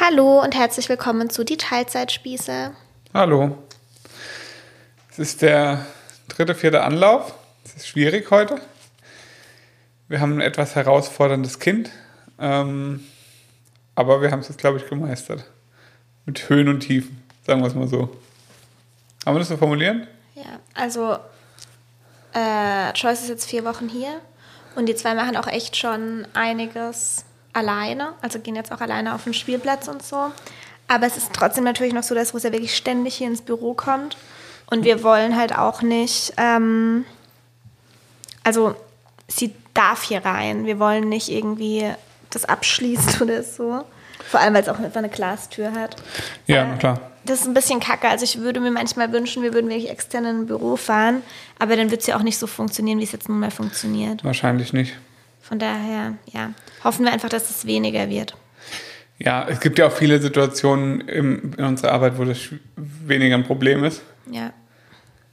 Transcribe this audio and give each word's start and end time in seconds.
Hallo 0.00 0.42
und 0.42 0.56
herzlich 0.56 0.88
willkommen 0.88 1.30
zu 1.30 1.44
Die 1.44 1.56
Teilzeitspieße. 1.56 2.72
Hallo. 3.14 3.56
Es 5.08 5.20
ist 5.20 5.40
der 5.40 5.86
dritte, 6.28 6.56
vierte 6.56 6.82
Anlauf. 6.82 7.32
Es 7.64 7.76
ist 7.76 7.86
schwierig 7.86 8.28
heute. 8.32 8.60
Wir 10.08 10.20
haben 10.20 10.32
ein 10.32 10.40
etwas 10.40 10.74
herausforderndes 10.74 11.60
Kind. 11.60 11.90
Ähm, 12.40 13.06
aber 13.94 14.20
wir 14.20 14.32
haben 14.32 14.40
es 14.40 14.48
jetzt, 14.48 14.58
glaube 14.58 14.78
ich, 14.78 14.88
gemeistert. 14.88 15.44
Mit 16.26 16.48
Höhen 16.48 16.66
und 16.66 16.80
Tiefen, 16.80 17.22
sagen 17.46 17.60
wir 17.60 17.68
es 17.68 17.76
mal 17.76 17.86
so. 17.86 18.16
Haben 19.24 19.36
wir 19.36 19.38
das 19.38 19.48
so 19.48 19.56
formulieren? 19.56 20.08
Ja, 20.34 20.58
also 20.74 21.18
äh, 22.34 22.90
Joyce 22.96 23.22
ist 23.22 23.28
jetzt 23.28 23.48
vier 23.48 23.64
Wochen 23.64 23.88
hier 23.88 24.20
und 24.74 24.86
die 24.86 24.96
zwei 24.96 25.14
machen 25.14 25.36
auch 25.36 25.46
echt 25.46 25.76
schon 25.76 26.26
einiges 26.34 27.24
alleine, 27.54 28.12
also 28.20 28.38
gehen 28.38 28.56
jetzt 28.56 28.72
auch 28.72 28.80
alleine 28.80 29.14
auf 29.14 29.24
den 29.24 29.34
Spielplatz 29.34 29.88
und 29.88 30.02
so. 30.02 30.32
Aber 30.88 31.06
es 31.06 31.16
ist 31.16 31.32
trotzdem 31.32 31.64
natürlich 31.64 31.94
noch 31.94 32.02
so, 32.02 32.14
dass 32.14 32.34
Rosa 32.34 32.52
wirklich 32.52 32.76
ständig 32.76 33.14
hier 33.14 33.28
ins 33.28 33.42
Büro 33.42 33.74
kommt. 33.74 34.16
Und 34.66 34.84
wir 34.84 35.02
wollen 35.02 35.36
halt 35.36 35.56
auch 35.56 35.82
nicht, 35.82 36.34
ähm, 36.36 37.04
also 38.42 38.74
sie 39.28 39.54
darf 39.72 40.02
hier 40.02 40.24
rein. 40.24 40.66
Wir 40.66 40.78
wollen 40.78 41.08
nicht 41.08 41.28
irgendwie 41.28 41.90
das 42.30 42.44
abschließen 42.44 43.20
oder 43.22 43.42
so. 43.42 43.84
Vor 44.30 44.40
allem, 44.40 44.54
weil 44.54 44.62
es 44.62 44.68
auch 44.68 44.78
einfach 44.78 44.98
eine 44.98 45.08
Glastür 45.08 45.72
hat. 45.72 45.96
Ja, 46.46 46.74
äh, 46.74 46.78
klar. 46.78 47.00
Das 47.24 47.40
ist 47.40 47.46
ein 47.46 47.54
bisschen 47.54 47.80
kacke. 47.80 48.08
Also 48.08 48.24
ich 48.24 48.38
würde 48.40 48.60
mir 48.60 48.70
manchmal 48.70 49.12
wünschen, 49.12 49.42
wir 49.42 49.54
würden 49.54 49.70
wirklich 49.70 49.90
extern 49.90 50.24
in 50.24 50.40
ein 50.40 50.46
Büro 50.46 50.76
fahren. 50.76 51.22
Aber 51.58 51.76
dann 51.76 51.90
wird 51.90 52.02
es 52.02 52.06
ja 52.06 52.16
auch 52.16 52.22
nicht 52.22 52.38
so 52.38 52.46
funktionieren, 52.46 52.98
wie 52.98 53.04
es 53.04 53.12
jetzt 53.12 53.28
nun 53.28 53.40
mal 53.40 53.50
funktioniert. 53.50 54.24
Wahrscheinlich 54.24 54.72
nicht. 54.72 54.94
Von 55.46 55.58
daher, 55.58 56.14
ja, 56.32 56.52
hoffen 56.82 57.04
wir 57.04 57.12
einfach, 57.12 57.28
dass 57.28 57.50
es 57.50 57.66
weniger 57.66 58.08
wird. 58.08 58.34
Ja, 59.18 59.46
es 59.46 59.60
gibt 59.60 59.78
ja 59.78 59.86
auch 59.86 59.92
viele 59.92 60.18
Situationen 60.18 61.02
in 61.02 61.54
unserer 61.56 61.92
Arbeit, 61.92 62.18
wo 62.18 62.24
das 62.24 62.38
weniger 62.76 63.34
ein 63.34 63.44
Problem 63.44 63.84
ist. 63.84 64.00
Ja. 64.30 64.54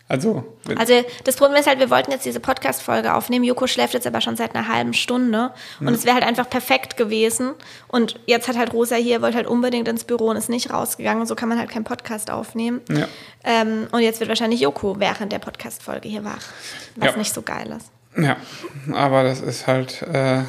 Also, 0.10 0.44
also 0.78 1.06
das 1.24 1.38
Problem 1.38 1.58
ist 1.58 1.68
halt, 1.68 1.80
wir 1.80 1.90
wollten 1.90 2.12
jetzt 2.12 2.26
diese 2.26 2.42
Podcast-Folge 2.42 3.14
aufnehmen. 3.14 3.46
Joko 3.46 3.66
schläft 3.68 3.94
jetzt 3.94 4.06
aber 4.06 4.20
schon 4.20 4.36
seit 4.36 4.54
einer 4.54 4.68
halben 4.68 4.94
Stunde. 4.94 5.54
Und 5.80 5.88
ja. 5.88 5.94
es 5.94 6.04
wäre 6.04 6.16
halt 6.16 6.26
einfach 6.26 6.50
perfekt 6.50 6.98
gewesen. 6.98 7.54
Und 7.88 8.20
jetzt 8.26 8.50
hat 8.50 8.58
halt 8.58 8.74
Rosa 8.74 8.98
hier, 8.98 9.22
wollte 9.22 9.38
halt 9.38 9.48
unbedingt 9.48 9.88
ins 9.88 10.04
Büro 10.04 10.26
und 10.26 10.36
ist 10.36 10.50
nicht 10.50 10.70
rausgegangen. 10.70 11.22
Und 11.22 11.28
so 11.28 11.36
kann 11.36 11.48
man 11.48 11.58
halt 11.58 11.70
keinen 11.70 11.86
Podcast 11.86 12.30
aufnehmen. 12.30 12.82
Ja. 12.90 13.08
Ähm, 13.46 13.88
und 13.94 14.02
jetzt 14.02 14.20
wird 14.20 14.28
wahrscheinlich 14.28 14.60
Joko 14.60 15.00
während 15.00 15.32
der 15.32 15.40
Podcast-Folge 15.40 16.10
hier 16.10 16.26
wach. 16.26 16.44
Was 16.98 17.12
ja. 17.12 17.18
nicht 17.18 17.34
so 17.34 17.42
geil 17.42 17.74
ist. 17.78 17.90
Ja, 18.18 18.38
aber 18.92 19.24
das 19.24 19.42
ist 19.42 19.68
halt 19.68 20.02
äh, 20.02 20.44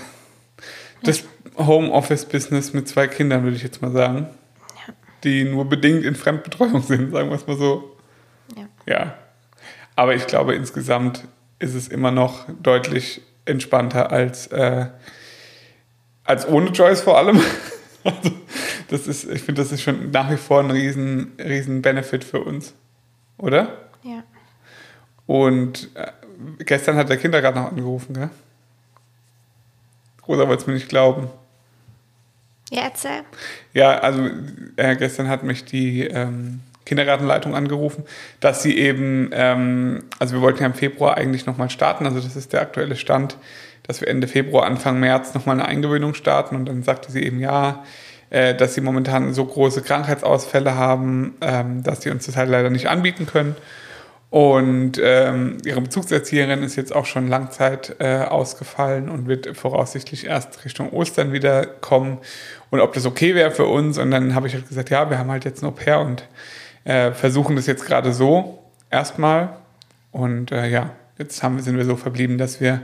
das 1.02 1.24
Homeoffice-Business 1.56 2.72
mit 2.72 2.88
zwei 2.88 3.06
Kindern, 3.06 3.44
würde 3.44 3.56
ich 3.56 3.62
jetzt 3.62 3.82
mal 3.82 3.92
sagen. 3.92 4.26
Die 5.24 5.44
nur 5.44 5.68
bedingt 5.68 6.04
in 6.04 6.16
Fremdbetreuung 6.16 6.82
sind, 6.82 7.12
sagen 7.12 7.28
wir 7.28 7.36
es 7.36 7.46
mal 7.46 7.56
so. 7.56 7.96
Ja. 8.56 8.66
ja. 8.86 9.14
Aber 9.94 10.14
ich 10.14 10.26
glaube, 10.26 10.54
insgesamt 10.54 11.24
ist 11.58 11.74
es 11.74 11.86
immer 11.88 12.10
noch 12.10 12.46
deutlich 12.60 13.22
entspannter 13.44 14.10
als, 14.10 14.48
äh, 14.48 14.86
als 16.24 16.48
ohne 16.48 16.70
Joyce 16.70 17.02
vor 17.02 17.18
allem. 17.18 17.40
also, 18.04 18.30
das 18.88 19.06
ist, 19.06 19.30
ich 19.30 19.42
finde, 19.42 19.62
das 19.62 19.70
ist 19.70 19.82
schon 19.82 20.10
nach 20.10 20.30
wie 20.30 20.36
vor 20.36 20.60
ein 20.60 20.70
riesen, 20.70 21.32
riesen 21.38 21.82
Benefit 21.82 22.24
für 22.24 22.40
uns. 22.40 22.74
Oder? 23.38 23.88
Ja. 24.02 24.24
Und 25.26 25.90
äh, 25.94 26.10
gestern 26.58 26.96
hat 26.96 27.08
der 27.08 27.16
Kindergarten 27.16 27.58
noch 27.58 27.70
angerufen, 27.70 28.14
gell? 28.14 28.30
Rosa 30.26 30.48
wollte 30.48 30.62
es 30.62 30.66
mir 30.66 30.74
nicht 30.74 30.88
glauben. 30.88 31.28
Ja, 32.70 32.82
erzähl. 32.84 33.22
Ja, 33.74 33.98
also 33.98 34.28
äh, 34.76 34.96
gestern 34.96 35.28
hat 35.28 35.42
mich 35.42 35.64
die 35.64 36.06
ähm, 36.06 36.60
Kindergartenleitung 36.86 37.54
angerufen, 37.54 38.04
dass 38.40 38.62
sie 38.62 38.78
eben, 38.78 39.30
ähm, 39.32 40.04
also 40.18 40.34
wir 40.34 40.40
wollten 40.40 40.60
ja 40.60 40.66
im 40.66 40.74
Februar 40.74 41.16
eigentlich 41.16 41.46
nochmal 41.46 41.70
starten, 41.70 42.06
also 42.06 42.20
das 42.20 42.34
ist 42.34 42.52
der 42.52 42.62
aktuelle 42.62 42.96
Stand, 42.96 43.36
dass 43.82 44.00
wir 44.00 44.08
Ende 44.08 44.26
Februar, 44.28 44.64
Anfang 44.64 44.98
März 45.00 45.34
nochmal 45.34 45.56
eine 45.56 45.66
Eingewöhnung 45.66 46.14
starten 46.14 46.56
und 46.56 46.66
dann 46.66 46.82
sagte 46.82 47.12
sie 47.12 47.22
eben 47.22 47.40
ja, 47.40 47.84
äh, 48.30 48.54
dass 48.54 48.74
sie 48.74 48.80
momentan 48.80 49.34
so 49.34 49.44
große 49.44 49.82
Krankheitsausfälle 49.82 50.74
haben, 50.74 51.34
ähm, 51.42 51.82
dass 51.82 52.02
sie 52.02 52.10
uns 52.10 52.26
das 52.26 52.36
halt 52.36 52.48
leider 52.48 52.70
nicht 52.70 52.88
anbieten 52.88 53.26
können. 53.26 53.54
Und 54.32 54.92
ähm, 54.98 55.58
ihre 55.62 55.82
Bezugserzieherin 55.82 56.62
ist 56.62 56.74
jetzt 56.76 56.96
auch 56.96 57.04
schon 57.04 57.28
Langzeit 57.28 57.96
äh, 57.98 58.20
ausgefallen 58.20 59.10
und 59.10 59.28
wird 59.28 59.54
voraussichtlich 59.54 60.24
erst 60.24 60.64
Richtung 60.64 60.88
Ostern 60.88 61.34
wieder 61.34 61.66
kommen. 61.66 62.16
Und 62.70 62.80
ob 62.80 62.94
das 62.94 63.04
okay 63.04 63.34
wäre 63.34 63.50
für 63.50 63.66
uns. 63.66 63.98
Und 63.98 64.10
dann 64.10 64.34
habe 64.34 64.46
ich 64.46 64.54
halt 64.54 64.66
gesagt, 64.66 64.88
ja, 64.88 65.10
wir 65.10 65.18
haben 65.18 65.30
halt 65.30 65.44
jetzt 65.44 65.62
ein 65.62 65.66
Au-pair 65.66 66.00
und 66.00 66.26
äh, 66.84 67.12
versuchen 67.12 67.56
das 67.56 67.66
jetzt 67.66 67.84
gerade 67.84 68.14
so 68.14 68.58
erstmal. 68.90 69.50
Und 70.12 70.50
äh, 70.50 70.66
ja, 70.66 70.92
jetzt 71.18 71.42
haben, 71.42 71.60
sind 71.60 71.76
wir 71.76 71.84
so 71.84 71.96
verblieben, 71.96 72.38
dass 72.38 72.58
wir 72.58 72.80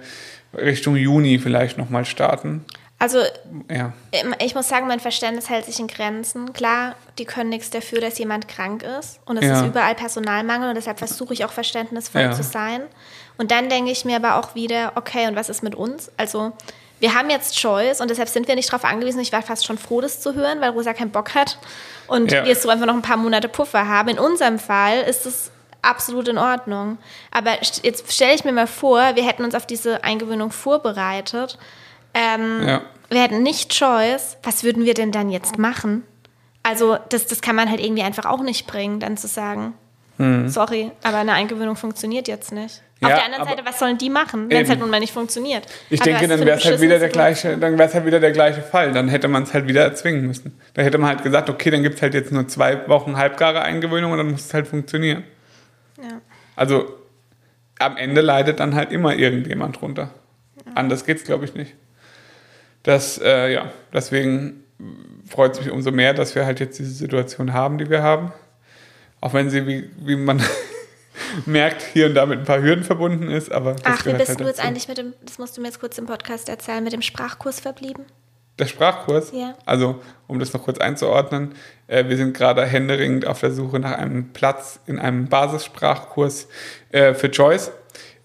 Richtung 0.55 0.97
Juni 0.97 1.39
vielleicht 1.39 1.79
nochmal 1.79 2.05
starten. 2.05 2.67
Also 3.01 3.23
ja. 3.71 3.93
Ähm, 4.11 4.35
ich 4.41 4.55
muss 4.55 4.69
sagen, 4.69 4.89
mein 4.89 4.99
Verständnis 4.99 5.49
hält 5.49 5.67
sich 5.67 5.79
in 5.79 5.87
Grenzen. 5.87 6.53
Klar, 6.53 6.97
die 7.19 7.25
können 7.25 7.49
nichts 7.49 7.71
dafür, 7.71 8.01
dass 8.01 8.19
jemand 8.19 8.49
krank 8.49 8.83
ist. 8.83 9.21
Und 9.25 9.37
es 9.37 9.45
ja. 9.45 9.61
ist 9.61 9.67
überall 9.67 9.95
Personalmangel 9.95 10.71
und 10.71 10.75
deshalb 10.75 10.99
versuche 10.99 11.33
ich 11.33 11.45
auch 11.45 11.53
verständnisvoll 11.53 12.23
ja. 12.23 12.33
zu 12.33 12.43
sein. 12.43 12.83
Und 13.37 13.53
dann 13.53 13.69
denke 13.69 13.93
ich 13.93 14.05
mir 14.05 14.17
aber 14.17 14.37
auch 14.37 14.57
wieder, 14.57 14.93
okay, 14.97 15.29
und 15.29 15.37
was 15.37 15.49
ist 15.49 15.63
mit 15.63 15.77
uns? 15.77 16.11
Also 16.17 16.53
wir 16.99 17.15
haben 17.15 17.31
jetzt 17.31 17.57
Choice 17.57 18.01
und 18.01 18.11
deshalb 18.11 18.29
sind 18.29 18.49
wir 18.49 18.57
nicht 18.57 18.69
darauf 18.73 18.85
angewiesen. 18.85 19.21
Ich 19.21 19.33
war 19.33 19.43
fast 19.43 19.65
schon 19.65 19.79
froh, 19.79 20.01
das 20.01 20.21
zu 20.21 20.35
hören, 20.35 20.61
weil 20.61 20.71
Rosa 20.71 20.93
keinen 20.93 21.13
Bock 21.13 21.35
hat 21.37 21.59
und 22.09 22.33
wir 22.33 22.57
so 22.57 22.69
einfach 22.69 22.87
noch 22.87 22.95
ein 22.95 23.03
paar 23.03 23.17
Monate 23.17 23.49
Puffer 23.49 23.87
haben. 23.87 24.09
In 24.09 24.19
unserem 24.19 24.59
Fall 24.59 25.03
ist 25.03 25.25
es 25.25 25.53
absolut 25.83 26.27
in 26.27 26.39
Ordnung. 26.39 26.99
Aber 27.31 27.53
jetzt 27.83 28.13
stelle 28.13 28.35
ich 28.35 28.45
mir 28.45 28.53
mal 28.53 28.67
vor, 28.67 29.15
wir 29.15 29.25
hätten 29.25 29.45
uns 29.45 29.55
auf 29.55 29.67
diese 29.67 30.03
Eingewöhnung 30.03 30.51
vorbereitet. 30.51 31.59
Ähm, 32.15 32.67
ja. 32.67 32.83
Wir 33.09 33.23
hätten 33.23 33.43
nicht 33.43 33.77
Choice. 33.77 34.37
Was 34.43 34.65
würden 34.65 34.85
wir 34.85 34.95
denn 34.95 35.13
dann 35.13 35.31
jetzt 35.31 35.59
machen? 35.59 36.05
Also, 36.63 36.99
das, 37.09 37.27
das 37.27 37.41
kann 37.41 37.57
man 37.57 37.71
halt 37.71 37.81
irgendwie 37.81 38.03
einfach 38.03 38.27
auch 38.27 38.43
nicht 38.43 38.67
bringen, 38.67 39.01
dann 39.01 39.17
zu 39.17 39.27
sagen, 39.27 39.75
hm. 40.19 40.49
sorry, 40.49 40.91
aber 41.03 41.19
eine 41.19 41.33
Eingewöhnung 41.33 41.77
funktioniert 41.77 42.29
jetzt 42.29 42.53
nicht. 42.53 42.83
Auf 43.01 43.11
der 43.11 43.25
anderen 43.25 43.45
Seite, 43.47 43.65
was 43.65 43.79
sollen 43.79 43.97
die 43.97 44.11
machen, 44.11 44.51
wenn 44.51 44.65
es 44.65 44.69
halt 44.69 44.81
nun 44.81 44.91
mal 44.91 44.99
nicht 44.99 45.13
funktioniert? 45.13 45.65
Ich 45.89 46.01
aber 46.01 46.11
denke, 46.11 46.27
dann 46.27 46.45
wäre 46.45 46.59
es 46.59 46.65
halt 46.65 46.81
wieder 46.81 46.99
der 46.99 47.11
gleiche, 47.11 47.57
dann 47.57 47.79
wäre 47.79 47.89
es 47.89 47.95
halt 47.95 48.05
wieder 48.05 48.19
der 48.19 48.33
gleiche 48.33 48.61
Fall. 48.61 48.93
Dann 48.93 49.09
hätte 49.09 49.29
man 49.29 49.45
es 49.45 49.55
halt 49.55 49.69
wieder 49.69 49.83
erzwingen 49.83 50.27
müssen. 50.27 50.61
Da 50.75 50.83
hätte 50.83 50.99
man 50.99 51.11
halt 51.11 51.23
gesagt, 51.23 51.49
okay, 51.49 51.71
dann 51.71 51.85
gibt 51.85 51.97
es 51.97 52.03
halt 52.03 52.15
jetzt 52.15 52.33
nur 52.33 52.49
zwei 52.49 52.89
Wochen 52.89 53.17
halbgare 53.17 53.63
Eingewöhnung 53.63 54.11
und 54.11 54.19
dann 54.19 54.33
muss 54.33 54.47
es 54.47 54.55
halt 54.55 54.67
funktionieren. 54.67 55.23
Ja. 56.03 56.21
Also 56.57 56.93
am 57.79 57.97
Ende 57.97 58.21
leidet 58.21 58.59
dann 58.59 58.75
halt 58.75 58.91
immer 58.91 59.15
irgendjemand 59.15 59.81
runter. 59.81 60.11
Ja. 60.67 60.73
Anders 60.75 61.03
es, 61.07 61.23
glaube 61.23 61.45
ich, 61.45 61.55
nicht. 61.55 61.75
Das, 62.89 63.21
äh, 63.23 63.53
ja, 63.53 63.71
deswegen 63.93 64.65
freut 65.29 65.53
es 65.53 65.61
mich 65.61 65.71
umso 65.71 65.91
mehr, 65.91 66.15
dass 66.15 66.35
wir 66.35 66.47
halt 66.47 66.59
jetzt 66.59 66.79
diese 66.79 66.93
Situation 66.93 67.53
haben, 67.53 67.77
die 67.77 67.91
wir 67.91 68.03
haben. 68.03 68.33
Auch 69.21 69.35
wenn 69.35 69.51
sie, 69.51 69.67
wie, 69.67 69.91
wie 69.99 70.17
man 70.17 70.43
merkt, 71.45 71.83
hier 71.83 72.07
und 72.07 72.15
da 72.15 72.25
mit 72.25 72.39
ein 72.39 72.45
paar 72.47 72.63
Hürden 72.63 72.85
verbunden 72.85 73.31
ist. 73.31 73.53
Aber 73.53 73.77
Ach, 73.85 74.07
wie 74.07 74.15
bist 74.15 74.31
halt 74.31 74.41
du 74.41 74.45
jetzt 74.45 74.65
eigentlich 74.65 74.89
mit 74.89 74.97
dem, 74.97 75.13
das 75.23 75.39
musst 75.39 75.55
du 75.55 75.61
mir 75.61 75.67
jetzt 75.67 75.81
kurz 75.81 75.99
im 75.99 76.07
Podcast 76.07 76.49
erzählen, 76.49 76.83
mit 76.83 76.95
dem 76.95 77.03
Sprachkurs 77.03 77.61
verblieben? 77.61 78.07
Der 78.59 78.65
Sprachkurs? 78.65 79.33
Ja. 79.35 79.55
Also, 79.67 80.01
um 80.27 80.39
das 80.39 80.55
noch 80.55 80.63
kurz 80.63 80.79
einzuordnen, 80.79 81.57
äh, 81.89 82.09
wir 82.09 82.17
sind 82.17 82.35
gerade 82.35 82.65
händeringend 82.65 83.27
auf 83.27 83.41
der 83.41 83.51
Suche 83.51 83.81
nach 83.81 83.99
einem 83.99 84.33
Platz 84.33 84.81
in 84.87 84.99
einem 84.99 85.29
Basissprachkurs 85.29 86.49
äh, 86.91 87.13
für 87.13 87.27
Joyce. 87.27 87.71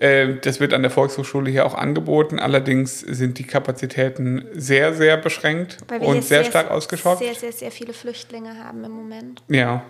Äh, 0.03 0.35
das 0.41 0.59
wird 0.59 0.73
an 0.73 0.81
der 0.81 0.91
Volkshochschule 0.91 1.49
hier 1.49 1.65
auch 1.65 1.75
angeboten. 1.75 2.37
Allerdings 2.37 2.99
sind 2.99 3.39
die 3.39 3.45
Kapazitäten 3.45 4.43
sehr, 4.51 4.93
sehr 4.93 5.15
beschränkt 5.15 5.77
und 6.01 6.25
sehr, 6.25 6.41
sehr 6.41 6.43
stark 6.43 6.71
ausgeschockt. 6.71 7.19
Sehr, 7.19 7.33
sehr, 7.33 7.53
sehr 7.53 7.71
viele 7.71 7.93
Flüchtlinge 7.93 8.57
haben 8.65 8.83
im 8.83 8.91
Moment. 8.91 9.43
Ja, 9.47 9.85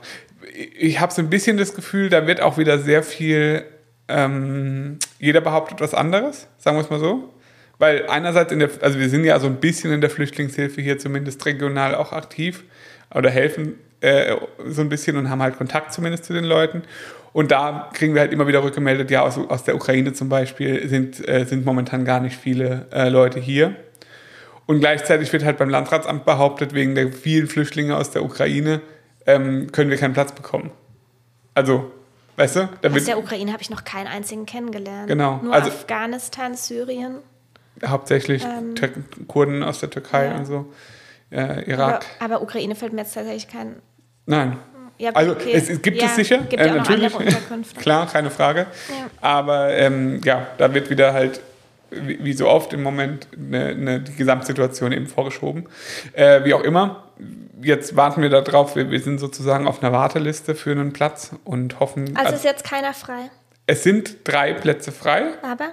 ich 0.78 1.00
habe 1.00 1.12
so 1.12 1.24
ein 1.24 1.32
bisschen 1.32 1.58
das 1.58 1.74
Gefühl, 1.74 2.10
da 2.10 2.28
wird 2.28 2.42
auch 2.42 2.60
wieder 2.60 2.78
sehr 2.78 3.02
viel, 3.02 3.64
ähm, 4.08 5.00
jeder 5.18 5.42
behauptet 5.42 5.82
was 5.82 5.96
anderes, 5.96 6.48
sagen 6.60 6.78
wir 6.78 6.82
es 6.82 6.92
mal 6.92 7.00
so. 7.00 7.34
Weil 7.80 8.06
einerseits 8.06 8.52
in 8.52 8.60
der, 8.60 8.70
also 8.82 9.00
wir 9.00 9.10
sind 9.10 9.26
ja 9.26 9.40
so 9.40 9.48
ein 9.48 9.56
bisschen 9.56 9.92
in 9.92 10.02
der 10.02 10.12
Flüchtlingshilfe 10.12 10.80
hier 10.80 11.00
zumindest 11.00 11.44
regional 11.48 11.96
auch 11.96 12.12
aktiv 12.12 12.66
oder 13.16 13.32
helfen 13.32 13.80
äh, 14.02 14.36
so 14.68 14.82
ein 14.82 14.90
bisschen 14.90 15.18
und 15.18 15.32
haben 15.32 15.42
halt 15.42 15.58
Kontakt 15.58 15.92
zumindest 15.92 16.26
zu 16.26 16.34
den 16.34 16.44
Leuten. 16.44 16.84
Und 17.34 17.50
da 17.50 17.90
kriegen 17.94 18.14
wir 18.14 18.22
halt 18.22 18.32
immer 18.32 18.48
wieder 18.48 18.64
rückgemeldet, 18.64 19.10
ja, 19.10 19.24
aus, 19.24 19.38
aus 19.38 19.64
der 19.64 19.76
Ukraine 19.76 20.14
zum 20.14 20.30
Beispiel 20.30 20.88
sind, 20.88 21.28
äh, 21.28 21.46
sind 21.46 21.66
momentan 21.66 22.06
gar 22.06 22.20
nicht 22.20 22.38
viele 22.38 22.86
äh, 22.92 23.10
Leute 23.10 23.40
hier. 23.40 23.76
Und 24.66 24.80
gleichzeitig 24.80 25.34
wird 25.34 25.44
halt 25.44 25.58
beim 25.58 25.70
Landratsamt 25.70 26.26
behauptet, 26.26 26.74
wegen 26.74 26.96
der 26.96 27.12
vielen 27.12 27.48
Flüchtlinge 27.48 27.98
aus 27.98 28.12
der 28.12 28.24
Ukraine 28.24 28.82
ähm, 29.26 29.72
können 29.72 29.90
wir 29.90 29.98
keinen 29.98 30.14
Platz 30.14 30.32
bekommen. 30.32 30.72
Also, 31.56 31.92
weißt 32.38 32.56
du? 32.56 32.70
Aus 32.84 33.06
der 33.06 33.18
Ukraine 33.18 33.52
habe 33.52 33.62
ich 33.62 33.70
noch 33.70 33.84
keinen 33.84 34.08
einzigen 34.08 34.46
kennengelernt. 34.46 35.08
Genau. 35.08 35.40
Nur 35.44 35.54
also, 35.54 35.70
Afghanistan, 35.70 36.56
Syrien. 36.56 37.18
Hauptsächlich 37.86 38.46
ähm, 38.46 38.76
Kurden 39.28 39.64
aus 39.64 39.80
der 39.80 39.90
Türkei 39.90 40.28
ja. 40.28 40.36
und 40.36 40.46
so. 40.46 40.72
äh, 41.32 41.70
Irak. 41.70 42.06
Aber, 42.20 42.36
aber, 42.36 42.44
Ukraine 42.44 42.76
fällt 42.76 42.94
mir 42.94 43.02
jetzt 43.02 43.14
tatsächlich 43.14 43.48
kein. 43.48 43.78
Nein. 44.26 44.58
Ja, 44.98 45.12
also 45.12 45.32
okay. 45.32 45.52
es, 45.54 45.70
es, 45.70 45.82
gibt 45.82 46.02
ja, 46.02 46.08
es 46.08 46.16
sicher, 46.16 46.38
gibt 46.40 46.62
äh, 46.62 46.72
natürlich. 46.72 47.14
Klar, 47.80 48.08
keine 48.08 48.30
Frage. 48.30 48.68
Aber 49.22 49.74
ähm, 49.74 50.22
ja, 50.24 50.48
da 50.58 50.74
wird 50.74 50.90
wieder 50.90 51.14
halt 51.14 51.42
wie, 51.90 52.24
wie 52.24 52.34
so 52.34 52.48
oft 52.48 52.74
im 52.74 52.84
Moment 52.84 53.28
eine, 53.38 53.68
eine, 53.68 54.00
die 54.02 54.16
Gesamtsituation 54.16 54.92
eben 54.92 55.08
vorgeschoben. 55.08 55.68
Äh, 56.14 56.44
wie 56.44 56.54
auch 56.54 56.64
immer, 56.64 57.04
jetzt 57.62 57.96
warten 57.96 58.22
wir 58.22 58.30
darauf, 58.30 58.76
wir, 58.76 58.92
wir 58.92 59.00
sind 59.00 59.20
sozusagen 59.20 59.68
auf 59.68 59.82
einer 59.82 59.92
Warteliste 59.92 60.56
für 60.56 60.72
einen 60.72 60.94
Platz 60.94 61.32
und 61.44 61.80
hoffen. 61.80 62.16
Also 62.16 62.36
ist 62.36 62.46
jetzt 62.46 62.64
keiner 62.64 62.94
frei? 62.94 63.30
Es 63.66 63.84
sind 63.84 64.18
drei 64.24 64.54
Plätze 64.54 64.92
frei. 64.92 65.24
Aber? 65.42 65.70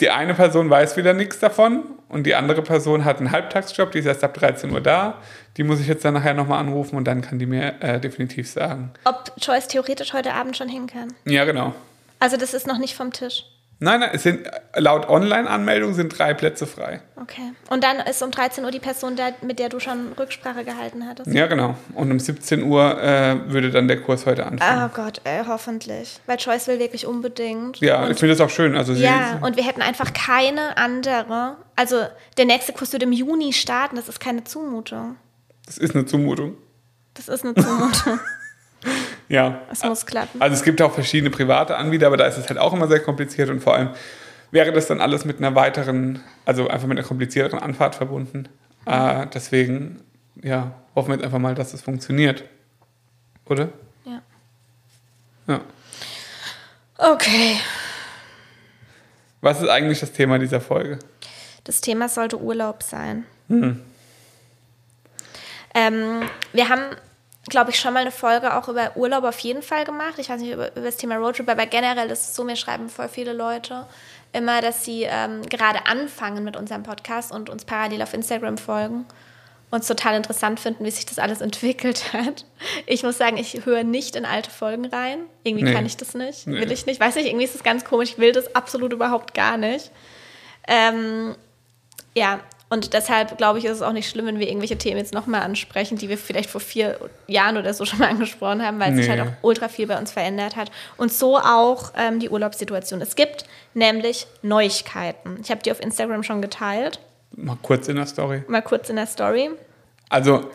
Die 0.00 0.10
eine 0.10 0.34
Person 0.34 0.70
weiß 0.70 0.96
wieder 0.96 1.12
nichts 1.12 1.38
davon 1.38 1.84
und 2.08 2.24
die 2.24 2.34
andere 2.34 2.62
Person 2.62 3.04
hat 3.04 3.18
einen 3.18 3.32
Halbtagsjob, 3.32 3.92
die 3.92 3.98
ist 3.98 4.06
erst 4.06 4.22
ab 4.22 4.34
13 4.34 4.70
Uhr 4.70 4.80
da. 4.80 5.20
Die 5.56 5.64
muss 5.64 5.80
ich 5.80 5.88
jetzt 5.88 6.04
dann 6.04 6.14
nachher 6.14 6.34
nochmal 6.34 6.60
anrufen 6.60 6.96
und 6.96 7.04
dann 7.04 7.20
kann 7.20 7.38
die 7.38 7.46
mir 7.46 7.74
äh, 7.80 7.98
definitiv 7.98 8.48
sagen. 8.48 8.92
Ob 9.04 9.32
Joyce 9.38 9.68
theoretisch 9.68 10.12
heute 10.12 10.32
Abend 10.34 10.56
schon 10.56 10.68
hin 10.68 10.86
kann? 10.86 11.12
Ja, 11.24 11.44
genau. 11.44 11.74
Also 12.20 12.36
das 12.36 12.54
ist 12.54 12.66
noch 12.66 12.78
nicht 12.78 12.94
vom 12.94 13.12
Tisch. 13.12 13.44
Nein, 13.78 14.00
nein, 14.00 14.10
es 14.14 14.22
sind 14.22 14.48
laut 14.74 15.06
Online-Anmeldung 15.08 15.92
sind 15.92 16.18
drei 16.18 16.32
Plätze 16.32 16.66
frei. 16.66 17.00
Okay. 17.20 17.52
Und 17.68 17.84
dann 17.84 17.98
ist 17.98 18.22
um 18.22 18.30
13 18.30 18.64
Uhr 18.64 18.70
die 18.70 18.78
Person, 18.78 19.16
da, 19.16 19.32
mit 19.42 19.58
der 19.58 19.68
du 19.68 19.80
schon 19.80 20.12
Rücksprache 20.18 20.64
gehalten 20.64 21.06
hattest? 21.06 21.30
Ja, 21.30 21.46
genau. 21.46 21.76
Und 21.92 22.10
um 22.10 22.18
17 22.18 22.62
Uhr 22.62 23.02
äh, 23.02 23.52
würde 23.52 23.70
dann 23.70 23.86
der 23.86 24.00
Kurs 24.00 24.24
heute 24.24 24.46
anfangen. 24.46 24.90
Oh 24.90 24.96
Gott, 24.96 25.20
ey, 25.24 25.42
hoffentlich. 25.46 26.20
Weil 26.24 26.38
Joyce 26.38 26.68
will 26.68 26.78
wirklich 26.78 27.06
unbedingt. 27.06 27.78
Ja, 27.80 28.04
und, 28.04 28.12
ich 28.12 28.18
finde 28.18 28.34
das 28.34 28.40
auch 28.40 28.50
schön. 28.50 28.76
Also 28.76 28.94
ja, 28.94 29.38
und 29.42 29.56
wir 29.56 29.64
hätten 29.64 29.82
einfach 29.82 30.14
keine 30.14 30.78
andere. 30.78 31.56
Also 31.74 31.96
der 32.38 32.46
nächste 32.46 32.72
Kurs 32.72 32.92
würde 32.92 33.04
im 33.04 33.12
Juni 33.12 33.52
starten. 33.52 33.96
Das 33.96 34.08
ist 34.08 34.20
keine 34.20 34.44
Zumutung. 34.44 35.16
Das 35.66 35.76
ist 35.76 35.94
eine 35.94 36.06
Zumutung. 36.06 36.56
Das 37.12 37.28
ist 37.28 37.44
eine 37.44 37.54
Zumutung. 37.54 38.20
Ja. 39.28 39.60
Es 39.70 39.82
muss 39.82 40.06
klappen. 40.06 40.40
Also 40.40 40.54
es 40.54 40.62
gibt 40.62 40.80
auch 40.82 40.92
verschiedene 40.92 41.30
private 41.30 41.76
Anbieter, 41.76 42.06
aber 42.06 42.16
da 42.16 42.26
ist 42.26 42.36
es 42.36 42.48
halt 42.48 42.58
auch 42.58 42.72
immer 42.72 42.88
sehr 42.88 43.00
kompliziert 43.00 43.50
und 43.50 43.60
vor 43.60 43.74
allem 43.74 43.90
wäre 44.50 44.72
das 44.72 44.86
dann 44.86 45.00
alles 45.00 45.24
mit 45.24 45.38
einer 45.38 45.54
weiteren, 45.54 46.20
also 46.44 46.68
einfach 46.68 46.86
mit 46.86 46.98
einer 46.98 47.06
komplizierteren 47.06 47.58
Anfahrt 47.58 47.94
verbunden. 47.94 48.48
Mhm. 48.86 48.92
Äh, 48.92 49.26
deswegen, 49.34 50.00
ja, 50.42 50.72
hoffen 50.94 51.08
wir 51.08 51.16
jetzt 51.16 51.24
einfach 51.24 51.38
mal, 51.38 51.54
dass 51.54 51.74
es 51.74 51.82
funktioniert. 51.82 52.44
Oder? 53.46 53.68
Ja. 54.04 54.22
Ja. 55.46 55.60
Okay. 56.98 57.56
Was 59.40 59.60
ist 59.60 59.68
eigentlich 59.68 60.00
das 60.00 60.12
Thema 60.12 60.38
dieser 60.38 60.60
Folge? 60.60 60.98
Das 61.64 61.80
Thema 61.80 62.08
sollte 62.08 62.40
Urlaub 62.40 62.82
sein. 62.82 63.24
Hm. 63.48 63.82
Ähm, 65.74 66.22
wir 66.52 66.68
haben 66.68 66.82
glaube 67.48 67.70
ich, 67.70 67.78
schon 67.78 67.94
mal 67.94 68.00
eine 68.00 68.10
Folge 68.10 68.56
auch 68.56 68.68
über 68.68 68.96
Urlaub 68.96 69.24
auf 69.24 69.38
jeden 69.40 69.62
Fall 69.62 69.84
gemacht. 69.84 70.14
Ich 70.18 70.28
weiß 70.28 70.40
nicht 70.40 70.52
über, 70.52 70.70
über 70.72 70.86
das 70.86 70.96
Thema 70.96 71.16
Roadtrip, 71.16 71.48
aber 71.48 71.66
generell 71.66 72.10
ist 72.10 72.30
es 72.30 72.36
so, 72.36 72.44
mir 72.44 72.56
schreiben 72.56 72.88
voll 72.88 73.08
viele 73.08 73.32
Leute 73.32 73.86
immer, 74.32 74.60
dass 74.60 74.84
sie 74.84 75.04
ähm, 75.04 75.42
gerade 75.42 75.86
anfangen 75.86 76.44
mit 76.44 76.56
unserem 76.56 76.82
Podcast 76.82 77.32
und 77.32 77.48
uns 77.48 77.64
parallel 77.64 78.02
auf 78.02 78.12
Instagram 78.12 78.58
folgen 78.58 79.06
und 79.70 79.80
es 79.80 79.88
total 79.88 80.14
interessant 80.16 80.60
finden, 80.60 80.84
wie 80.84 80.90
sich 80.90 81.06
das 81.06 81.18
alles 81.18 81.40
entwickelt 81.42 82.12
hat. 82.12 82.44
Ich 82.86 83.02
muss 83.02 83.18
sagen, 83.18 83.36
ich 83.36 83.64
höre 83.64 83.84
nicht 83.84 84.16
in 84.16 84.24
alte 84.24 84.50
Folgen 84.50 84.86
rein. 84.86 85.20
Irgendwie 85.42 85.64
nee. 85.64 85.72
kann 85.72 85.86
ich 85.86 85.96
das 85.96 86.14
nicht. 86.14 86.46
Nee. 86.46 86.60
Will 86.60 86.70
ich 86.70 86.86
nicht. 86.86 87.00
Weiß 87.00 87.14
nicht, 87.14 87.26
irgendwie 87.26 87.44
ist 87.44 87.54
das 87.54 87.62
ganz 87.62 87.84
komisch. 87.84 88.10
Ich 88.10 88.18
will 88.18 88.32
das 88.32 88.54
absolut 88.54 88.92
überhaupt 88.92 89.34
gar 89.34 89.56
nicht. 89.56 89.90
Ähm, 90.68 91.34
ja, 92.14 92.40
und 92.68 92.94
deshalb 92.94 93.38
glaube 93.38 93.60
ich, 93.60 93.64
ist 93.64 93.72
es 93.72 93.82
auch 93.82 93.92
nicht 93.92 94.08
schlimm, 94.08 94.26
wenn 94.26 94.40
wir 94.40 94.48
irgendwelche 94.48 94.76
Themen 94.76 94.98
jetzt 94.98 95.14
nochmal 95.14 95.42
ansprechen, 95.42 95.98
die 95.98 96.08
wir 96.08 96.18
vielleicht 96.18 96.50
vor 96.50 96.60
vier 96.60 96.98
Jahren 97.28 97.56
oder 97.56 97.72
so 97.72 97.84
schon 97.84 98.00
mal 98.00 98.08
angesprochen 98.10 98.64
haben, 98.64 98.80
weil 98.80 98.90
nee. 98.92 99.02
sich 99.02 99.10
halt 99.10 99.20
auch 99.20 99.32
ultra 99.42 99.68
viel 99.68 99.86
bei 99.86 99.96
uns 99.96 100.10
verändert 100.10 100.56
hat. 100.56 100.72
Und 100.96 101.12
so 101.12 101.36
auch 101.38 101.92
ähm, 101.96 102.18
die 102.18 102.28
Urlaubssituation. 102.28 103.00
Es 103.00 103.14
gibt 103.14 103.44
nämlich 103.74 104.26
Neuigkeiten. 104.42 105.38
Ich 105.42 105.50
habe 105.50 105.62
die 105.62 105.70
auf 105.70 105.80
Instagram 105.80 106.24
schon 106.24 106.42
geteilt. 106.42 106.98
Mal 107.36 107.56
kurz 107.62 107.86
in 107.86 107.96
der 107.96 108.06
Story. 108.06 108.42
Mal 108.48 108.62
kurz 108.62 108.90
in 108.90 108.96
der 108.96 109.06
Story. 109.06 109.50
Also, 110.08 110.50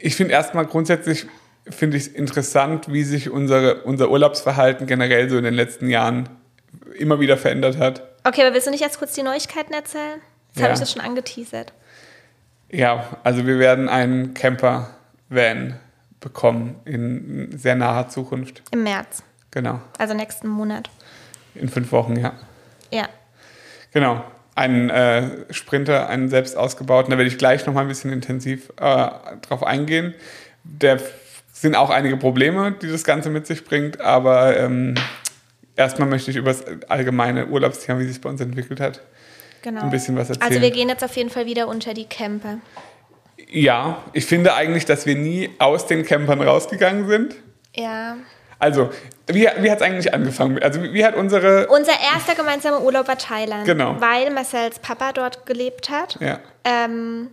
ich 0.00 0.14
finde 0.14 0.32
erstmal 0.32 0.66
grundsätzlich 0.66 1.26
finde 1.68 1.96
ich 1.96 2.04
es 2.04 2.08
interessant, 2.08 2.92
wie 2.92 3.02
sich 3.02 3.30
unsere, 3.30 3.82
unser 3.82 4.10
Urlaubsverhalten 4.10 4.86
generell 4.86 5.28
so 5.28 5.36
in 5.36 5.44
den 5.44 5.54
letzten 5.54 5.88
Jahren 5.88 6.28
immer 6.96 7.18
wieder 7.18 7.36
verändert 7.36 7.78
hat. 7.78 8.02
Okay, 8.22 8.42
aber 8.42 8.54
willst 8.54 8.68
du 8.68 8.70
nicht 8.70 8.80
jetzt 8.80 8.98
kurz 8.98 9.14
die 9.14 9.24
Neuigkeiten 9.24 9.72
erzählen? 9.72 10.20
Jetzt 10.56 10.62
ja. 10.62 10.64
habe 10.64 10.74
ich 10.74 10.80
das 10.80 10.92
schon 10.92 11.02
angeteasert. 11.02 11.74
Ja, 12.70 13.18
also 13.22 13.46
wir 13.46 13.58
werden 13.58 13.90
einen 13.90 14.32
Camper-Van 14.32 15.74
bekommen 16.18 16.76
in 16.86 17.56
sehr 17.58 17.74
naher 17.74 18.08
Zukunft. 18.08 18.62
Im 18.70 18.82
März. 18.82 19.22
Genau. 19.50 19.82
Also 19.98 20.14
nächsten 20.14 20.48
Monat. 20.48 20.88
In 21.54 21.68
fünf 21.68 21.92
Wochen, 21.92 22.16
ja. 22.16 22.32
Ja. 22.90 23.06
Genau. 23.92 24.24
Einen 24.54 24.88
äh, 24.88 25.52
Sprinter, 25.52 26.08
einen 26.08 26.30
selbst 26.30 26.56
ausgebauten, 26.56 27.10
da 27.10 27.18
werde 27.18 27.28
ich 27.28 27.36
gleich 27.36 27.66
nochmal 27.66 27.84
ein 27.84 27.88
bisschen 27.88 28.10
intensiv 28.10 28.70
äh, 28.78 29.08
drauf 29.42 29.62
eingehen. 29.62 30.14
Da 30.64 30.96
sind 31.52 31.76
auch 31.76 31.90
einige 31.90 32.16
Probleme, 32.16 32.72
die 32.72 32.90
das 32.90 33.04
Ganze 33.04 33.28
mit 33.28 33.46
sich 33.46 33.66
bringt, 33.66 34.00
aber 34.00 34.56
ähm, 34.56 34.94
erstmal 35.76 36.08
möchte 36.08 36.30
ich 36.30 36.38
über 36.38 36.48
das 36.48 36.64
allgemeine 36.88 37.48
Urlaubsthema, 37.48 37.98
wie 37.98 38.06
sich 38.06 38.22
bei 38.22 38.30
uns 38.30 38.40
entwickelt 38.40 38.80
hat, 38.80 39.02
genau. 39.66 39.82
ein 39.82 39.90
bisschen 39.90 40.16
was 40.16 40.30
erzählen. 40.30 40.48
Also 40.48 40.60
wir 40.62 40.70
gehen 40.70 40.88
jetzt 40.88 41.02
auf 41.02 41.16
jeden 41.16 41.30
Fall 41.30 41.46
wieder 41.46 41.66
unter 41.66 41.92
die 41.92 42.04
Camper. 42.04 42.58
Ja, 43.48 44.02
ich 44.12 44.24
finde 44.24 44.54
eigentlich, 44.54 44.84
dass 44.84 45.06
wir 45.06 45.16
nie 45.16 45.50
aus 45.58 45.86
den 45.86 46.04
Campern 46.04 46.40
rausgegangen 46.40 47.06
sind. 47.08 47.34
Ja. 47.74 48.16
Also, 48.58 48.90
wie, 49.26 49.46
wie 49.58 49.70
hat 49.70 49.78
es 49.78 49.82
eigentlich 49.82 50.14
angefangen? 50.14 50.62
Also, 50.62 50.82
wie 50.82 51.04
hat 51.04 51.14
unsere. 51.14 51.66
Unser 51.66 51.92
erster 51.92 52.34
gemeinsamer 52.34 52.80
Urlaub 52.82 53.06
war 53.06 53.18
Thailand. 53.18 53.66
Genau. 53.66 53.96
Weil 54.00 54.30
Marcells 54.30 54.78
Papa 54.78 55.12
dort 55.12 55.44
gelebt 55.44 55.90
hat. 55.90 56.16
Ja. 56.20 56.38
Ähm, 56.64 57.28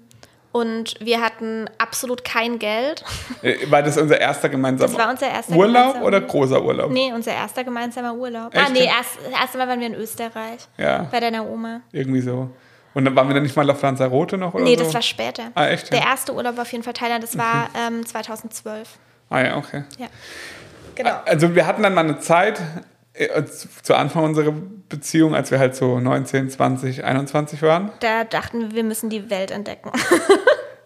und 0.54 0.94
wir 1.02 1.20
hatten 1.20 1.70
absolut 1.78 2.24
kein 2.24 2.60
Geld. 2.60 3.04
Äh, 3.42 3.70
war 3.70 3.84
das 3.84 3.98
unser 3.98 4.22
erster 4.22 4.48
gemeinsamer 4.48 4.90
das 4.92 4.98
war 4.98 5.10
unser 5.10 5.28
erster 5.28 5.56
Urlaub 5.56 6.02
oder 6.02 6.22
großer 6.22 6.64
Urlaub? 6.64 6.92
Nee, 6.92 7.12
unser 7.14 7.34
erster 7.34 7.66
gemeinsamer 7.66 8.14
Urlaub. 8.14 8.56
Echt? 8.56 8.66
Ah, 8.66 8.70
nee, 8.72 8.86
erst, 8.86 9.18
das 9.26 9.42
erste 9.42 9.58
Mal 9.58 9.68
waren 9.68 9.80
wir 9.82 9.88
in 9.88 9.96
Österreich. 9.96 10.68
Ja. 10.78 11.08
Bei 11.12 11.20
deiner 11.20 11.46
Oma. 11.46 11.82
Irgendwie 11.92 12.22
so. 12.22 12.50
Und 12.94 13.06
dann 13.06 13.16
waren 13.16 13.28
wir 13.28 13.34
dann 13.34 13.44
nicht 13.44 13.56
mal 13.56 13.68
auf 13.70 13.82
Lanzarote 13.82 14.38
noch 14.38 14.54
oder 14.54 14.64
Nee, 14.64 14.78
so? 14.78 14.84
das 14.84 14.94
war 14.94 15.02
später. 15.02 15.46
Ah, 15.56 15.68
echt? 15.68 15.92
Der 15.92 16.02
erste 16.02 16.34
Urlaub 16.34 16.56
war 16.56 16.62
auf 16.62 16.72
jeden 16.72 16.84
Fall 16.84 16.94
Thailand, 16.94 17.24
das 17.24 17.38
war 17.38 17.70
ähm, 17.76 18.06
2012. 18.06 18.88
Ah 19.32 19.42
ja, 19.42 19.58
okay. 19.58 19.84
Ja. 19.98 20.08
Genau. 20.96 21.16
Also 21.26 21.56
wir 21.56 21.66
hatten 21.66 21.82
dann 21.82 21.96
mal 21.96 22.02
eine 22.06 22.20
Zeit, 22.20 22.62
zu 23.84 23.96
Anfang 23.96 24.24
unserer 24.24 24.54
Beziehung, 24.90 25.36
als 25.36 25.52
wir 25.52 25.60
halt 25.60 25.76
so 25.76 26.00
19, 26.00 26.50
20, 26.50 27.04
21 27.04 27.62
waren. 27.62 27.92
Da 28.00 28.24
dachten 28.24 28.62
wir, 28.62 28.76
wir 28.76 28.84
müssen 28.84 29.10
die 29.10 29.30
Welt 29.30 29.52
entdecken. 29.52 29.92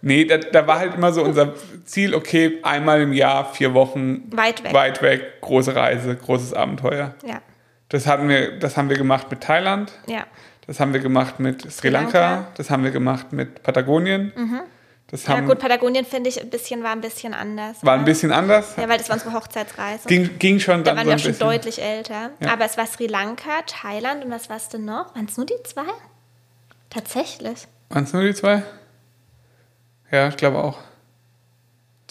Nee, 0.02 0.26
da, 0.26 0.38
da, 0.38 0.68
war 0.68 0.78
halt 0.80 0.94
immer 0.94 1.12
so 1.12 1.24
unser 1.24 1.54
Ziel, 1.84 2.14
okay, 2.14 2.60
einmal 2.62 3.02
im 3.02 3.14
Jahr, 3.14 3.52
vier 3.54 3.74
Wochen. 3.74 4.24
Weit 4.32 4.64
weg. 4.64 4.72
Weit 4.72 5.02
weg, 5.02 5.42
große 5.42 5.76
Reise, 5.76 6.16
großes 6.16 6.54
Abenteuer. 6.54 7.16
Ja. 7.26 7.42
Das, 7.90 8.06
hatten 8.06 8.30
wir, 8.30 8.60
das 8.60 8.78
haben 8.78 8.90
wir 8.90 8.98
gemacht 8.98 9.30
mit 9.32 9.42
Thailand. 9.42 9.92
Ja. 10.08 10.26
Das 10.68 10.80
haben 10.80 10.94
wir 10.94 11.00
gemacht 11.00 11.40
mit 11.40 11.62
Sri, 11.62 11.72
Sri 11.72 11.90
Lanka. 11.90 12.20
Lanka. 12.20 12.48
Das 12.56 12.70
haben 12.70 12.84
wir 12.84 12.92
gemacht 12.92 13.34
mit 13.34 13.64
Patagonien. 13.64 14.32
Mhm. 14.36 14.62
Das 15.10 15.26
ja 15.26 15.40
gut, 15.40 15.60
Patagonien 15.60 16.04
finde 16.04 16.30
ich 16.30 16.42
ein 16.42 16.50
bisschen, 16.50 16.84
war 16.84 16.92
ein 16.92 17.00
bisschen 17.00 17.34
anders. 17.34 17.78
War 17.82 17.98
ein 17.98 18.04
bisschen 18.04 18.34
anders? 18.34 18.76
Ja, 18.76 18.90
weil 18.90 18.98
das 18.98 19.08
war 19.08 19.16
unsere 19.16 19.34
Hochzeitsreise. 19.34 20.06
Ging, 20.10 20.38
ging 20.38 20.60
schon 20.60 20.84
da 20.84 20.94
dann 20.94 21.08
waren 21.08 21.18
so 21.18 21.26
wir 21.26 21.34
schon 21.34 21.40
deutlich 21.40 21.82
älter. 21.82 22.32
Ja. 22.42 22.52
Aber 22.52 22.66
es 22.66 22.78
war 22.78 22.86
Sri 22.86 23.08
Lanka, 23.08 23.62
Thailand 23.66 24.26
und 24.26 24.32
was 24.32 24.50
war 24.50 24.58
es 24.58 24.68
denn 24.68 24.84
noch? 24.84 25.16
Waren 25.16 25.26
es 25.26 25.38
nur 25.38 25.46
die 25.46 25.56
zwei? 25.64 25.86
Tatsächlich. 26.90 27.68
Waren 27.90 28.04
es 28.04 28.12
nur 28.12 28.24
die 28.24 28.34
zwei? 28.34 28.64
Ja, 30.12 30.28
ich 30.28 30.36
glaube 30.36 30.58
auch. 30.58 30.78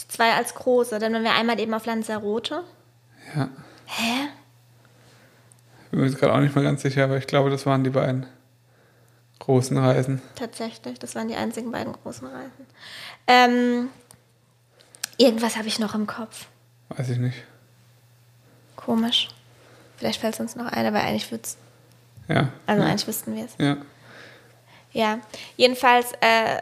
Die 0.00 0.08
zwei 0.08 0.32
als 0.32 0.54
große. 0.54 0.98
Dann 0.98 1.12
waren 1.12 1.24
wir 1.24 1.34
einmal 1.34 1.60
eben 1.60 1.74
auf 1.74 1.84
Lanzarote. 1.84 2.62
Ja. 3.34 3.48
Hä? 3.86 4.28
Ich 5.84 5.90
bin 5.90 6.00
mir 6.00 6.06
jetzt 6.06 6.18
gerade 6.18 6.32
auch 6.32 6.40
nicht 6.40 6.54
mehr 6.54 6.64
ganz 6.64 6.80
sicher, 6.80 7.04
aber 7.04 7.18
ich 7.18 7.26
glaube, 7.26 7.50
das 7.50 7.66
waren 7.66 7.84
die 7.84 7.90
beiden 7.90 8.26
großen 9.46 9.78
Reisen. 9.78 10.20
Tatsächlich, 10.34 10.98
das 10.98 11.14
waren 11.14 11.28
die 11.28 11.36
einzigen 11.36 11.70
beiden 11.70 11.92
großen 11.92 12.26
Reisen. 12.26 12.66
Ähm, 13.28 13.88
irgendwas 15.16 15.56
habe 15.56 15.68
ich 15.68 15.78
noch 15.78 15.94
im 15.94 16.06
Kopf. 16.06 16.46
Weiß 16.88 17.08
ich 17.08 17.18
nicht. 17.18 17.44
Komisch. 18.74 19.28
Vielleicht 19.96 20.20
fällt 20.20 20.34
es 20.34 20.40
uns 20.40 20.56
noch 20.56 20.66
ein, 20.66 20.84
aber 20.84 21.00
eigentlich 21.00 21.30
wird 21.30 21.46
es. 21.46 21.56
Ja. 22.28 22.48
Also 22.66 22.82
ja. 22.82 22.88
eigentlich 22.88 23.06
wüssten 23.06 23.36
wir 23.36 23.44
es. 23.44 23.52
Ja. 23.58 23.76
Ja. 24.92 25.20
Jedenfalls 25.56 26.12
äh, 26.20 26.60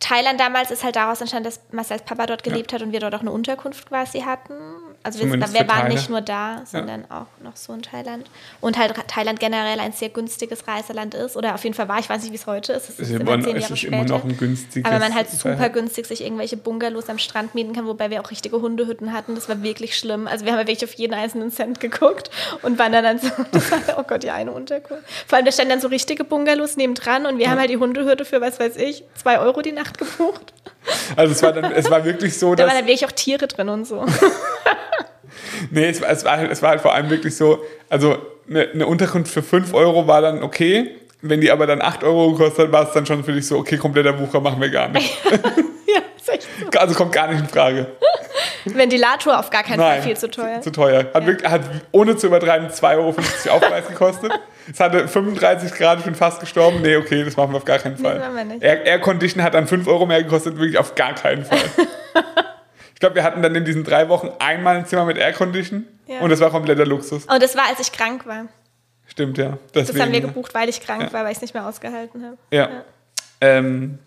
Thailand 0.00 0.40
damals 0.40 0.70
ist 0.70 0.82
halt 0.82 0.96
daraus 0.96 1.20
entstanden, 1.20 1.44
dass 1.44 1.60
Marcel's 1.72 2.02
Papa 2.02 2.26
dort 2.26 2.42
gelebt 2.42 2.72
ja. 2.72 2.76
hat 2.76 2.82
und 2.82 2.92
wir 2.92 3.00
dort 3.00 3.14
auch 3.14 3.20
eine 3.20 3.30
Unterkunft 3.30 3.86
quasi 3.88 4.22
hatten. 4.22 4.54
Also 5.02 5.18
wir, 5.20 5.30
wir 5.30 5.68
waren 5.68 5.88
nicht 5.88 6.10
nur 6.10 6.20
da, 6.20 6.62
sondern 6.66 7.06
ja. 7.08 7.22
auch 7.22 7.42
noch 7.42 7.56
so 7.56 7.72
in 7.72 7.80
Thailand. 7.80 8.28
Und 8.60 8.76
halt 8.76 8.94
Thailand 9.08 9.40
generell 9.40 9.80
ein 9.80 9.92
sehr 9.92 10.10
günstiges 10.10 10.68
Reiseland 10.68 11.14
ist. 11.14 11.38
Oder 11.38 11.54
auf 11.54 11.64
jeden 11.64 11.74
Fall 11.74 11.88
war, 11.88 11.98
ich 12.00 12.10
weiß 12.10 12.22
nicht, 12.22 12.32
wie 12.32 12.36
es 12.36 12.46
heute 12.46 12.74
ist. 12.74 12.90
Es 12.90 13.00
ist, 13.00 13.10
immer, 13.10 13.40
zehn 13.40 13.58
Jahre 13.58 13.72
ist 13.72 13.84
immer 13.84 14.04
noch 14.04 14.24
ein 14.24 14.36
günstiges. 14.36 14.90
Aber 14.90 14.98
man 14.98 15.14
halt 15.14 15.30
super 15.30 15.70
günstig 15.70 16.04
sich 16.06 16.22
irgendwelche 16.22 16.58
Bungalows 16.58 17.08
am 17.08 17.18
Strand 17.18 17.54
mieten 17.54 17.72
kann, 17.72 17.86
wobei 17.86 18.10
wir 18.10 18.20
auch 18.20 18.30
richtige 18.30 18.60
Hundehütten 18.60 19.14
hatten. 19.14 19.34
Das 19.34 19.48
war 19.48 19.62
wirklich 19.62 19.96
schlimm. 19.96 20.26
Also 20.26 20.44
wir 20.44 20.52
haben 20.52 20.60
ja 20.60 20.66
wirklich 20.66 20.84
auf 20.84 20.92
jeden 20.94 21.14
einzelnen 21.14 21.50
Cent 21.50 21.80
geguckt 21.80 22.30
und 22.60 22.78
waren 22.78 22.92
dann, 22.92 23.04
dann 23.04 23.18
so, 23.18 23.30
oh 23.96 24.02
Gott, 24.02 24.22
die 24.22 24.30
eine 24.30 24.52
Unterkunft. 24.52 25.04
Vor 25.26 25.36
allem, 25.36 25.46
da 25.46 25.52
standen 25.52 25.70
dann 25.70 25.80
so 25.80 25.88
richtige 25.88 26.24
Bungalows 26.24 26.76
nebendran 26.76 27.24
und 27.24 27.38
wir 27.38 27.46
ja. 27.46 27.52
haben 27.52 27.58
halt 27.58 27.70
die 27.70 27.78
Hundehütte 27.78 28.26
für, 28.26 28.42
was 28.42 28.60
weiß 28.60 28.76
ich, 28.76 29.02
zwei 29.14 29.38
Euro 29.38 29.62
die 29.62 29.72
Nacht 29.72 29.89
gebucht. 29.98 30.52
Also 31.16 31.32
es 31.32 31.42
war 31.42 31.52
dann, 31.52 31.72
es 31.72 31.90
war 31.90 32.04
wirklich 32.04 32.38
so, 32.38 32.54
dass... 32.54 32.64
Da 32.64 32.70
waren 32.70 32.78
dann 32.78 32.86
wirklich 32.86 33.06
auch 33.06 33.12
Tiere 33.12 33.46
drin 33.46 33.68
und 33.68 33.86
so. 33.86 34.04
nee, 35.70 35.88
es, 35.88 36.00
es, 36.00 36.24
war, 36.24 36.38
halt, 36.38 36.50
es 36.50 36.62
war 36.62 36.70
halt 36.70 36.80
vor 36.80 36.94
allem 36.94 37.10
wirklich 37.10 37.36
so, 37.36 37.62
also 37.88 38.18
eine, 38.48 38.70
eine 38.70 38.86
Unterkunft 38.86 39.32
für 39.32 39.42
5 39.42 39.72
Euro 39.74 40.06
war 40.06 40.22
dann 40.22 40.42
okay, 40.42 40.96
wenn 41.22 41.40
die 41.40 41.50
aber 41.50 41.66
dann 41.66 41.82
8 41.82 42.04
Euro 42.04 42.32
gekostet 42.32 42.66
hat, 42.66 42.72
war 42.72 42.86
es 42.86 42.92
dann 42.92 43.06
schon 43.06 43.24
für 43.24 43.32
dich 43.32 43.46
so, 43.46 43.58
okay, 43.58 43.76
kompletter 43.76 44.12
Bucher 44.12 44.40
machen 44.40 44.60
wir 44.60 44.70
gar 44.70 44.88
nicht. 44.88 45.18
ja, 45.30 46.00
ist 46.16 46.28
echt 46.28 46.48
so. 46.58 46.78
Also 46.78 46.94
kommt 46.94 47.12
gar 47.12 47.28
nicht 47.28 47.40
in 47.40 47.48
Frage. 47.48 47.86
Ventilator 48.64 49.38
auf 49.38 49.50
gar 49.50 49.62
keinen 49.62 49.78
Nein, 49.78 50.00
Fall 50.00 50.02
viel 50.02 50.16
zu 50.16 50.30
teuer. 50.30 50.60
Zu, 50.60 50.70
teuer. 50.70 50.98
Hat, 50.98 51.14
ja. 51.14 51.26
wirklich, 51.26 51.50
hat 51.50 51.62
ohne 51.92 52.16
zu 52.16 52.26
übertreiben 52.26 52.68
2,50 52.68 52.96
Euro 52.96 53.08
Aufpreis 53.56 53.88
gekostet. 53.88 54.32
Es 54.70 54.80
hatte 54.80 55.08
35 55.08 55.72
Grad, 55.72 55.98
ich 55.98 56.04
bin 56.04 56.14
fast 56.14 56.40
gestorben. 56.40 56.80
Nee, 56.82 56.96
okay, 56.96 57.24
das 57.24 57.36
machen 57.36 57.52
wir 57.52 57.56
auf 57.56 57.64
gar 57.64 57.78
keinen 57.78 57.96
Fall. 57.96 58.22
Air, 58.60 58.86
Air 58.86 59.00
Condition 59.00 59.42
hat 59.42 59.54
dann 59.54 59.66
5 59.66 59.86
Euro 59.88 60.06
mehr 60.06 60.22
gekostet, 60.22 60.56
wirklich 60.58 60.78
auf 60.78 60.94
gar 60.94 61.14
keinen 61.14 61.44
Fall. 61.44 61.58
ich 62.94 63.00
glaube, 63.00 63.16
wir 63.16 63.24
hatten 63.24 63.42
dann 63.42 63.54
in 63.54 63.64
diesen 63.64 63.84
drei 63.84 64.08
Wochen 64.08 64.30
einmal 64.38 64.76
ein 64.76 64.86
Zimmer 64.86 65.04
mit 65.04 65.16
Air 65.16 65.32
Condition 65.32 65.86
ja. 66.06 66.20
und 66.20 66.30
das 66.30 66.40
war 66.40 66.50
kompletter 66.50 66.86
Luxus. 66.86 67.24
Und 67.24 67.42
das 67.42 67.56
war, 67.56 67.64
als 67.68 67.80
ich 67.80 67.92
krank 67.92 68.26
war. 68.26 68.46
Stimmt, 69.10 69.38
ja. 69.38 69.58
Deswegen, 69.74 69.98
das 69.98 70.06
haben 70.06 70.12
wir 70.12 70.20
gebucht, 70.20 70.54
weil 70.54 70.68
ich 70.68 70.80
krank 70.80 71.02
ja. 71.02 71.12
war, 71.12 71.24
weil 71.24 71.32
ich 71.32 71.38
es 71.38 71.42
nicht 71.42 71.54
mehr 71.54 71.66
ausgehalten 71.66 72.24
habe. 72.24 72.38
Ja. 72.50 72.70
Ja. 72.70 72.84
Ähm, 73.40 73.98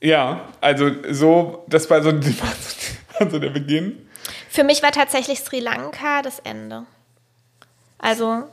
ja, 0.00 0.48
also 0.60 0.90
so, 1.10 1.64
das 1.68 1.88
war 1.90 2.02
so, 2.02 2.12
war 3.18 3.30
so 3.30 3.38
der 3.38 3.50
Beginn. 3.50 4.08
Für 4.48 4.64
mich 4.64 4.82
war 4.82 4.92
tatsächlich 4.92 5.40
Sri 5.40 5.60
Lanka 5.60 6.22
das 6.22 6.38
Ende. 6.40 6.84
Also 7.98 8.44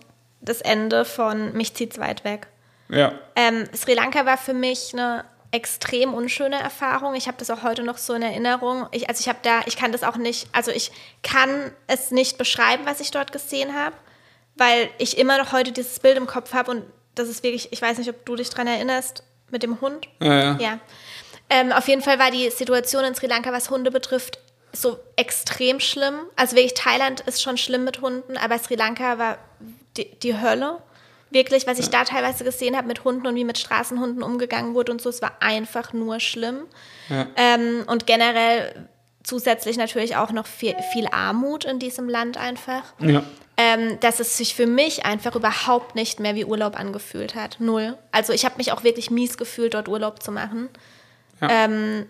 das 0.42 0.62
Ende 0.62 1.06
von 1.06 1.54
Mich 1.54 1.74
zieht's 1.74 2.00
weit 2.00 2.24
weg. 2.24 2.48
Ja. 2.90 3.14
Ähm, 3.36 3.66
Sri 3.76 3.94
Lanka 3.94 4.26
war 4.26 4.38
für 4.38 4.54
mich 4.54 4.92
eine 4.94 5.26
extrem 5.52 6.14
unschöne 6.14 6.60
Erfahrung. 6.60 7.16
Ich 7.16 7.28
habe 7.28 7.38
das 7.38 7.50
auch 7.50 7.64
heute 7.64 7.84
noch 7.84 7.98
so 7.98 8.14
in 8.14 8.22
Erinnerung. 8.22 8.88
Ich, 8.92 9.10
also 9.10 9.22
ich 9.22 9.30
habe 9.30 9.40
da, 9.42 9.62
ich 9.66 9.78
kann 9.78 9.92
das 9.92 10.04
auch 10.04 10.18
nicht, 10.18 10.48
also 10.52 10.72
ich 10.72 10.92
kann 11.24 11.72
es 11.88 12.12
nicht 12.12 12.38
beschreiben, 12.38 12.84
was 12.86 13.00
ich 13.00 13.12
dort 13.12 13.32
gesehen 13.32 13.74
habe, 13.76 13.96
weil 14.60 14.90
ich 14.98 15.18
immer 15.18 15.38
noch 15.38 15.52
heute 15.52 15.72
dieses 15.72 16.00
Bild 16.00 16.18
im 16.18 16.28
Kopf 16.28 16.54
habe 16.54 16.72
und 16.72 16.84
das 17.16 17.28
ist 17.28 17.44
wirklich, 17.44 17.70
ich 17.72 17.82
weiß 17.82 17.98
nicht, 17.98 18.10
ob 18.10 18.26
du 18.26 18.36
dich 18.36 18.50
daran 18.50 18.68
erinnerst, 18.68 19.24
mit 19.52 19.64
dem 19.64 19.82
Hund. 19.82 20.08
Ja. 20.20 20.34
ja. 20.34 20.58
ja. 20.60 20.80
Ähm, 21.50 21.72
auf 21.72 21.88
jeden 21.88 22.02
Fall 22.02 22.20
war 22.20 22.32
die 22.32 22.50
Situation 22.52 23.04
in 23.04 23.16
Sri 23.16 23.28
Lanka, 23.28 23.52
was 23.52 23.70
Hunde 23.70 23.90
betrifft, 23.90 24.40
so 24.72 25.00
extrem 25.16 25.80
schlimm. 25.80 26.16
Also 26.36 26.56
wirklich 26.56 26.76
Thailand 26.76 27.22
ist 27.22 27.42
schon 27.42 27.58
schlimm 27.58 27.84
mit 27.84 28.02
Hunden, 28.02 28.38
aber 28.38 28.60
Sri 28.60 28.76
Lanka 28.76 29.18
war 29.18 29.38
die, 29.98 30.06
die 30.20 30.40
Hölle. 30.40 30.78
Wirklich, 31.32 31.68
was 31.68 31.78
ich 31.78 31.86
ja. 31.86 31.92
da 31.92 32.04
teilweise 32.06 32.44
gesehen 32.44 32.76
habe 32.76 32.88
mit 32.88 33.04
Hunden 33.04 33.28
und 33.28 33.36
wie 33.36 33.44
mit 33.44 33.58
Straßenhunden 33.58 34.24
umgegangen 34.24 34.74
wurde 34.74 34.92
und 34.92 35.02
so, 35.02 35.10
es 35.10 35.22
war 35.22 35.34
einfach 35.42 35.94
nur 35.94 36.20
schlimm. 36.20 36.62
Ja. 37.08 37.28
Ähm, 37.36 37.84
und 37.88 38.08
generell 38.08 38.88
zusätzlich 39.24 39.78
natürlich 39.78 40.16
auch 40.16 40.32
noch 40.32 40.48
viel, 40.48 40.76
viel 40.92 41.08
Armut 41.12 41.66
in 41.66 41.78
diesem 41.78 42.10
Land 42.10 42.38
einfach. 42.38 42.84
Ja. 43.00 43.24
Ähm, 43.62 44.00
dass 44.00 44.22
es 44.22 44.38
sich 44.38 44.56
für 44.56 44.68
mich 44.68 45.06
einfach 45.06 45.36
überhaupt 45.36 45.94
nicht 45.94 46.22
mehr 46.22 46.34
wie 46.34 46.46
Urlaub 46.46 46.80
angefühlt 46.80 47.36
hat. 47.36 47.58
Null. 47.60 47.98
Also 48.14 48.32
ich 48.32 48.46
habe 48.46 48.56
mich 48.56 48.72
auch 48.72 48.86
wirklich 48.86 49.12
mies 49.12 49.38
gefühlt, 49.38 49.74
dort 49.74 49.90
Urlaub 49.90 50.24
zu 50.24 50.32
machen. 50.32 50.70
Ja. 51.42 51.50
Ähm, 51.66 52.06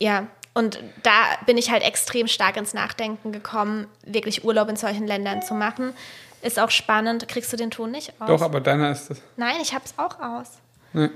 ja. 0.00 0.26
Und 0.54 0.80
da 1.04 1.12
bin 1.46 1.56
ich 1.56 1.70
halt 1.70 1.84
extrem 1.84 2.26
stark 2.26 2.56
ins 2.56 2.74
Nachdenken 2.74 3.30
gekommen, 3.30 3.86
wirklich 4.04 4.44
Urlaub 4.44 4.68
in 4.68 4.74
solchen 4.74 5.06
Ländern 5.06 5.40
zu 5.42 5.54
machen. 5.54 5.94
Ist 6.42 6.58
auch 6.58 6.70
spannend. 6.72 7.28
Kriegst 7.28 7.52
du 7.52 7.56
den 7.56 7.70
Ton 7.70 7.92
nicht 7.92 8.14
aus? 8.18 8.26
Doch, 8.26 8.42
aber 8.42 8.60
deiner 8.60 8.90
ist 8.90 9.08
es. 9.08 9.22
Nein, 9.36 9.58
ich 9.62 9.72
hab's 9.74 9.94
auch 9.96 10.18
aus. 10.18 10.58
Nee. 10.92 11.10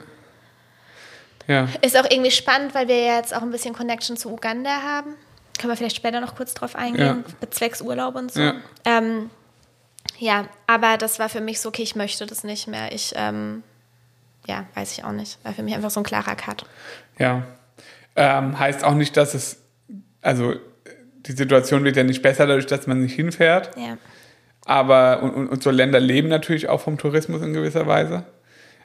Ja. 1.48 1.68
Ist 1.82 1.98
auch 1.98 2.08
irgendwie 2.08 2.30
spannend, 2.30 2.72
weil 2.72 2.86
wir 2.86 3.04
jetzt 3.04 3.34
auch 3.34 3.42
ein 3.42 3.50
bisschen 3.50 3.74
Connection 3.74 4.16
zu 4.16 4.30
Uganda 4.30 4.82
haben. 4.82 5.16
Können 5.58 5.72
wir 5.72 5.76
vielleicht 5.76 5.96
später 5.96 6.20
noch 6.20 6.36
kurz 6.36 6.54
drauf 6.54 6.76
eingehen, 6.76 7.24
ja. 7.26 7.34
bezwecks 7.40 7.80
Urlaub 7.80 8.14
und 8.14 8.32
so. 8.32 8.40
Ja. 8.40 8.54
Ähm, 8.84 9.30
ja, 10.18 10.46
aber 10.66 10.96
das 10.96 11.18
war 11.18 11.28
für 11.28 11.40
mich 11.40 11.60
so, 11.60 11.68
okay, 11.68 11.82
ich 11.82 11.96
möchte 11.96 12.26
das 12.26 12.44
nicht 12.44 12.68
mehr. 12.68 12.92
Ich, 12.92 13.12
ähm, 13.16 13.62
ja, 14.46 14.66
weiß 14.74 14.92
ich 14.92 15.04
auch 15.04 15.12
nicht. 15.12 15.38
War 15.44 15.52
für 15.52 15.62
mich 15.62 15.74
einfach 15.74 15.90
so 15.90 16.00
ein 16.00 16.04
klarer 16.04 16.36
Cut. 16.36 16.64
Ja. 17.18 17.42
Ähm, 18.14 18.58
heißt 18.58 18.84
auch 18.84 18.94
nicht, 18.94 19.16
dass 19.16 19.34
es, 19.34 19.58
also 20.22 20.54
die 21.26 21.32
Situation 21.32 21.84
wird 21.84 21.96
ja 21.96 22.04
nicht 22.04 22.22
besser 22.22 22.46
dadurch, 22.46 22.66
dass 22.66 22.86
man 22.86 23.02
nicht 23.02 23.14
hinfährt. 23.14 23.76
Ja. 23.76 23.98
Aber, 24.64 25.22
und, 25.22 25.30
und, 25.34 25.48
und 25.48 25.62
so 25.62 25.70
Länder 25.70 26.00
leben 26.00 26.28
natürlich 26.28 26.68
auch 26.68 26.80
vom 26.80 26.98
Tourismus 26.98 27.42
in 27.42 27.52
gewisser 27.52 27.86
Weise. 27.86 28.24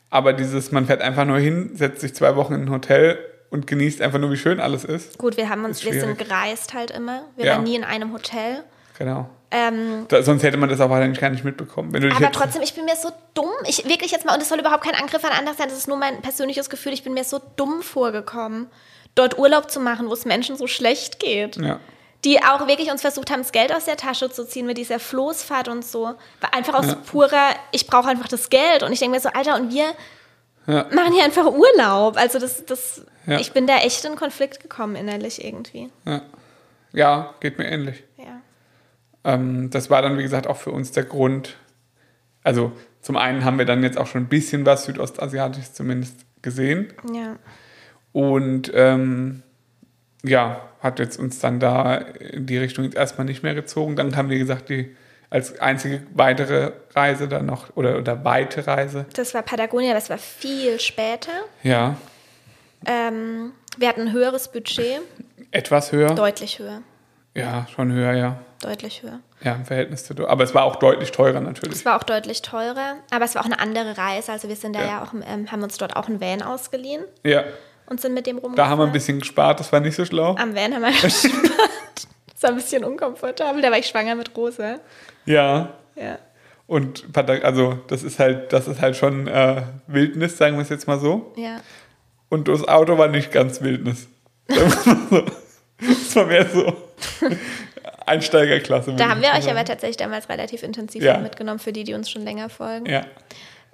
Aber 0.09 0.33
dieses, 0.33 0.71
man 0.71 0.85
fährt 0.85 1.01
einfach 1.01 1.25
nur 1.25 1.39
hin, 1.39 1.71
setzt 1.73 2.01
sich 2.01 2.13
zwei 2.13 2.35
Wochen 2.35 2.53
in 2.53 2.63
ein 2.63 2.69
Hotel 2.69 3.17
und 3.50 3.65
genießt 3.67 4.01
einfach 4.01 4.19
nur, 4.19 4.31
wie 4.31 4.38
schön 4.38 4.59
alles 4.59 4.83
ist. 4.83 5.17
Gut, 5.17 5.38
wir 5.38 5.50
haben 5.50 5.65
uns, 5.65 5.83
wir 5.83 6.00
sind 6.00 6.17
gereist 6.17 6.73
halt 6.73 6.91
immer. 6.91 7.23
Wir 7.35 7.45
ja. 7.45 7.55
waren 7.55 7.63
nie 7.63 7.75
in 7.75 7.83
einem 7.83 8.13
Hotel. 8.13 8.63
Genau. 9.01 9.29
Ähm, 9.50 10.05
da, 10.08 10.22
sonst 10.22 10.43
hätte 10.43 10.58
man 10.58 10.70
das 10.70 10.79
auch 10.79 10.89
wahrscheinlich 10.89 11.20
gar 11.20 11.29
nicht 11.29 11.43
mitbekommen. 11.43 11.93
aber 12.13 12.31
trotzdem, 12.31 12.62
ich 12.62 12.74
bin 12.74 12.86
mir 12.86 12.96
so 12.96 13.10
dumm. 13.34 13.50
Ich 13.67 13.84
wirklich 13.86 14.12
jetzt 14.12 14.25
mal, 14.25 14.34
und 14.34 14.41
das 14.41 14.50
soll 14.50 14.60
überhaupt 14.60 14.84
kein 14.84 14.96
Angriff 14.96 15.24
an 15.25 15.31
andere 15.31 15.55
sein, 15.55 15.67
das 15.67 15.77
ist 15.77 15.88
nur 15.88 15.98
mein 15.98 16.22
persönliches 16.22 16.70
Gefühl, 16.70 16.93
ich 16.93 17.03
bin 17.03 17.13
mir 17.13 17.24
so 17.24 17.41
dumm 17.58 17.81
vorgekommen, 17.81 18.67
dort 19.15 19.38
Urlaub 19.38 19.70
zu 19.72 19.79
machen, 19.79 20.08
wo 20.08 20.13
es 20.13 20.25
Menschen 20.25 20.55
so 20.55 20.67
schlecht 20.67 21.20
geht. 21.20 21.58
Ja 21.58 21.79
die 22.24 22.39
auch 22.43 22.67
wirklich 22.67 22.91
uns 22.91 23.01
versucht 23.01 23.31
haben, 23.31 23.41
das 23.41 23.51
Geld 23.51 23.74
aus 23.74 23.86
der 23.86 23.98
Tasche 23.98 24.29
zu 24.29 24.46
ziehen 24.46 24.65
mit 24.65 24.77
dieser 24.77 25.00
Floßfahrt 25.00 25.67
und 25.67 25.84
so. 25.84 26.13
Einfach 26.51 26.75
aus 26.75 26.88
ja. 26.88 26.96
purer, 26.96 27.55
ich 27.72 27.88
brauche 27.88 28.10
einfach 28.10 28.27
das 28.27 28.50
Geld. 28.50 28.84
Und 28.84 28.91
ich 28.91 29.00
denke 29.00 29.15
mir 29.15 29.22
so, 29.22 29.29
Alter, 29.29 29.55
und 29.55 29.74
wir 29.74 29.86
ja. 30.67 30.86
machen 30.91 31.13
hier 31.13 31.24
einfach 31.24 31.48
Urlaub. 31.48 32.17
Also 32.17 32.38
das, 32.38 32.63
das, 32.65 33.05
ich 33.25 33.53
bin 33.53 33.65
da 33.65 33.77
echt 33.77 34.05
in 34.05 34.15
Konflikt 34.15 34.60
gekommen 34.60 34.96
innerlich 34.96 35.43
irgendwie. 35.43 35.89
Ja, 36.05 36.22
ja 36.93 37.34
geht 37.39 37.58
mir 37.58 37.65
ähnlich. 37.65 38.03
Ähm, 39.23 39.69
das 39.69 39.89
war 39.89 40.01
dann, 40.01 40.17
wie 40.17 40.23
gesagt, 40.23 40.47
auch 40.47 40.57
für 40.57 40.71
uns 40.71 40.91
der 40.91 41.03
Grund. 41.03 41.57
Also 42.43 42.71
zum 43.01 43.17
einen 43.17 43.45
haben 43.45 43.57
wir 43.57 43.65
dann 43.65 43.83
jetzt 43.83 43.97
auch 43.97 44.07
schon 44.07 44.23
ein 44.23 44.29
bisschen 44.29 44.65
was 44.65 44.85
Südostasiatisches 44.85 45.73
zumindest 45.73 46.25
gesehen. 46.41 46.93
Ja. 47.13 47.37
Und 48.13 48.71
ähm, 48.73 49.43
ja, 50.23 50.61
hat 50.81 50.99
jetzt 50.99 51.17
uns 51.17 51.39
dann 51.39 51.59
da 51.59 51.95
in 51.95 52.45
die 52.45 52.57
Richtung 52.57 52.83
jetzt 52.83 52.95
erstmal 52.95 53.25
nicht 53.25 53.43
mehr 53.43 53.55
gezogen. 53.55 53.95
Dann 53.95 54.15
haben 54.15 54.29
wir 54.29 54.37
gesagt, 54.37 54.69
die 54.69 54.95
als 55.29 55.59
einzige 55.59 56.03
weitere 56.13 56.73
Reise 56.93 57.27
dann 57.27 57.45
noch 57.45 57.75
oder, 57.75 57.97
oder 57.97 58.23
weite 58.25 58.67
Reise. 58.67 59.05
Das 59.13 59.33
war 59.33 59.41
Patagonia, 59.41 59.93
das 59.93 60.09
war 60.09 60.17
viel 60.17 60.79
später. 60.79 61.31
Ja. 61.63 61.95
Ähm, 62.85 63.53
wir 63.77 63.87
hatten 63.87 64.01
ein 64.01 64.11
höheres 64.11 64.51
Budget. 64.51 65.01
Etwas 65.51 65.91
höher? 65.91 66.15
Deutlich 66.15 66.59
höher. 66.59 66.81
Ja, 67.33 67.65
schon 67.73 67.93
höher, 67.93 68.13
ja. 68.13 68.41
Deutlich 68.61 69.01
höher. 69.01 69.19
Ja, 69.41 69.55
im 69.55 69.65
Verhältnis 69.65 70.05
zu. 70.05 70.27
Aber 70.27 70.43
es 70.43 70.53
war 70.53 70.63
auch 70.63 70.75
deutlich 70.75 71.11
teurer 71.11 71.41
natürlich. 71.41 71.75
Es 71.75 71.85
war 71.85 71.97
auch 71.97 72.03
deutlich 72.03 72.43
teurer, 72.43 72.97
aber 73.09 73.25
es 73.25 73.33
war 73.35 73.41
auch 73.41 73.47
eine 73.47 73.59
andere 73.59 73.97
Reise. 73.97 74.31
Also 74.31 74.49
wir 74.49 74.55
sind 74.55 74.75
da 74.75 74.81
ja, 74.81 74.87
ja 74.87 75.03
auch, 75.03 75.13
ähm, 75.13 75.51
haben 75.51 75.63
uns 75.63 75.77
dort 75.77 75.95
auch 75.95 76.07
ein 76.07 76.21
Van 76.21 76.43
ausgeliehen. 76.43 77.03
Ja 77.23 77.43
und 77.91 77.99
sind 77.99 78.13
mit 78.13 78.25
dem 78.25 78.37
rumgefahren. 78.37 78.55
Da 78.55 78.69
haben 78.69 78.79
wir 78.79 78.85
ein 78.85 78.93
bisschen 78.93 79.19
gespart, 79.19 79.59
das 79.59 79.71
war 79.73 79.81
nicht 79.81 79.95
so 79.95 80.05
schlau. 80.05 80.35
Am 80.35 80.55
Van 80.55 80.73
haben 80.73 80.81
wir 80.81 80.91
gespart. 81.01 82.07
Das 82.33 82.43
war 82.43 82.49
ein 82.51 82.55
bisschen 82.55 82.85
unkomfortabel, 82.85 83.61
da 83.61 83.69
war 83.69 83.77
ich 83.77 83.87
schwanger 83.87 84.15
mit 84.15 84.35
Rose. 84.35 84.79
Ja. 85.25 85.73
Ja. 85.95 86.17
Und 86.67 87.05
also 87.17 87.79
das 87.87 88.03
ist 88.03 88.17
halt, 88.17 88.53
das 88.53 88.69
ist 88.69 88.81
halt 88.81 88.95
schon 88.95 89.27
äh, 89.27 89.63
Wildnis, 89.87 90.37
sagen 90.37 90.55
wir 90.55 90.61
es 90.61 90.69
jetzt 90.69 90.87
mal 90.87 90.99
so. 90.99 91.33
Ja. 91.35 91.59
Und 92.29 92.47
das 92.47 92.65
Auto 92.65 92.97
war 92.97 93.09
nicht 93.09 93.33
ganz 93.33 93.61
Wildnis. 93.61 94.07
das 94.47 96.15
war 96.15 96.25
mehr 96.25 96.47
so 96.49 96.73
Einsteigerklasse. 98.11 98.93
Da 98.93 99.09
haben 99.09 99.21
wir 99.21 99.29
euch 99.29 99.49
aber 99.49 99.65
tatsächlich 99.65 99.97
damals 99.97 100.29
relativ 100.29 100.63
intensiv 100.63 101.03
ja. 101.03 101.17
mitgenommen, 101.17 101.59
für 101.59 101.73
die, 101.73 101.83
die 101.83 101.93
uns 101.93 102.09
schon 102.09 102.23
länger 102.23 102.49
folgen. 102.49 102.85
Ja. 102.85 103.05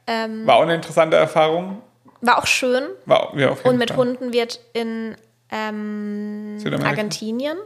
Ähm, 0.08 0.48
war 0.48 0.58
auch 0.58 0.62
eine 0.62 0.76
interessante 0.76 1.18
Erfahrung. 1.18 1.82
War 2.22 2.40
auch 2.40 2.48
schön. 2.48 2.84
War, 3.06 3.34
ja, 3.38 3.50
auf 3.50 3.60
jeden 3.60 3.70
Und 3.70 3.78
mit 3.78 3.90
Fall. 3.90 3.98
Hunden 3.98 4.34
wird 4.34 4.60
in 4.74 5.16
ähm, 5.52 6.58
Argentinien 6.84 7.58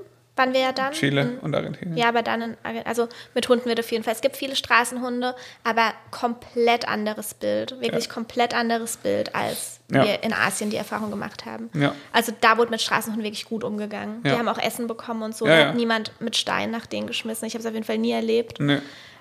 waren 0.41 0.53
wir 0.53 0.61
ja 0.61 0.71
dann. 0.71 0.93
Chile 0.93 1.21
in, 1.21 1.39
und 1.39 1.55
Argentinien. 1.55 1.97
Ja, 1.97 2.09
aber 2.09 2.21
dann 2.21 2.41
in 2.41 2.57
Argentinien. 2.63 2.87
Also 2.87 3.07
mit 3.33 3.47
Hunden 3.47 3.65
wird 3.65 3.79
auf 3.79 3.91
jeden 3.91 4.03
Fall. 4.03 4.13
Es 4.13 4.21
gibt 4.21 4.37
viele 4.37 4.55
Straßenhunde, 4.55 5.35
aber 5.63 5.93
komplett 6.09 6.87
anderes 6.87 7.33
Bild. 7.33 7.79
Wirklich 7.79 8.05
ja. 8.05 8.11
komplett 8.11 8.53
anderes 8.53 8.97
Bild, 8.97 9.35
als 9.35 9.79
ja. 9.91 10.05
wir 10.05 10.23
in 10.23 10.33
Asien 10.33 10.69
die 10.69 10.77
Erfahrung 10.77 11.09
gemacht 11.09 11.45
haben. 11.45 11.69
Ja. 11.73 11.93
Also 12.11 12.33
da 12.41 12.57
wurde 12.57 12.71
mit 12.71 12.81
Straßenhunden 12.81 13.23
wirklich 13.23 13.45
gut 13.45 13.63
umgegangen. 13.63 14.23
Die 14.23 14.31
haben 14.31 14.47
auch 14.47 14.59
Essen 14.59 14.87
bekommen 14.87 15.23
und 15.23 15.35
so. 15.35 15.45
Da 15.45 15.67
hat 15.67 15.75
niemand 15.75 16.11
mit 16.19 16.35
Stein 16.35 16.71
nach 16.71 16.85
denen 16.85 17.07
geschmissen. 17.07 17.47
Ich 17.47 17.53
habe 17.53 17.61
es 17.61 17.65
auf 17.65 17.73
jeden 17.73 17.85
Fall 17.85 17.97
nie 17.97 18.11
erlebt. 18.11 18.59
Nee. 18.59 18.79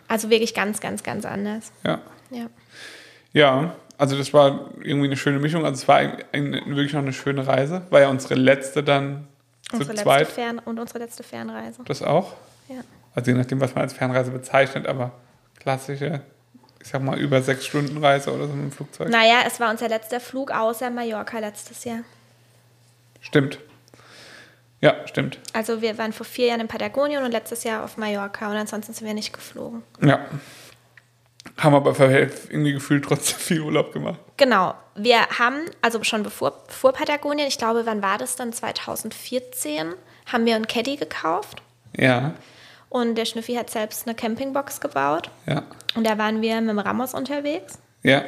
Also 0.09 0.31
wirklich 0.31 0.55
ganz, 0.55 0.81
ganz, 0.81 1.03
ganz 1.03 1.25
anders. 1.25 1.73
Ja. 1.85 2.01
Ja. 2.31 2.47
Ja, 3.33 3.77
also 3.97 4.17
das 4.17 4.33
war 4.33 4.71
irgendwie 4.83 5.07
eine 5.07 5.17
schöne 5.17 5.39
Mischung. 5.39 5.65
Also 5.65 5.83
es 5.83 5.87
war 5.87 5.99
ein, 5.99 6.17
ein, 6.33 6.53
wirklich 6.75 6.95
noch 6.95 7.03
eine 7.03 7.13
schöne 7.13 7.47
Reise. 7.47 7.83
War 7.91 8.01
ja 8.01 8.09
unsere 8.09 8.35
letzte 8.35 8.83
dann 8.83 9.29
unsere 9.73 9.95
zweit. 9.95 10.29
Fern 10.29 10.59
und 10.59 10.79
unsere 10.79 10.99
letzte 10.99 11.23
Fernreise. 11.23 11.83
Das 11.85 12.03
auch? 12.03 12.35
Ja. 12.69 12.81
Also 13.15 13.31
je 13.31 13.37
nachdem, 13.37 13.61
was 13.61 13.75
man 13.75 13.83
als 13.83 13.93
Fernreise 13.93 14.31
bezeichnet, 14.31 14.87
aber 14.87 15.13
klassische, 15.59 16.23
ich 16.81 16.89
sag 16.89 17.03
mal, 17.03 17.19
über 17.19 17.43
sechs 17.43 17.67
Stunden 17.67 17.99
Reise 18.03 18.33
oder 18.33 18.47
so 18.47 18.55
mit 18.55 18.65
dem 18.65 18.73
Flugzeug. 18.73 19.09
Naja, 19.09 19.43
es 19.47 19.61
war 19.61 19.71
unser 19.71 19.89
letzter 19.89 20.21
Flug 20.21 20.51
außer 20.51 20.91
Mallorca 20.91 21.39
letztes 21.39 21.85
Jahr. 21.85 22.01
Stimmt. 23.21 23.59
Ja, 24.81 25.07
stimmt. 25.07 25.39
Also 25.53 25.83
wir 25.83 25.99
waren 25.99 26.13
vor 26.13 26.25
vier 26.25 26.47
Jahren 26.47 26.61
in 26.61 26.69
Patagonien 26.69 27.23
und 27.23 27.33
letztes 27.33 27.65
Jahr 27.65 27.85
auf 27.85 27.99
Mallorca 27.99 28.51
und 28.51 28.57
ansonsten 28.57 28.95
sind 28.95 29.07
wir 29.07 29.15
nicht 29.15 29.33
geflogen. 29.33 29.83
Ja. 30.01 30.21
Haben 31.61 31.75
aber 31.75 31.95
irgendwie 32.01 32.73
gefühlt 32.73 33.05
trotzdem 33.05 33.39
viel 33.39 33.61
Urlaub 33.61 33.93
gemacht. 33.93 34.19
Genau. 34.39 34.75
Wir 34.95 35.27
haben, 35.39 35.61
also 35.83 36.03
schon 36.05 36.23
bevor, 36.23 36.65
vor 36.69 36.93
Patagonien, 36.93 37.49
ich 37.49 37.59
glaube, 37.59 37.85
wann 37.85 38.03
war 38.03 38.17
das 38.17 38.37
dann? 38.37 38.53
2014, 38.53 39.95
haben 40.27 40.47
wir 40.47 40.57
einen 40.57 40.67
Caddy 40.67 40.97
gekauft. 40.97 41.63
Ja. 41.95 42.33
Und 42.89 43.15
der 43.17 43.27
Schnüffi 43.27 43.55
hat 43.55 43.69
selbst 43.69 44.07
eine 44.07 44.17
Campingbox 44.17 44.81
gebaut. 44.81 45.31
Ja. 45.47 45.63
Und 45.95 46.07
da 46.07 46.17
waren 46.19 46.41
wir 46.41 46.61
mit 46.61 46.71
dem 46.71 46.79
Ramos 46.79 47.13
unterwegs. 47.15 47.79
Ja. 48.03 48.25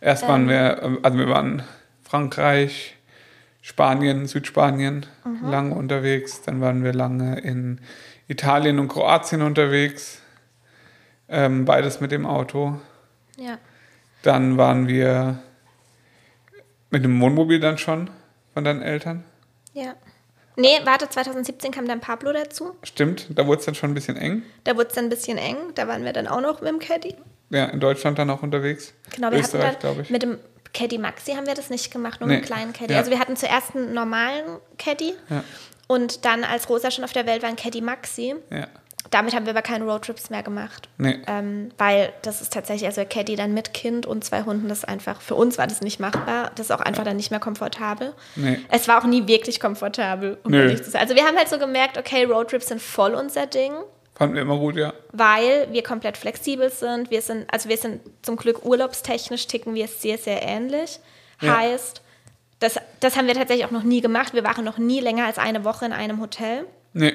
Erst 0.00 0.26
waren 0.26 0.42
ähm, 0.42 0.48
wir, 0.48 0.98
also 1.02 1.18
wir 1.18 1.28
waren 1.28 1.62
Frankreich, 2.02 2.96
Spanien, 3.60 4.26
Südspanien 4.26 5.06
mhm. 5.24 5.50
lange 5.50 5.74
unterwegs. 5.74 6.42
Dann 6.42 6.60
waren 6.60 6.82
wir 6.82 6.94
lange 6.94 7.38
in 7.40 7.80
Italien 8.26 8.78
und 8.78 8.88
Kroatien 8.88 9.42
unterwegs. 9.42 10.22
Ähm, 11.30 11.64
beides 11.64 12.00
mit 12.00 12.10
dem 12.10 12.26
Auto. 12.26 12.78
Ja. 13.36 13.58
Dann 14.22 14.58
waren 14.58 14.88
wir 14.88 15.38
mit 16.90 17.04
dem 17.04 17.20
Wohnmobil 17.20 17.60
dann 17.60 17.78
schon 17.78 18.10
von 18.52 18.64
deinen 18.64 18.82
Eltern. 18.82 19.24
Ja. 19.72 19.94
Nee, 20.56 20.80
warte, 20.84 21.08
2017 21.08 21.70
kam 21.70 21.86
dann 21.86 22.00
Pablo 22.00 22.32
dazu. 22.32 22.74
Stimmt, 22.82 23.28
da 23.30 23.46
wurde 23.46 23.60
es 23.60 23.66
dann 23.66 23.74
schon 23.74 23.92
ein 23.92 23.94
bisschen 23.94 24.16
eng. 24.16 24.42
Da 24.64 24.76
wurde 24.76 24.88
es 24.88 24.94
dann 24.94 25.04
ein 25.06 25.10
bisschen 25.10 25.38
eng. 25.38 25.56
Da 25.74 25.88
waren 25.88 26.04
wir 26.04 26.12
dann 26.12 26.26
auch 26.26 26.40
noch 26.40 26.60
mit 26.60 26.68
dem 26.68 26.80
Caddy. 26.80 27.14
Ja, 27.50 27.66
in 27.66 27.80
Deutschland 27.80 28.18
dann 28.18 28.28
auch 28.28 28.42
unterwegs. 28.42 28.92
Genau, 29.14 29.30
wir 29.30 29.38
Österreich, 29.38 29.76
hatten 29.76 29.96
dann 29.96 30.06
mit 30.08 30.22
dem 30.22 30.38
Caddy 30.72 30.98
Maxi 30.98 31.32
haben 31.32 31.46
wir 31.46 31.54
das 31.54 31.70
nicht 31.70 31.90
gemacht, 31.90 32.20
nur 32.20 32.28
nee. 32.28 32.36
mit 32.36 32.52
einem 32.52 32.72
kleinen 32.72 32.72
Caddy. 32.72 32.92
Ja. 32.92 32.98
Also 32.98 33.10
wir 33.10 33.18
hatten 33.18 33.36
zuerst 33.36 33.74
einen 33.74 33.92
normalen 33.92 34.58
Caddy 34.78 35.14
ja. 35.28 35.42
und 35.88 36.24
dann, 36.24 36.44
als 36.44 36.68
Rosa 36.68 36.90
schon 36.90 37.04
auf 37.04 37.12
der 37.12 37.26
Welt 37.26 37.42
war, 37.42 37.48
ein 37.48 37.56
Caddy 37.56 37.80
Maxi. 37.80 38.34
Ja. 38.50 38.68
Damit 39.10 39.34
haben 39.34 39.46
wir 39.46 39.52
aber 39.52 39.62
keine 39.62 39.84
Roadtrips 39.84 40.30
mehr 40.30 40.42
gemacht. 40.42 40.88
Nee. 40.98 41.18
Ähm, 41.26 41.70
weil 41.78 42.12
das 42.22 42.42
ist 42.42 42.52
tatsächlich, 42.52 42.86
also 42.86 43.02
Caddy 43.04 43.34
dann 43.34 43.54
mit 43.54 43.72
Kind 43.72 44.06
und 44.06 44.24
zwei 44.24 44.42
Hunden, 44.42 44.68
das 44.68 44.78
ist 44.78 44.88
einfach, 44.88 45.20
für 45.20 45.34
uns 45.34 45.58
war 45.58 45.66
das 45.66 45.80
nicht 45.80 46.00
machbar. 46.00 46.52
Das 46.54 46.66
ist 46.66 46.70
auch 46.70 46.80
einfach 46.80 47.04
dann 47.04 47.16
nicht 47.16 47.30
mehr 47.30 47.40
komfortabel. 47.40 48.12
Nee. 48.36 48.58
Es 48.70 48.88
war 48.88 49.00
auch 49.00 49.06
nie 49.06 49.26
wirklich 49.26 49.58
komfortabel, 49.58 50.38
um 50.44 50.52
ehrlich 50.52 50.82
zu 50.82 50.90
sein. 50.90 51.00
Also 51.00 51.14
wir 51.14 51.24
haben 51.24 51.36
halt 51.36 51.48
so 51.48 51.58
gemerkt, 51.58 51.98
okay, 51.98 52.24
Roadtrips 52.24 52.68
sind 52.68 52.82
voll 52.82 53.14
unser 53.14 53.46
Ding. 53.46 53.72
Fanden 54.14 54.34
wir 54.34 54.42
immer 54.42 54.58
gut, 54.58 54.76
ja. 54.76 54.92
Weil 55.12 55.68
wir 55.72 55.82
komplett 55.82 56.18
flexibel 56.18 56.70
sind. 56.70 57.10
Wir 57.10 57.22
sind, 57.22 57.46
also 57.50 57.70
wir 57.70 57.78
sind 57.78 58.02
zum 58.20 58.36
Glück 58.36 58.64
urlaubstechnisch 58.66 59.46
ticken 59.46 59.74
wir 59.74 59.88
sehr, 59.88 60.18
sehr 60.18 60.42
ähnlich. 60.42 61.00
Ja. 61.40 61.56
Heißt, 61.56 62.02
das, 62.58 62.78
das 63.00 63.16
haben 63.16 63.26
wir 63.26 63.34
tatsächlich 63.34 63.64
auch 63.64 63.70
noch 63.70 63.82
nie 63.82 64.02
gemacht. 64.02 64.34
Wir 64.34 64.44
waren 64.44 64.64
noch 64.64 64.76
nie 64.76 65.00
länger 65.00 65.24
als 65.24 65.38
eine 65.38 65.64
Woche 65.64 65.86
in 65.86 65.94
einem 65.94 66.20
Hotel. 66.20 66.66
Nee. 66.92 67.14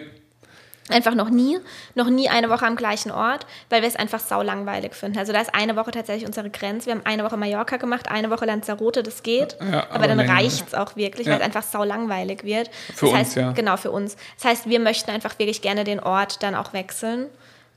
Einfach 0.87 1.15
noch 1.15 1.31
nie, 1.31 1.57
noch 1.95 2.09
nie 2.11 2.29
eine 2.29 2.51
Woche 2.51 2.63
am 2.65 2.75
gleichen 2.75 3.09
Ort, 3.09 3.47
weil 3.69 3.81
wir 3.81 3.89
es 3.89 3.95
einfach 3.95 4.19
sau 4.19 4.43
langweilig 4.43 4.93
finden. 4.93 5.17
Also 5.17 5.33
da 5.33 5.41
ist 5.41 5.55
eine 5.55 5.75
Woche 5.75 5.89
tatsächlich 5.89 6.27
unsere 6.27 6.51
Grenze. 6.51 6.85
Wir 6.85 6.93
haben 6.93 7.05
eine 7.05 7.23
Woche 7.23 7.37
Mallorca 7.37 7.77
gemacht, 7.77 8.11
eine 8.11 8.29
Woche 8.29 8.45
Lanzarote, 8.45 9.01
das 9.01 9.23
geht. 9.23 9.57
Ja, 9.59 9.85
aber, 9.85 9.95
aber, 9.95 10.07
dann 10.09 10.19
reicht 10.19 10.67
es 10.67 10.73
auch 10.75 10.95
wirklich, 10.95 11.25
ja. 11.25 11.33
weil 11.33 11.39
es 11.39 11.45
einfach 11.45 11.63
sau 11.63 11.83
langweilig 11.83 12.43
wird. 12.43 12.69
Für 12.93 13.05
das 13.05 13.09
uns, 13.09 13.13
heißt, 13.13 13.35
ja. 13.35 13.51
Genau, 13.53 13.77
für 13.77 13.89
uns. 13.89 14.15
Das 14.35 14.45
heißt, 14.45 14.69
wir 14.69 14.79
möchten 14.79 15.09
einfach 15.09 15.39
wirklich 15.39 15.63
gerne 15.63 15.85
den 15.85 15.99
Ort 15.99 16.43
dann 16.43 16.53
auch 16.53 16.73
wechseln 16.73 17.27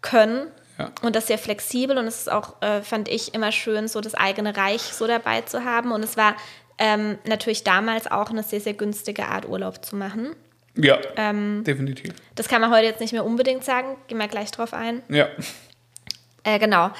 können. 0.03 0.49
Ja. 0.79 0.91
Und 1.01 1.17
das 1.17 1.29
sehr 1.29 1.39
flexibel 1.39 1.97
und 1.97 2.07
es 2.07 2.21
ist 2.21 2.31
auch, 2.31 2.61
äh, 2.61 2.83
fand 2.83 3.09
ich, 3.09 3.33
immer 3.33 3.53
schön, 3.53 3.89
so 3.89 4.03
das 4.03 4.15
eigene 4.15 4.55
Reich 4.55 4.83
so 4.83 5.07
dabei 5.07 5.41
zu 5.41 5.65
haben. 5.65 5.93
Und 5.93 6.05
es 6.05 6.19
war 6.19 6.37
ähm, 6.77 7.19
natürlich 7.27 7.65
damals 7.65 8.09
auch 8.11 8.29
eine 8.29 8.43
sehr, 8.43 8.61
sehr 8.61 8.75
günstige 8.75 9.27
Art, 9.27 9.49
Urlaub 9.49 9.83
zu 9.83 9.97
machen. 9.97 10.37
Ja, 10.81 10.99
Ähm, 11.17 11.65
definitiv. 11.65 12.15
das 12.37 12.47
kann 12.49 12.61
man 12.61 12.71
heute 12.71 12.87
jetzt 12.87 13.01
nicht 13.01 13.13
mehr 13.13 13.25
unbedingt 13.25 13.65
sagen. 13.65 13.97
Gehen 14.07 14.19
wir 14.19 14.29
gleich 14.29 14.51
drauf 14.53 14.73
ein. 14.73 15.03
Ja. 15.09 15.27
Äh, 16.45 16.59
genau. 16.61 16.91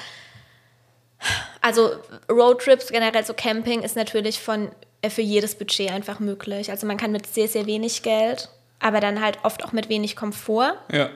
Also 1.61 1.91
Roadtrips, 2.29 2.87
generell 2.89 3.25
so 3.25 3.33
Camping 3.33 3.81
ist 3.81 3.95
natürlich 3.95 4.39
von, 4.39 4.69
äh, 5.01 5.09
für 5.09 5.21
jedes 5.21 5.55
Budget 5.55 5.91
einfach 5.91 6.19
möglich. 6.19 6.71
Also 6.71 6.87
man 6.87 6.97
kann 6.97 7.11
mit 7.11 7.25
sehr, 7.27 7.47
sehr 7.47 7.65
wenig 7.65 8.03
Geld, 8.03 8.49
aber 8.79 8.99
dann 8.99 9.21
halt 9.21 9.37
oft 9.43 9.63
auch 9.63 9.71
mit 9.71 9.89
wenig 9.89 10.15
Komfort. 10.15 10.73
Ja. 10.91 11.09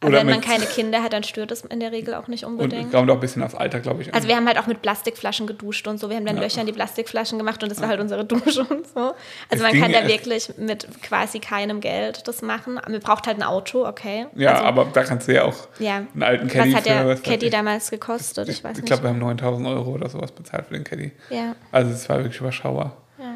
Aber 0.00 0.10
Oder 0.10 0.18
wenn 0.20 0.28
man 0.28 0.40
keine 0.40 0.64
Kinder 0.64 1.02
hat, 1.02 1.12
dann 1.12 1.24
stört 1.24 1.50
es 1.50 1.62
in 1.62 1.80
der 1.80 1.90
Regel 1.90 2.14
auch 2.14 2.28
nicht 2.28 2.44
Und 2.44 2.52
unbedingt. 2.52 2.92
kommt 2.92 3.10
auch 3.10 3.14
ein 3.14 3.20
bisschen 3.20 3.42
aufs 3.42 3.56
Alter, 3.56 3.80
glaube 3.80 4.02
ich. 4.02 4.14
Also 4.14 4.28
wir 4.28 4.36
haben 4.36 4.46
halt 4.46 4.56
auch 4.58 4.68
mit 4.68 4.80
Plastikflaschen 4.80 5.48
geduscht 5.48 5.88
und 5.88 5.98
so. 5.98 6.08
Wir 6.08 6.16
haben 6.16 6.24
dann 6.24 6.36
Ja. 6.36 6.42
Löcher 6.42 6.60
in 6.60 6.68
die 6.68 6.72
Plastikflaschen 6.72 7.36
gemacht 7.36 7.60
und 7.64 7.68
das 7.68 7.80
war 7.80 7.88
halt 7.88 7.98
unsere 7.98 8.24
Dusche 8.24 8.60
und 8.64 8.86
so. 8.86 9.00
Also 9.00 9.14
Es 9.50 9.60
man 9.60 9.72
kann 9.80 9.92
da 9.92 10.06
wirklich 10.06 10.52
mit 10.56 10.86
quasi 11.02 11.40
keinem 11.40 11.80
Geld 11.80 12.28
das 12.28 12.42
machen. 12.42 12.74
Man 12.74 13.00
braucht 13.00 13.26
halt 13.26 13.38
ein 13.38 13.42
Auto, 13.42 13.84
okay. 13.88 14.26
ja, 14.36 14.52
also, 14.52 14.64
aber 14.64 14.84
da 14.92 15.02
kannst 15.02 15.26
du 15.26 15.34
ja 15.34 15.42
auch 15.42 15.56
ja. 15.80 15.96
einen 16.14 16.22
alten 16.22 16.46
Caddy 16.46 16.70
Was 16.70 16.76
hat 16.78 16.86
der 16.86 17.06
was 17.08 17.18
weiß 17.18 17.22
Caddy 17.24 17.46
ich. 17.46 17.52
damals 17.52 17.90
gekostet? 17.90 18.48
Ich 18.48 18.62
weiß 18.62 18.76
Ich 18.76 18.82
nicht. 18.82 18.86
glaube, 18.86 19.02
wir 19.02 19.10
haben 19.10 19.18
9000 19.18 19.66
Euro 19.66 19.90
oder 19.90 20.08
sowas 20.08 20.30
bezahlt 20.30 20.66
für 20.66 20.74
den 20.74 20.84
Caddy. 20.84 21.10
ja, 21.30 21.56
Also 21.72 21.90
es 21.90 22.08
war 22.08 22.18
wirklich 22.18 22.38
überschaubar. 22.40 22.96
ja. 23.18 23.34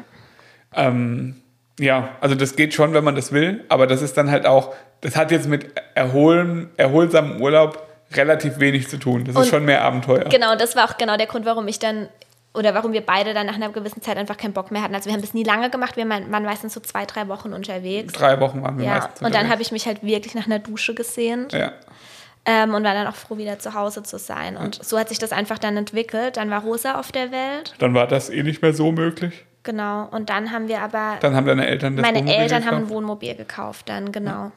Ähm, 0.75 1.35
ja, 1.79 2.09
also 2.21 2.35
das 2.35 2.55
geht 2.55 2.73
schon, 2.73 2.93
wenn 2.93 3.03
man 3.03 3.15
das 3.15 3.31
will, 3.31 3.65
aber 3.67 3.87
das 3.87 4.01
ist 4.01 4.15
dann 4.15 4.29
halt 4.31 4.45
auch, 4.45 4.73
das 5.03 5.15
hat 5.15 5.31
jetzt 5.31 5.47
mit 5.47 5.67
Erholen, 5.95 6.69
erholsamem 6.77 7.41
Urlaub 7.41 7.85
relativ 8.13 8.59
wenig 8.59 8.87
zu 8.89 8.97
tun. 8.97 9.25
Das 9.25 9.35
Und 9.35 9.43
ist 9.43 9.49
schon 9.49 9.65
mehr 9.65 9.83
Abenteuer. 9.83 10.25
Genau, 10.25 10.55
das 10.55 10.75
war 10.75 10.85
auch 10.89 10.97
genau 10.97 11.17
der 11.17 11.27
Grund, 11.27 11.45
warum 11.45 11.67
ich 11.67 11.79
dann 11.79 12.09
oder 12.55 12.75
warum 12.75 12.93
wir 12.93 13.01
beide 13.01 13.33
dann 13.33 13.47
nach 13.47 13.55
einer 13.55 13.69
gewissen 13.69 14.01
Zeit 14.03 14.15
einfach 14.17 14.37
keinen 14.37 14.53
Bock 14.53 14.69
mehr 14.71 14.83
hatten. 14.83 14.93
Also 14.93 15.07
wir 15.07 15.13
haben 15.13 15.21
das 15.21 15.33
nie 15.33 15.43
lange 15.43 15.69
gemacht, 15.71 15.97
wir 15.97 16.07
waren 16.07 16.43
meistens 16.43 16.73
so 16.75 16.79
zwei, 16.79 17.05
drei 17.05 17.27
Wochen 17.27 17.51
unterwegs. 17.51 18.13
Drei 18.13 18.39
Wochen 18.39 18.61
waren 18.61 18.77
wir 18.77 18.85
Ja, 18.85 18.91
meistens 18.93 19.13
und 19.21 19.23
dann 19.23 19.27
unterwegs. 19.45 19.51
habe 19.51 19.61
ich 19.63 19.71
mich 19.71 19.85
halt 19.87 20.03
wirklich 20.03 20.35
nach 20.35 20.45
einer 20.45 20.59
Dusche 20.59 20.93
gesehnt 20.93 21.51
Ja, 21.53 21.71
ähm, 22.45 22.75
und 22.75 22.83
war 22.83 22.93
dann 22.93 23.07
auch 23.07 23.15
froh, 23.15 23.37
wieder 23.37 23.57
zu 23.57 23.73
Hause 23.73 24.03
zu 24.03 24.19
sein. 24.19 24.55
Und 24.55 24.83
so 24.83 24.99
hat 24.99 25.09
sich 25.09 25.17
das 25.17 25.31
einfach 25.31 25.57
dann 25.57 25.75
entwickelt. 25.77 26.37
Dann 26.37 26.51
war 26.51 26.61
Rosa 26.61 26.99
auf 26.99 27.11
der 27.11 27.31
Welt, 27.31 27.73
dann 27.79 27.93
war 27.95 28.05
das 28.07 28.29
eh 28.29 28.43
nicht 28.43 28.61
mehr 28.61 28.73
so 28.73 28.91
möglich. 28.91 29.45
genau. 29.63 30.07
Und 30.11 30.29
dann 30.29 30.51
haben 30.51 30.67
wir 30.67 30.81
aber, 30.81 31.17
Dann 31.21 31.35
haben 31.35 31.47
deine 31.47 31.65
Eltern 31.65 31.95
das 31.95 32.03
meine 32.05 32.19
Wohnmobil 32.19 32.39
Eltern 32.39 32.65
haben 32.65 32.75
ein 32.75 32.81
gekauft. 32.81 32.91
Wohnmobil 32.93 33.35
gekauft 33.35 33.89
dann, 33.89 34.11
genau. 34.11 34.51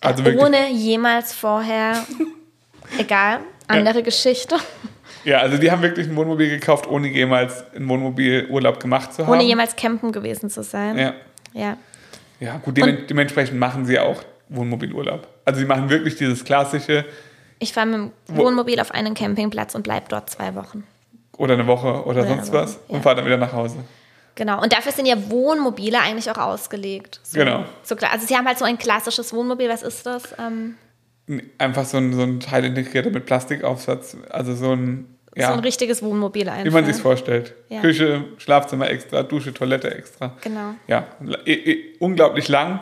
Also 0.00 0.24
wirklich- 0.24 0.42
Ohne 0.44 0.70
jemals 0.70 1.32
vorher, 1.32 2.04
egal, 2.98 3.40
andere 3.68 4.02
Geschichte. 4.02 4.56
Ja, 5.24 5.38
also 5.38 5.56
die 5.56 5.70
haben 5.70 5.80
wirklich 5.82 6.06
ein 6.06 6.16
Wohnmobil 6.16 6.50
gekauft, 6.50 6.86
ohne 6.86 7.08
jemals 7.08 7.64
einen 7.74 7.88
Wohnmobilurlaub 7.88 8.78
gemacht 8.80 9.14
zu 9.14 9.24
haben. 9.26 9.32
Ohne 9.32 9.42
jemals 9.44 9.74
campen 9.74 10.12
gewesen 10.12 10.50
zu 10.50 10.62
sein. 10.62 10.98
Ja, 10.98 11.14
Ja. 11.54 11.76
ja 12.40 12.56
gut, 12.58 12.76
demen- 12.76 13.06
dementsprechend 13.06 13.58
machen 13.58 13.86
sie 13.86 13.98
auch 13.98 14.22
Wohnmobilurlaub. 14.50 15.26
Also 15.46 15.60
sie 15.60 15.66
machen 15.66 15.88
wirklich 15.88 16.16
dieses 16.16 16.44
klassische 16.44 17.06
Ich 17.58 17.72
fahre 17.72 17.86
mit 17.86 17.94
dem 17.96 18.12
Wo- 18.28 18.44
Wohnmobil 18.44 18.78
auf 18.80 18.90
einen 18.90 19.14
Campingplatz 19.14 19.74
und 19.74 19.82
bleibe 19.82 20.06
dort 20.10 20.28
zwei 20.28 20.54
Wochen. 20.54 20.84
oder 21.38 21.54
eine 21.54 21.66
Woche 21.66 21.88
oder, 22.04 22.06
Oder 22.20 22.26
sonst 22.28 22.50
eine 22.50 22.60
was 22.60 22.74
Woche, 22.74 22.80
und 22.88 22.96
ja. 22.96 23.02
fahren 23.02 23.16
dann 23.16 23.26
wieder 23.26 23.36
nach 23.38 23.52
Hause. 23.54 23.78
Genau. 24.36 24.60
Und 24.62 24.72
dafür 24.72 24.92
sind 24.92 25.06
ja 25.06 25.30
Wohnmobile 25.30 25.98
eigentlich 26.00 26.30
auch 26.30 26.38
ausgelegt. 26.38 27.20
So, 27.22 27.38
Genau. 27.38 27.64
So, 27.82 27.94
klar- 27.96 28.12
also 28.12 28.26
sie 28.26 28.36
haben 28.36 28.46
halt 28.46 28.58
so 28.58 28.64
ein 28.64 28.78
klassisches 28.78 29.32
Wohnmobil. 29.32 29.68
Was 29.68 29.82
ist 29.82 30.04
das? 30.06 30.22
Ähm, 30.38 30.76
Einfach 31.56 31.86
so 31.86 31.96
ein, 31.96 32.12
so 32.12 32.22
ein 32.22 32.38
Teil 32.40 32.64
integrierter 32.66 33.08
mit 33.10 33.24
Plastikaufsatz. 33.24 34.16
Also 34.28 34.54
so 34.54 34.72
ein, 34.72 35.16
ja, 35.34 35.48
So 35.48 35.52
ein 35.54 35.60
richtiges 35.60 36.02
Wohnmobil 36.02 36.48
einfach. 36.48 36.64
wie 36.66 36.70
man 36.70 36.84
sich 36.84 37.00
vorstellt. 37.00 37.54
Ja. 37.70 37.80
Küche, 37.80 38.24
Schlafzimmer 38.38 38.90
extra, 38.90 39.22
Dusche, 39.22 39.54
Toilette 39.54 39.94
extra. 39.94 40.36
Genau. 40.42 40.74
Ja, 40.86 41.06
unglaublich 41.98 42.48
lang. 42.48 42.80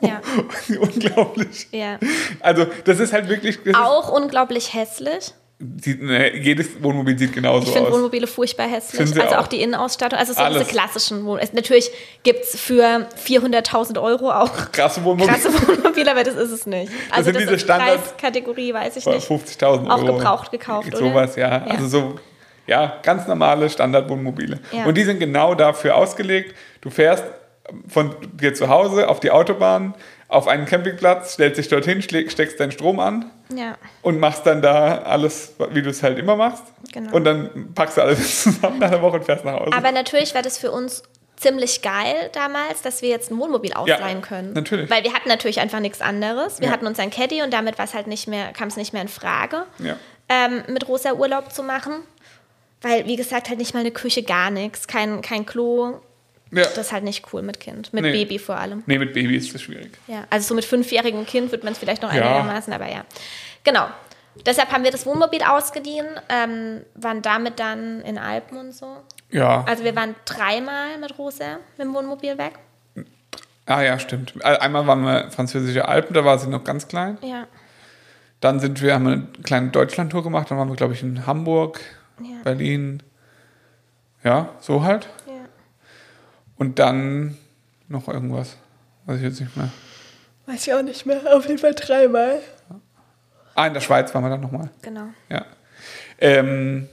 Ja. 0.00 0.20
unglaublich. 0.80 1.68
Ja. 1.72 1.98
Also 2.40 2.66
das 2.84 2.98
ist 3.00 3.12
halt 3.12 3.28
wirklich... 3.28 3.58
Auch 3.76 4.10
unglaublich 4.10 4.72
hässlich. 4.74 5.32
Sieht, 5.58 6.02
ne, 6.02 6.36
jedes 6.36 6.82
Wohnmobil 6.82 7.18
sieht 7.18 7.32
genauso 7.32 7.62
aus. 7.62 7.68
Ich 7.68 7.74
finde 7.74 7.90
Wohnmobile 7.90 8.26
furchtbar 8.26 8.66
hässlich. 8.66 9.00
Also 9.00 9.22
auch? 9.22 9.44
auch? 9.44 9.46
die 9.46 9.62
Innenausstattung. 9.62 10.18
Also 10.18 10.34
so 10.34 10.40
Alles. 10.40 10.58
diese 10.58 10.70
klassischen 10.70 11.24
Wohnmobile. 11.24 11.48
Natürlich 11.54 11.90
gibt 12.24 12.44
es 12.44 12.60
für 12.60 13.08
400.000 13.26 14.02
Euro 14.02 14.30
auch 14.30 14.70
krasse 14.70 15.02
Wohnmobile. 15.02 15.38
Krasse 15.38 15.68
Wohnmobile, 15.68 16.10
aber 16.10 16.24
das 16.24 16.34
ist 16.34 16.50
es 16.50 16.66
nicht. 16.66 16.92
Also 17.10 17.32
das, 17.32 17.42
sind 17.42 17.50
diese 17.50 17.66
Preiskategorie, 17.66 18.74
weiß 18.74 18.96
ich 18.98 19.06
nicht. 19.06 19.26
50.000 19.26 19.88
Euro. 19.88 19.90
Auch 19.90 20.04
gebraucht 20.04 20.50
gekauft, 20.50 20.88
oder? 20.88 20.98
Sowas, 20.98 21.36
ja. 21.36 21.48
ja. 21.48 21.64
Also 21.64 21.88
so, 21.88 22.14
ja, 22.66 22.98
ganz 23.02 23.26
normale 23.26 23.70
Standardwohnmobile. 23.70 24.60
Ja. 24.72 24.84
Und 24.84 24.94
die 24.94 25.04
sind 25.04 25.20
genau 25.20 25.54
dafür 25.54 25.96
ausgelegt. 25.96 26.54
Du 26.82 26.90
fährst 26.90 27.24
von 27.88 28.14
dir 28.34 28.52
zu 28.52 28.68
Hause 28.68 29.08
auf 29.08 29.20
die 29.20 29.30
Autobahn, 29.30 29.94
auf 30.28 30.48
einen 30.48 30.66
Campingplatz, 30.66 31.34
stellst 31.34 31.58
dich 31.58 31.68
dorthin, 31.68 32.02
steckst 32.02 32.58
deinen 32.58 32.72
Strom 32.72 32.98
an 32.98 33.30
ja. 33.54 33.76
und 34.02 34.18
machst 34.18 34.44
dann 34.44 34.60
da 34.60 34.98
alles, 34.98 35.54
wie 35.70 35.82
du 35.82 35.90
es 35.90 36.02
halt 36.02 36.18
immer 36.18 36.36
machst. 36.36 36.64
Genau. 36.92 37.14
Und 37.14 37.24
dann 37.24 37.72
packst 37.74 37.96
du 37.96 38.02
alles 38.02 38.42
zusammen 38.42 38.78
nach 38.78 38.88
einer 38.88 39.02
Woche 39.02 39.16
und 39.16 39.24
fährst 39.24 39.44
nach 39.44 39.60
Hause. 39.60 39.72
Aber 39.72 39.92
natürlich 39.92 40.34
war 40.34 40.42
das 40.42 40.58
für 40.58 40.72
uns 40.72 41.02
ziemlich 41.36 41.82
geil 41.82 42.30
damals, 42.32 42.82
dass 42.82 43.02
wir 43.02 43.08
jetzt 43.08 43.30
ein 43.30 43.38
Wohnmobil 43.38 43.72
ausleihen 43.74 44.20
ja, 44.20 44.26
können. 44.26 44.52
Natürlich. 44.54 44.90
Weil 44.90 45.04
wir 45.04 45.12
hatten 45.12 45.28
natürlich 45.28 45.60
einfach 45.60 45.80
nichts 45.80 46.00
anderes. 46.00 46.60
Wir 46.60 46.68
ja. 46.68 46.72
hatten 46.72 46.86
uns 46.86 46.98
ein 46.98 47.10
Caddy 47.10 47.42
und 47.42 47.52
damit 47.52 47.78
halt 47.78 48.06
nicht 48.06 48.26
mehr, 48.26 48.52
kam 48.52 48.68
es 48.68 48.76
nicht 48.76 48.92
mehr 48.92 49.02
in 49.02 49.08
Frage, 49.08 49.64
ja. 49.78 49.96
ähm, 50.28 50.64
mit 50.68 50.88
Rosa 50.88 51.12
Urlaub 51.12 51.52
zu 51.52 51.62
machen. 51.62 52.02
Weil, 52.82 53.06
wie 53.06 53.16
gesagt, 53.16 53.48
halt 53.48 53.58
nicht 53.58 53.74
mal 53.74 53.80
eine 53.80 53.90
Küche, 53.90 54.22
gar 54.22 54.50
nichts, 54.50 54.86
kein, 54.86 55.20
kein 55.22 55.46
Klo, 55.46 56.00
ja. 56.52 56.62
Das 56.62 56.78
ist 56.78 56.92
halt 56.92 57.04
nicht 57.04 57.32
cool 57.32 57.42
mit 57.42 57.60
Kind. 57.60 57.92
Mit 57.92 58.04
nee. 58.04 58.12
Baby 58.12 58.38
vor 58.38 58.56
allem. 58.56 58.82
Nee, 58.86 58.98
mit 58.98 59.12
Baby 59.12 59.36
ist 59.36 59.52
das 59.52 59.62
schwierig. 59.62 59.90
Ja, 60.06 60.26
also 60.30 60.48
so 60.48 60.54
mit 60.54 60.64
fünfjährigem 60.64 61.26
Kind 61.26 61.50
wird 61.50 61.64
man 61.64 61.72
es 61.72 61.78
vielleicht 61.78 62.02
noch 62.02 62.12
ja. 62.12 62.22
einigermaßen, 62.22 62.72
aber 62.72 62.88
ja. 62.88 63.04
Genau. 63.64 63.86
Deshalb 64.44 64.70
haben 64.70 64.84
wir 64.84 64.90
das 64.90 65.06
Wohnmobil 65.06 65.42
ausgeliehen, 65.42 66.06
ähm, 66.28 66.82
waren 66.94 67.22
damit 67.22 67.58
dann 67.58 68.02
in 68.02 68.18
Alpen 68.18 68.58
und 68.58 68.72
so. 68.72 68.98
Ja. 69.30 69.64
Also 69.66 69.82
wir 69.82 69.96
waren 69.96 70.14
dreimal 70.24 70.98
mit 70.98 71.18
Rosa 71.18 71.58
mit 71.76 71.86
dem 71.86 71.94
Wohnmobil 71.94 72.36
weg. 72.38 72.52
Ah 73.64 73.82
ja, 73.82 73.98
stimmt. 73.98 74.44
Einmal 74.44 74.86
waren 74.86 75.02
wir 75.02 75.30
französische 75.30 75.88
Alpen, 75.88 76.14
da 76.14 76.24
war 76.24 76.38
sie 76.38 76.48
noch 76.48 76.62
ganz 76.62 76.86
klein. 76.86 77.18
Ja. 77.22 77.46
Dann 78.40 78.60
sind 78.60 78.80
wir, 78.80 78.94
haben 78.94 79.06
wir 79.06 79.12
eine 79.12 79.28
kleine 79.42 79.70
Deutschlandtour 79.70 80.22
gemacht, 80.22 80.50
dann 80.50 80.58
waren 80.58 80.68
wir, 80.68 80.76
glaube 80.76 80.92
ich, 80.92 81.02
in 81.02 81.26
Hamburg, 81.26 81.80
ja. 82.20 82.42
Berlin. 82.44 83.02
Ja, 84.22 84.50
so 84.60 84.84
halt. 84.84 85.08
Und 86.56 86.78
dann 86.78 87.36
noch 87.88 88.08
irgendwas. 88.08 88.56
Weiß 89.06 89.18
ich 89.18 89.22
jetzt 89.22 89.40
nicht 89.40 89.56
mehr. 89.56 89.70
Weiß 90.46 90.66
ich 90.66 90.74
auch 90.74 90.82
nicht 90.82 91.06
mehr. 91.06 91.20
Auf 91.36 91.46
jeden 91.46 91.58
Fall 91.58 91.74
dreimal. 91.74 92.40
Ah, 93.54 93.66
in 93.66 93.74
der 93.74 93.80
Schweiz 93.80 94.14
waren 94.14 94.24
wir 94.24 94.30
dann 94.30 94.40
nochmal. 94.40 94.70
Genau. 94.82 95.08
Ja. 95.28 95.44
Ähm, 96.18 96.88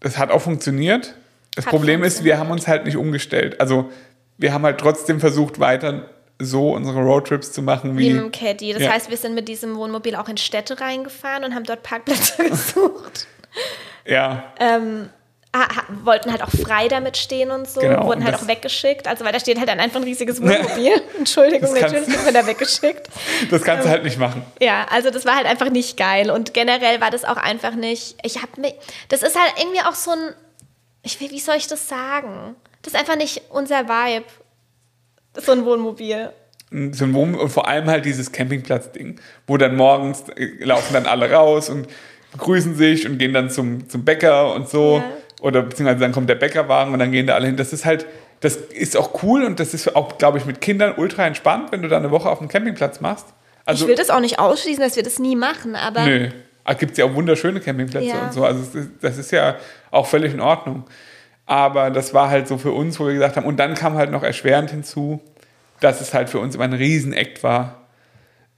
das 0.00 0.18
hat 0.18 0.30
auch 0.30 0.42
funktioniert. 0.42 1.14
Das 1.54 1.66
hat 1.66 1.70
Problem 1.70 2.02
ist, 2.02 2.24
wir 2.24 2.38
haben 2.38 2.50
uns 2.50 2.66
halt 2.66 2.84
nicht 2.84 2.96
umgestellt. 2.96 3.60
Also 3.60 3.90
wir 4.38 4.52
haben 4.52 4.64
halt 4.64 4.78
trotzdem 4.78 5.20
versucht, 5.20 5.60
weiter 5.60 6.08
so 6.38 6.74
unsere 6.74 7.00
Roadtrips 7.00 7.52
zu 7.52 7.62
machen 7.62 7.96
wie. 7.96 8.08
Wie 8.08 8.12
mit 8.12 8.22
dem 8.22 8.32
Caddy. 8.32 8.72
Das 8.72 8.82
ja. 8.82 8.92
heißt, 8.92 9.08
wir 9.08 9.16
sind 9.16 9.34
mit 9.34 9.48
diesem 9.48 9.76
Wohnmobil 9.76 10.16
auch 10.16 10.28
in 10.28 10.36
Städte 10.36 10.80
reingefahren 10.80 11.44
und 11.44 11.54
haben 11.54 11.64
dort 11.64 11.82
Parkplätze 11.82 12.44
gesucht. 12.48 13.26
Ja. 14.04 14.52
Ähm, 14.58 15.08
wollten 16.02 16.32
halt 16.32 16.42
auch 16.42 16.50
frei 16.50 16.88
damit 16.88 17.16
stehen 17.16 17.50
und 17.50 17.68
so, 17.68 17.80
genau, 17.80 18.06
wurden 18.06 18.24
halt 18.24 18.34
auch 18.34 18.48
weggeschickt. 18.48 19.06
Also 19.06 19.24
weil 19.24 19.32
da 19.32 19.38
steht 19.38 19.58
halt 19.58 19.68
dann 19.68 19.78
einfach 19.78 20.00
ein 20.00 20.04
riesiges 20.04 20.42
Wohnmobil. 20.42 21.00
Entschuldigung, 21.18 21.72
natürlich 21.72 22.08
wird 22.08 22.24
man 22.24 22.34
da 22.34 22.46
weggeschickt. 22.46 23.08
Das 23.50 23.62
kannst 23.62 23.84
ähm, 23.84 23.84
du 23.84 23.90
halt 23.90 24.04
nicht 24.04 24.18
machen. 24.18 24.42
Ja, 24.60 24.86
also 24.90 25.10
das 25.10 25.24
war 25.24 25.36
halt 25.36 25.46
einfach 25.46 25.70
nicht 25.70 25.96
geil. 25.96 26.30
Und 26.30 26.54
generell 26.54 27.00
war 27.00 27.10
das 27.10 27.24
auch 27.24 27.36
einfach 27.36 27.74
nicht. 27.74 28.16
Ich 28.22 28.42
habe 28.42 28.60
mich. 28.60 28.74
Das 29.08 29.22
ist 29.22 29.38
halt 29.38 29.54
irgendwie 29.58 29.80
auch 29.80 29.94
so 29.94 30.10
ein. 30.10 30.34
Ich 31.02 31.20
will, 31.20 31.30
wie 31.30 31.40
soll 31.40 31.56
ich 31.56 31.66
das 31.66 31.88
sagen? 31.88 32.56
Das 32.82 32.94
ist 32.94 32.98
einfach 32.98 33.16
nicht 33.16 33.42
unser 33.50 33.88
Vibe. 33.88 34.24
So 35.36 35.52
ein 35.52 35.64
Wohnmobil. 35.64 36.30
So 36.70 37.04
ein 37.04 37.14
Wohnmobil 37.14 37.44
und 37.44 37.50
vor 37.50 37.68
allem 37.68 37.86
halt 37.86 38.04
dieses 38.04 38.32
Campingplatz-Ding, 38.32 39.20
wo 39.46 39.56
dann 39.56 39.76
morgens 39.76 40.24
äh, 40.30 40.64
laufen 40.64 40.94
dann 40.94 41.06
alle 41.06 41.30
raus 41.30 41.68
und 41.68 41.86
begrüßen 42.32 42.74
sich 42.74 43.06
und 43.06 43.18
gehen 43.18 43.32
dann 43.32 43.50
zum, 43.50 43.88
zum 43.88 44.04
Bäcker 44.04 44.54
und 44.54 44.68
so. 44.68 44.98
Ja 44.98 45.04
oder 45.44 45.62
beziehungsweise 45.62 46.00
dann 46.00 46.12
kommt 46.12 46.30
der 46.30 46.36
Bäckerwagen 46.36 46.94
und 46.94 46.98
dann 46.98 47.12
gehen 47.12 47.26
da 47.26 47.34
alle 47.34 47.46
hin. 47.46 47.56
Das 47.56 47.74
ist 47.74 47.84
halt, 47.84 48.06
das 48.40 48.56
ist 48.56 48.96
auch 48.96 49.22
cool 49.22 49.44
und 49.44 49.60
das 49.60 49.74
ist 49.74 49.94
auch, 49.94 50.16
glaube 50.16 50.38
ich, 50.38 50.46
mit 50.46 50.62
Kindern 50.62 50.94
ultra 50.96 51.26
entspannt, 51.26 51.70
wenn 51.70 51.82
du 51.82 51.88
da 51.88 51.98
eine 51.98 52.10
Woche 52.10 52.30
auf 52.30 52.38
dem 52.38 52.48
Campingplatz 52.48 53.00
machst. 53.02 53.26
Also, 53.66 53.84
ich 53.84 53.88
will 53.88 53.96
das 53.96 54.08
auch 54.08 54.20
nicht 54.20 54.38
ausschließen, 54.38 54.82
dass 54.82 54.96
wir 54.96 55.02
das 55.02 55.18
nie 55.18 55.36
machen, 55.36 55.76
aber. 55.76 56.06
Nö. 56.06 56.30
Ah, 56.64 56.72
Gibt 56.72 56.92
es 56.92 56.98
ja 56.98 57.04
auch 57.04 57.14
wunderschöne 57.14 57.60
Campingplätze 57.60 58.06
ja. 58.06 58.24
und 58.24 58.32
so. 58.32 58.42
Also 58.42 58.62
das 59.02 59.18
ist 59.18 59.30
ja 59.32 59.56
auch 59.90 60.06
völlig 60.06 60.32
in 60.32 60.40
Ordnung. 60.40 60.84
Aber 61.44 61.90
das 61.90 62.14
war 62.14 62.30
halt 62.30 62.48
so 62.48 62.56
für 62.56 62.72
uns, 62.72 62.98
wo 62.98 63.06
wir 63.06 63.12
gesagt 63.12 63.36
haben, 63.36 63.44
und 63.44 63.58
dann 63.58 63.74
kam 63.74 63.96
halt 63.96 64.10
noch 64.10 64.22
erschwerend 64.22 64.70
hinzu, 64.70 65.20
dass 65.80 66.00
es 66.00 66.14
halt 66.14 66.30
für 66.30 66.38
uns 66.38 66.54
immer 66.54 66.64
ein 66.64 66.72
Riesenakt 66.72 67.42
war, 67.42 67.83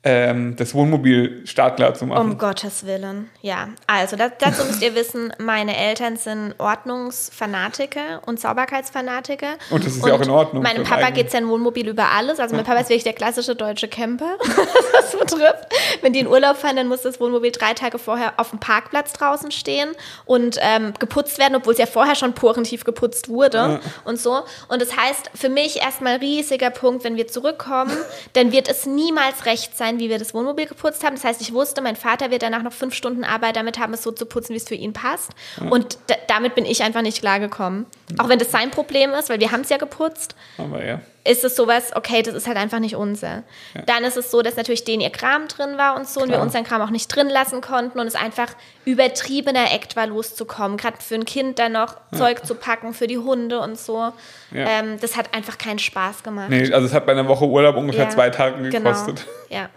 das 0.07 0.75
Wohnmobil 0.75 1.43
startklar 1.47 1.95
zu 1.95 2.07
machen. 2.07 2.31
Um 2.31 2.39
Gottes 2.39 2.87
Willen, 2.87 3.29
ja. 3.41 3.69
Also 3.87 4.17
das, 4.17 4.33
dazu 4.39 4.65
müsst 4.65 4.83
ihr 4.83 4.95
wissen, 4.95 5.33
meine 5.39 5.77
Eltern 5.77 6.17
sind 6.17 6.55
Ordnungsfanatiker 6.59 8.23
und 8.25 8.39
Sauberkeitsfanatiker. 8.39 9.55
Und 9.71 9.85
das 9.85 9.97
ist 9.97 10.03
und 10.03 10.09
ja 10.09 10.15
auch 10.15 10.21
in 10.21 10.31
Ordnung. 10.31 10.63
Meinem 10.63 10.85
Papa 10.85 11.11
geht 11.11 11.27
es 11.29 11.33
ja 11.33 11.41
ein 11.41 11.49
Wohnmobil 11.49 11.89
über 11.89 12.11
alles. 12.13 12.39
Also 12.39 12.55
mein 12.55 12.65
Papa 12.65 12.81
ist 12.81 12.89
wirklich 12.89 13.05
der 13.05 13.15
klassische 13.15 13.57
deutsche 13.57 13.89
Camper, 13.89 14.37
was 14.39 15.11
das 15.11 15.19
betrifft. 15.19 15.67
Wenn 16.03 16.13
die 16.13 16.21
in 16.21 16.29
Urlaub 16.29 16.57
fahren, 16.57 16.77
dann 16.77 16.89
muss 16.89 17.03
das 17.03 17.21
Wohnmobil 17.21 17.51
drei 17.51 17.75
Tage 17.75 17.99
vorher 17.99 18.35
auf 18.37 18.51
dem 18.51 18.61
Parkplatz 18.61 19.13
draußen 19.13 19.51
stehen 19.51 19.91
und 20.25 20.59
ähm, 20.61 20.95
geputzt 20.99 21.39
werden, 21.39 21.57
obwohl 21.57 21.73
es 21.73 21.79
ja 21.79 21.87
vorher 21.87 22.15
schon 22.15 22.35
porentief 22.35 22.85
geputzt 22.85 23.29
wurde 23.29 23.59
ja. 23.59 23.81
und 24.05 24.21
so. 24.21 24.43
Und 24.69 24.81
das 24.81 24.97
heißt, 24.97 25.31
für 25.35 25.49
mich 25.49 25.81
erstmal 25.81 26.17
riesiger 26.17 26.71
Punkt, 26.71 27.05
wenn 27.05 27.17
wir 27.17 27.27
zurückkommen, 27.27 27.97
dann 28.35 28.53
wird 28.53 28.69
es 28.69 28.87
niemals 28.87 29.47
recht 29.47 29.77
sein, 29.77 29.96
sein, 29.97 29.99
wie 29.99 30.09
wir 30.09 30.19
das 30.19 30.35
Wohnmobil 30.35 30.67
geputzt 30.67 31.05
haben. 31.05 31.15
Das 31.15 31.25
heißt, 31.25 31.41
ich 31.41 31.53
wusste, 31.53 31.83
mein 31.83 31.97
Vater 31.97 32.31
wird 32.31 32.43
danach 32.43 32.63
noch 32.63 32.73
fünf 32.73 32.95
Stunden 32.95 33.25
Arbeit 33.25 33.57
damit 33.57 33.79
haben, 33.79 33.93
es 33.95 34.03
so 34.03 34.13
zu 34.13 34.27
putzen, 34.27 34.53
wie 34.53 34.59
es 34.59 34.69
für 34.69 34.75
ihn 34.75 34.93
passt. 34.93 35.33
Ja. 35.61 35.69
Und 35.69 35.99
damit 36.29 36.55
bin 36.55 36.65
ich 36.65 36.83
einfach 36.83 37.03
nicht 37.03 37.21
klargekommen. 37.21 37.87
Auch 38.19 38.29
wenn 38.29 38.39
das 38.39 38.51
sein 38.51 38.71
Problem 38.71 39.13
ist, 39.13 39.29
weil 39.29 39.41
wir 39.41 39.53
haben 39.53 39.63
es 39.63 39.69
ja 39.69 39.77
geputzt. 39.77 40.35
Aber 40.59 40.85
ja 40.85 41.01
ist 41.27 41.45
es 41.45 41.57
sowas, 41.57 41.95
okay, 41.95 42.23
das 42.23 42.35
ist 42.35 42.47
halt 42.47 42.57
einfach 42.57 42.79
nicht 42.79 42.97
unser. 42.97 43.43
Ja. 43.75 43.83
Dann 43.87 44.05
ist 44.05 44.17
es 44.17 44.31
so, 44.31 44.43
dass 44.43 44.57
natürlich 44.57 44.85
denen 44.85 45.01
ihr 45.01 45.11
Kram 45.11 45.49
drin 45.49 45.77
war 45.77 45.97
und 45.97 46.07
so 46.09 46.21
Klar. 46.21 46.25
und 46.25 46.31
wir 46.33 46.41
unseren 46.41 46.65
Kram 46.65 46.81
auch 46.83 46.91
nicht 46.91 47.09
drin 47.09 47.29
lassen 47.29 47.61
konnten 47.61 47.99
und 47.99 48.07
es 48.07 48.15
einfach 48.15 48.49
übertriebener 48.85 49.73
Act 49.73 49.97
war, 49.97 50.07
loszukommen. 50.07 50.77
Gerade 50.77 50.99
für 51.01 51.15
ein 51.15 51.25
Kind 51.25 51.59
dann 51.59 51.73
noch 51.73 51.97
ja. 52.13 52.19
Zeug 52.19 52.47
zu 52.47 52.55
packen, 52.55 52.95
für 52.95 53.07
die 53.07 53.19
Hunde 53.19 53.61
und 53.61 53.79
so. 53.79 54.13
Ja. 54.53 54.67
Ähm, 54.67 54.99
das 55.01 55.17
hat 55.17 55.35
einfach 55.35 55.59
keinen 55.59 55.79
Spaß 55.79 56.23
gemacht. 56.23 56.51
Nee, 56.51 56.73
also 56.73 56.87
es 56.87 56.93
hat 56.93 57.07
bei 57.07 57.13
einer 57.13 57.29
Woche 57.29 57.47
Urlaub 57.47 57.77
ungefähr 57.77 58.09
zwei 58.11 58.31
Tage 58.31 58.57
genau. 58.57 58.91
gekostet. 58.91 59.27
Genau. 59.49 59.61
Ja. 59.63 59.71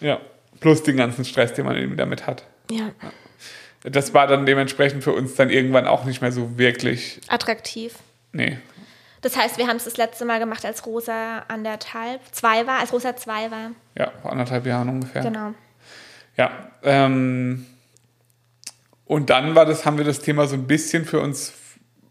Ja. 0.00 0.20
Plus 0.60 0.82
den 0.82 0.96
ganzen 0.96 1.24
Stress, 1.24 1.52
den 1.54 1.64
man 1.64 1.76
irgendwie 1.76 1.96
damit 1.96 2.26
hat. 2.26 2.44
Ja. 2.70 2.90
Das 3.82 4.14
war 4.14 4.26
dann 4.26 4.46
dementsprechend 4.46 5.04
für 5.04 5.12
uns 5.12 5.34
dann 5.34 5.50
irgendwann 5.50 5.86
auch 5.86 6.04
nicht 6.04 6.22
mehr 6.22 6.32
so 6.32 6.56
wirklich 6.56 7.20
attraktiv. 7.28 7.96
Nee. 8.32 8.58
Das 9.24 9.38
heißt, 9.38 9.56
wir 9.56 9.68
haben 9.68 9.78
es 9.78 9.84
das 9.84 9.96
letzte 9.96 10.26
Mal 10.26 10.38
gemacht, 10.38 10.66
als 10.66 10.84
Rosa 10.84 11.38
anderthalb, 11.48 12.20
zwei 12.32 12.66
war, 12.66 12.80
als 12.80 12.92
Rosa 12.92 13.16
zwei 13.16 13.50
war. 13.50 13.70
Ja, 13.96 14.12
vor 14.20 14.30
anderthalb 14.30 14.66
Jahren 14.66 14.90
ungefähr. 14.90 15.22
Genau. 15.22 15.54
Ja. 16.36 16.50
Ähm, 16.82 17.64
und 19.06 19.30
dann 19.30 19.54
war 19.54 19.64
das, 19.64 19.86
haben 19.86 19.96
wir 19.96 20.04
das 20.04 20.20
Thema 20.20 20.46
so 20.46 20.56
ein 20.56 20.66
bisschen 20.66 21.06
für 21.06 21.20
uns 21.20 21.54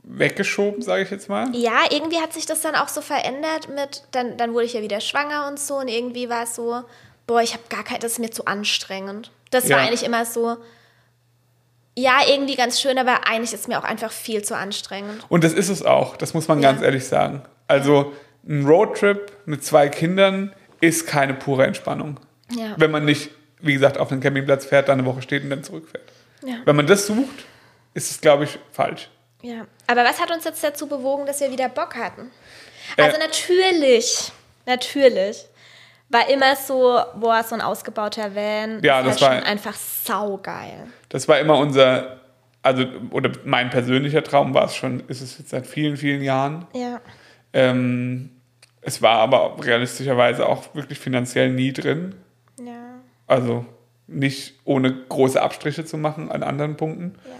weggeschoben, 0.01 0.81
sage 0.81 1.03
ich 1.03 1.11
jetzt 1.11 1.29
mal. 1.29 1.55
Ja, 1.55 1.81
irgendwie 1.91 2.17
hat 2.17 2.33
sich 2.33 2.47
das 2.47 2.61
dann 2.61 2.73
auch 2.73 2.87
so 2.87 3.01
verändert 3.01 3.69
mit, 3.69 4.05
dann, 4.09 4.35
dann 4.37 4.55
wurde 4.55 4.65
ich 4.65 4.73
ja 4.73 4.81
wieder 4.81 4.99
schwanger 4.99 5.47
und 5.47 5.59
so 5.59 5.75
und 5.75 5.89
irgendwie 5.89 6.29
war 6.29 6.45
es 6.45 6.55
so, 6.55 6.81
boah, 7.27 7.43
ich 7.43 7.53
habe 7.53 7.63
gar 7.69 7.83
kein, 7.83 7.99
das 7.99 8.13
ist 8.13 8.19
mir 8.19 8.31
zu 8.31 8.45
anstrengend. 8.45 9.31
Das 9.51 9.67
ja. 9.67 9.77
war 9.77 9.83
eigentlich 9.83 10.03
immer 10.03 10.25
so, 10.25 10.57
ja, 11.95 12.21
irgendwie 12.27 12.55
ganz 12.55 12.81
schön, 12.81 12.97
aber 12.97 13.27
eigentlich 13.27 13.53
ist 13.53 13.67
mir 13.67 13.79
auch 13.79 13.83
einfach 13.83 14.11
viel 14.11 14.43
zu 14.43 14.55
anstrengend. 14.57 15.23
Und 15.29 15.43
das 15.43 15.53
ist 15.53 15.69
es 15.69 15.83
auch, 15.83 16.17
das 16.17 16.33
muss 16.33 16.47
man 16.47 16.61
ja. 16.61 16.71
ganz 16.71 16.81
ehrlich 16.81 17.05
sagen. 17.05 17.43
Also 17.67 18.13
ein 18.47 18.65
Roadtrip 18.65 19.31
mit 19.45 19.63
zwei 19.63 19.89
Kindern 19.89 20.53
ist 20.81 21.07
keine 21.07 21.33
pure 21.33 21.65
Entspannung. 21.65 22.19
Ja. 22.51 22.73
Wenn 22.77 22.91
man 22.91 23.05
nicht, 23.05 23.29
wie 23.59 23.73
gesagt, 23.73 23.97
auf 23.97 24.09
den 24.09 24.19
Campingplatz 24.19 24.65
fährt, 24.65 24.89
dann 24.89 24.99
eine 24.99 25.07
Woche 25.07 25.21
steht 25.21 25.43
und 25.43 25.49
dann 25.49 25.63
zurückfährt. 25.63 26.03
Ja. 26.45 26.55
Wenn 26.65 26.75
man 26.75 26.87
das 26.87 27.07
sucht, 27.07 27.45
ist 27.93 28.11
es, 28.11 28.19
glaube 28.19 28.45
ich, 28.45 28.59
falsch. 28.71 29.09
Ja, 29.41 29.67
aber 29.87 30.03
was 30.03 30.19
hat 30.21 30.31
uns 30.31 30.45
jetzt 30.45 30.63
dazu 30.63 30.87
bewogen, 30.87 31.25
dass 31.25 31.41
wir 31.41 31.51
wieder 31.51 31.69
Bock 31.69 31.95
hatten? 31.95 32.31
Also 32.97 33.17
äh, 33.17 33.19
natürlich, 33.19 34.31
natürlich 34.65 35.45
war 36.13 36.29
immer 36.29 36.55
so, 36.55 36.99
boah, 37.19 37.43
so 37.43 37.55
ein 37.55 37.61
ausgebauter 37.61 38.35
Van. 38.35 38.81
Ja, 38.83 39.01
das, 39.01 39.17
das 39.17 39.21
war 39.21 39.43
einfach 39.43 39.73
saugeil. 39.73 40.87
Das 41.09 41.27
war 41.27 41.39
immer 41.39 41.57
unser, 41.57 42.21
also, 42.61 42.85
oder 43.09 43.31
mein 43.43 43.69
persönlicher 43.69 44.23
Traum 44.23 44.53
war 44.53 44.65
es 44.65 44.75
schon, 44.75 45.01
ist 45.07 45.21
es 45.21 45.37
jetzt 45.39 45.49
seit 45.49 45.67
vielen, 45.67 45.97
vielen 45.97 46.21
Jahren. 46.21 46.65
Ja. 46.73 47.01
Ähm, 47.51 48.29
es 48.81 49.01
war 49.01 49.19
aber 49.19 49.57
realistischerweise 49.59 50.47
auch 50.47 50.75
wirklich 50.75 50.99
finanziell 50.99 51.49
nie 51.49 51.73
drin. 51.73 52.15
Ja. 52.59 52.99
Also 53.27 53.65
nicht 54.07 54.59
ohne 54.65 54.93
große 54.93 55.41
Abstriche 55.41 55.85
zu 55.85 55.97
machen 55.97 56.31
an 56.31 56.43
anderen 56.43 56.77
Punkten. 56.77 57.15
Ja. 57.25 57.31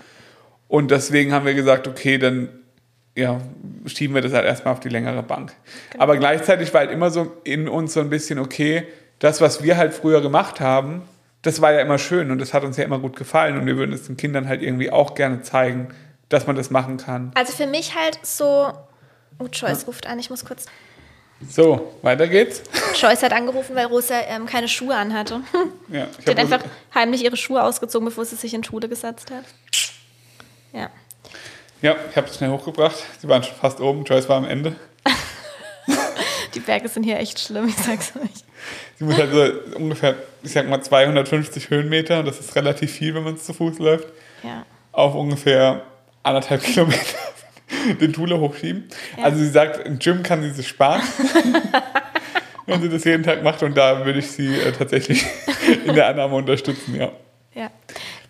Und 0.68 0.92
deswegen 0.92 1.34
haben 1.34 1.46
wir 1.46 1.54
gesagt, 1.54 1.88
okay, 1.88 2.18
dann 2.18 2.50
ja, 3.16 3.40
schieben 3.86 4.16
wir 4.16 4.22
das 4.22 4.34
halt 4.34 4.46
erstmal 4.46 4.74
auf 4.74 4.80
die 4.80 4.90
längere 4.90 5.24
Bank. 5.24 5.54
Genau. 5.92 6.04
Aber 6.04 6.18
gleichzeitig 6.18 6.74
war 6.74 6.82
halt 6.82 6.92
immer 6.92 7.12
so 7.12 7.32
in 7.44 7.68
uns 7.68 7.94
so 7.94 8.00
ein 8.00 8.10
bisschen, 8.10 8.40
okay, 8.40 8.88
das, 9.20 9.40
was 9.42 9.64
wir 9.64 9.78
halt 9.78 9.94
früher 9.94 10.22
gemacht 10.22 10.60
haben, 10.60 11.04
das 11.44 11.62
war 11.62 11.74
ja 11.74 11.82
immer 11.82 12.00
schön 12.00 12.32
und 12.32 12.40
das 12.40 12.54
hat 12.54 12.64
uns 12.64 12.78
ja 12.78 12.84
immer 12.84 13.00
gut 13.00 13.16
gefallen 13.16 13.58
und 13.58 13.66
wir 13.66 13.78
würden 13.78 13.94
es 13.94 14.08
den 14.08 14.18
Kindern 14.18 14.48
halt 14.48 14.62
irgendwie 14.62 14.92
auch 14.92 15.14
gerne 15.14 15.42
zeigen, 15.42 15.90
dass 16.30 16.48
man 16.48 16.56
das 16.56 16.72
machen 16.72 16.98
kann. 16.98 17.32
Also 17.36 17.54
für 17.54 17.68
mich 17.68 17.96
halt 17.96 18.18
so, 18.24 18.72
oh, 19.40 19.46
Joyce 19.52 19.82
ja. 19.82 19.88
ruft 19.88 20.08
an, 20.08 20.18
ich 20.20 20.30
muss 20.30 20.46
kurz. 20.46 20.66
So, 21.50 21.98
weiter 22.02 22.28
geht's. 22.28 22.64
Joyce 22.96 23.24
hat 23.24 23.34
angerufen, 23.34 23.76
weil 23.76 23.88
Rosa 23.88 24.16
ähm, 24.22 24.46
keine 24.46 24.70
Schuhe 24.70 24.96
anhatte. 24.96 25.42
Ja, 25.90 26.08
ich 26.18 26.26
die 26.26 26.32
hat 26.32 26.40
einfach 26.40 26.64
heimlich 26.96 27.24
ihre 27.24 27.38
Schuhe 27.38 27.62
ausgezogen, 27.62 28.06
bevor 28.06 28.26
sie 28.26 28.38
sich 28.38 28.54
in 28.54 28.64
Schule 28.64 28.88
gesetzt 28.88 29.30
hat. 29.30 29.44
Ja. 30.72 30.90
Ja, 31.84 31.98
ich 32.10 32.16
habe 32.16 32.28
es 32.28 32.38
schnell 32.38 32.50
hochgebracht. 32.50 32.96
Sie 33.20 33.28
waren 33.28 33.44
schon 33.44 33.56
fast 33.58 33.82
oben. 33.82 34.06
Joyce 34.06 34.30
war 34.30 34.38
am 34.38 34.46
Ende. 34.46 34.74
Die 36.56 36.62
Berge 36.62 36.88
sind 36.88 37.04
hier 37.04 37.20
echt 37.20 37.38
schlimm, 37.42 37.68
ich 37.68 37.76
sag's 37.76 38.14
euch. 38.16 38.46
Sie 38.96 39.04
muss 39.04 39.20
also 39.20 39.52
ungefähr, 39.76 40.16
ich 40.44 40.54
sag 40.54 40.70
mal, 40.70 40.82
250 40.82 41.70
Höhenmeter, 41.70 42.24
das 42.24 42.40
ist 42.40 42.56
relativ 42.56 42.90
viel, 42.90 43.14
wenn 43.14 43.24
man 43.26 43.38
zu 43.38 43.54
Fuß 43.54 43.80
läuft, 43.80 44.08
ja. 44.44 44.66
auf 44.94 45.14
ungefähr 45.14 45.82
anderthalb 46.24 46.64
Kilometer 46.64 47.18
den 48.00 48.14
Thule 48.14 48.40
hochschieben. 48.40 48.88
Ja. 49.18 49.26
Also 49.26 49.40
sie 49.40 49.50
sagt, 49.50 49.86
im 49.86 50.00
Gym 50.00 50.24
kann 50.24 50.42
sie 50.42 50.52
sich 50.52 50.70
sparen, 50.70 51.02
wenn 52.66 52.82
sie 52.82 52.88
das 52.88 53.04
jeden 53.04 53.24
Tag 53.24 53.44
macht 53.44 53.62
und 53.62 53.76
da 53.76 54.06
würde 54.06 54.20
ich 54.20 54.32
sie 54.32 54.56
äh, 54.56 54.72
tatsächlich 54.72 55.26
in 55.86 55.96
der 55.96 56.08
Annahme 56.08 56.36
unterstützen, 56.36 56.96
ja. 56.96 57.12
ja. 57.54 57.70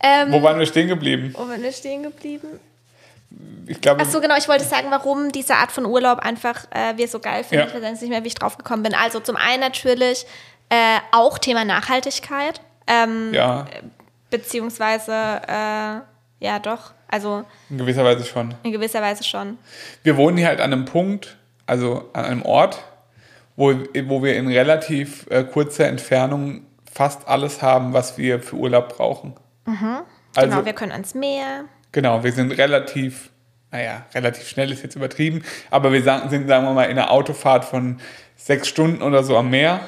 Ähm, 0.02 0.32
Wo 0.32 0.42
waren 0.42 0.58
wir 0.58 0.66
stehen 0.66 0.88
geblieben? 0.88 1.36
Wo 1.38 1.48
waren 1.48 1.62
wir 1.62 1.72
stehen 1.72 2.02
geblieben? 2.02 2.60
Ich 3.67 3.82
glaube. 3.82 4.02
Ach 4.04 4.10
so, 4.10 4.22
genau, 4.22 4.36
ich 4.38 4.48
wollte 4.48 4.63
sagen, 4.63 4.88
warum 4.89 5.32
diese 5.32 5.56
Art 5.56 5.72
von 5.72 5.86
Urlaub 5.86 6.19
einfach 6.19 6.65
äh, 6.72 6.98
wir 6.98 7.08
so 7.08 7.19
geil 7.19 7.43
finden. 7.43 7.69
Ja. 7.69 7.78
Ich 7.78 7.84
weiß 7.84 8.02
nicht 8.02 8.10
mehr, 8.10 8.24
wie 8.24 8.28
ich 8.28 8.36
drauf 8.36 8.58
gekommen 8.58 8.84
bin. 8.84 8.93
Also 8.93 9.19
zum 9.19 9.36
einen 9.36 9.62
natürlich 9.62 10.26
äh, 10.69 11.00
auch 11.12 11.38
Thema 11.38 11.65
Nachhaltigkeit. 11.65 12.62
Ähm, 12.88 13.34
ja. 13.34 13.65
Beziehungsweise, 14.30 15.12
äh, 15.12 16.46
ja, 16.46 16.60
doch. 16.62 16.93
Also. 17.08 17.46
In 17.69 17.78
gewisser 17.78 18.04
Weise 18.04 18.26
schon. 18.26 18.54
In 18.63 18.72
gewisser 18.72 19.02
Weise 19.02 19.24
schon. 19.24 19.58
Wir 20.02 20.17
wohnen 20.17 20.38
hier 20.38 20.48
halt 20.48 20.60
an 20.60 20.74
einem 20.74 20.86
Punkt, 20.86 21.38
also 21.67 22.10
an 22.13 22.26
einem 22.26 22.41
Ort, 22.41 22.84
wo, 23.56 23.72
wo 24.06 24.24
wir 24.24 24.36
in 24.36 24.48
relativ 24.48 25.28
äh, 25.30 25.43
kurzer 25.43 25.88
Entfernung 25.88 26.65
fast 26.91 27.28
alles 27.28 27.62
haben, 27.62 27.93
was 27.93 28.17
wir 28.17 28.39
für 28.39 28.56
Urlaub 28.56 28.98
brauchen. 28.98 29.36
Mhm. 29.65 30.00
Also, 30.36 30.50
genau, 30.50 30.65
wir 30.65 30.74
können 30.74 30.91
ans 30.91 31.13
Meer. 31.13 31.65
Genau, 31.93 32.23
wir 32.23 32.32
sind 32.32 32.51
relativ, 32.51 33.29
naja, 33.71 34.06
relativ 34.13 34.47
schnell 34.47 34.71
ist 34.71 34.84
jetzt 34.84 34.95
übertrieben, 34.95 35.43
aber 35.71 35.93
wir 35.93 36.03
sind, 36.03 36.32
sagen 36.47 36.65
wir 36.65 36.73
mal, 36.73 36.86
in 36.86 36.97
einer 36.97 37.12
Autofahrt 37.12 37.63
von 37.63 37.99
sechs 38.36 38.67
Stunden 38.67 39.01
oder 39.01 39.23
so 39.23 39.38
am 39.38 39.49
Meer. 39.49 39.79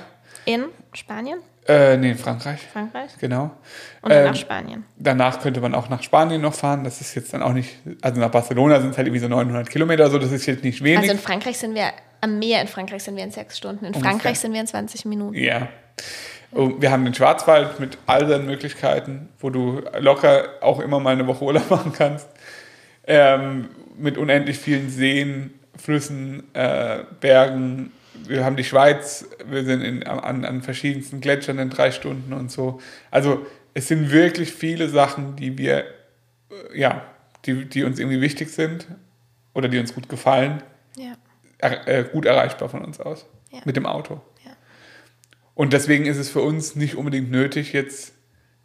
In 0.46 0.66
Spanien? 0.94 1.40
Äh, 1.68 1.98
nee, 1.98 2.12
in 2.12 2.18
Frankreich. 2.18 2.60
Frankreich? 2.72 3.10
Genau. 3.20 3.50
Und 4.04 4.12
dann 4.12 4.20
ähm, 4.20 4.26
nach 4.26 4.36
Spanien. 4.36 4.86
Danach 4.98 5.42
könnte 5.42 5.62
man 5.62 5.74
auch 5.74 5.90
nach 5.90 6.04
Spanien 6.04 6.42
noch 6.42 6.54
fahren. 6.54 6.84
Das 6.84 7.02
ist 7.02 7.16
jetzt 7.16 7.34
dann 7.34 7.42
auch 7.42 7.54
nicht, 7.54 7.72
also 8.02 8.22
nach 8.22 8.30
Barcelona 8.30 8.80
sind 8.80 8.92
es 8.92 8.98
halt 8.98 9.08
irgendwie 9.08 9.22
so 9.22 9.28
900 9.28 9.68
Kilometer, 9.68 10.10
so 10.12 10.20
das 10.20 10.32
ist 10.32 10.46
jetzt 10.46 10.64
nicht 10.64 10.84
wenig. 10.84 11.00
Also 11.00 11.12
in 11.12 11.20
Frankreich 11.20 11.58
sind 11.58 11.74
wir, 11.74 11.92
am 12.22 12.38
Meer 12.38 12.62
in 12.62 12.68
Frankreich 12.68 13.02
sind 13.02 13.16
wir 13.16 13.24
in 13.24 13.32
sechs 13.32 13.58
Stunden. 13.58 13.86
In. 13.86 13.96
Frankreich 13.96 14.40
sind 14.40 14.54
wir 14.54 14.62
in 14.62 14.68
20 14.68 15.06
Minuten. 15.06 15.34
Ja. 15.36 15.70
Wir 16.56 16.90
haben 16.90 17.04
den 17.04 17.14
Schwarzwald 17.14 17.82
mit 17.82 17.98
all 18.06 18.30
seinen 18.30 18.46
Möglichkeiten, 18.46 19.28
wo 19.40 19.50
du 19.50 19.82
locker 20.00 20.48
auch 20.62 20.80
immer 20.80 21.02
mal 21.02 21.12
eine 21.12 21.28
Woche 21.28 21.44
Urlaub 21.44 21.70
machen 21.70 21.92
kannst. 21.92 22.30
Ähm, 23.06 23.70
mit 23.98 24.18
unendlich 24.18 24.58
vielen 24.58 24.90
Seen, 24.90 25.54
Flüssen, 25.78 26.44
äh, 26.54 27.00
Bergen. 27.20 27.92
Wir 28.26 28.46
haben 28.46 28.56
die 28.56 28.64
Schweiz, 28.64 29.28
wir 29.46 29.66
sind 29.66 29.82
in, 29.82 30.04
an, 30.04 30.46
an 30.46 30.62
verschiedensten 30.62 31.20
Gletschern 31.20 31.60
in 31.60 31.70
drei 31.70 31.92
Stunden 31.92 32.32
und 32.32 32.50
so. 32.50 32.80
Also 33.12 33.46
es 33.74 33.90
sind 33.90 34.10
wirklich 34.12 34.54
viele 34.54 34.88
Sachen, 34.88 35.36
die 35.36 35.58
wir, 35.58 35.80
äh, 35.80 35.84
ja, 36.80 37.02
die, 37.46 37.66
die 37.66 37.84
uns 37.84 38.00
irgendwie 38.00 38.22
wichtig 38.22 38.50
sind 38.50 38.88
oder 39.54 39.68
die 39.68 39.78
uns 39.78 39.94
gut 39.94 40.08
gefallen. 40.08 40.64
Ja. 40.96 41.18
Er, 41.58 41.88
äh, 41.88 42.04
gut 42.06 42.26
erreichbar 42.26 42.70
von 42.70 42.86
uns 42.86 43.02
aus. 43.02 43.26
Ja. 43.52 43.60
Mit 43.66 43.76
dem 43.76 43.86
Auto. 43.86 44.22
Und 45.56 45.72
deswegen 45.74 46.06
ist 46.06 46.18
es 46.18 46.30
für 46.30 46.42
uns 46.42 46.76
nicht 46.76 46.96
unbedingt 46.96 47.32
nötig, 47.32 47.74
jetzt 47.74 48.14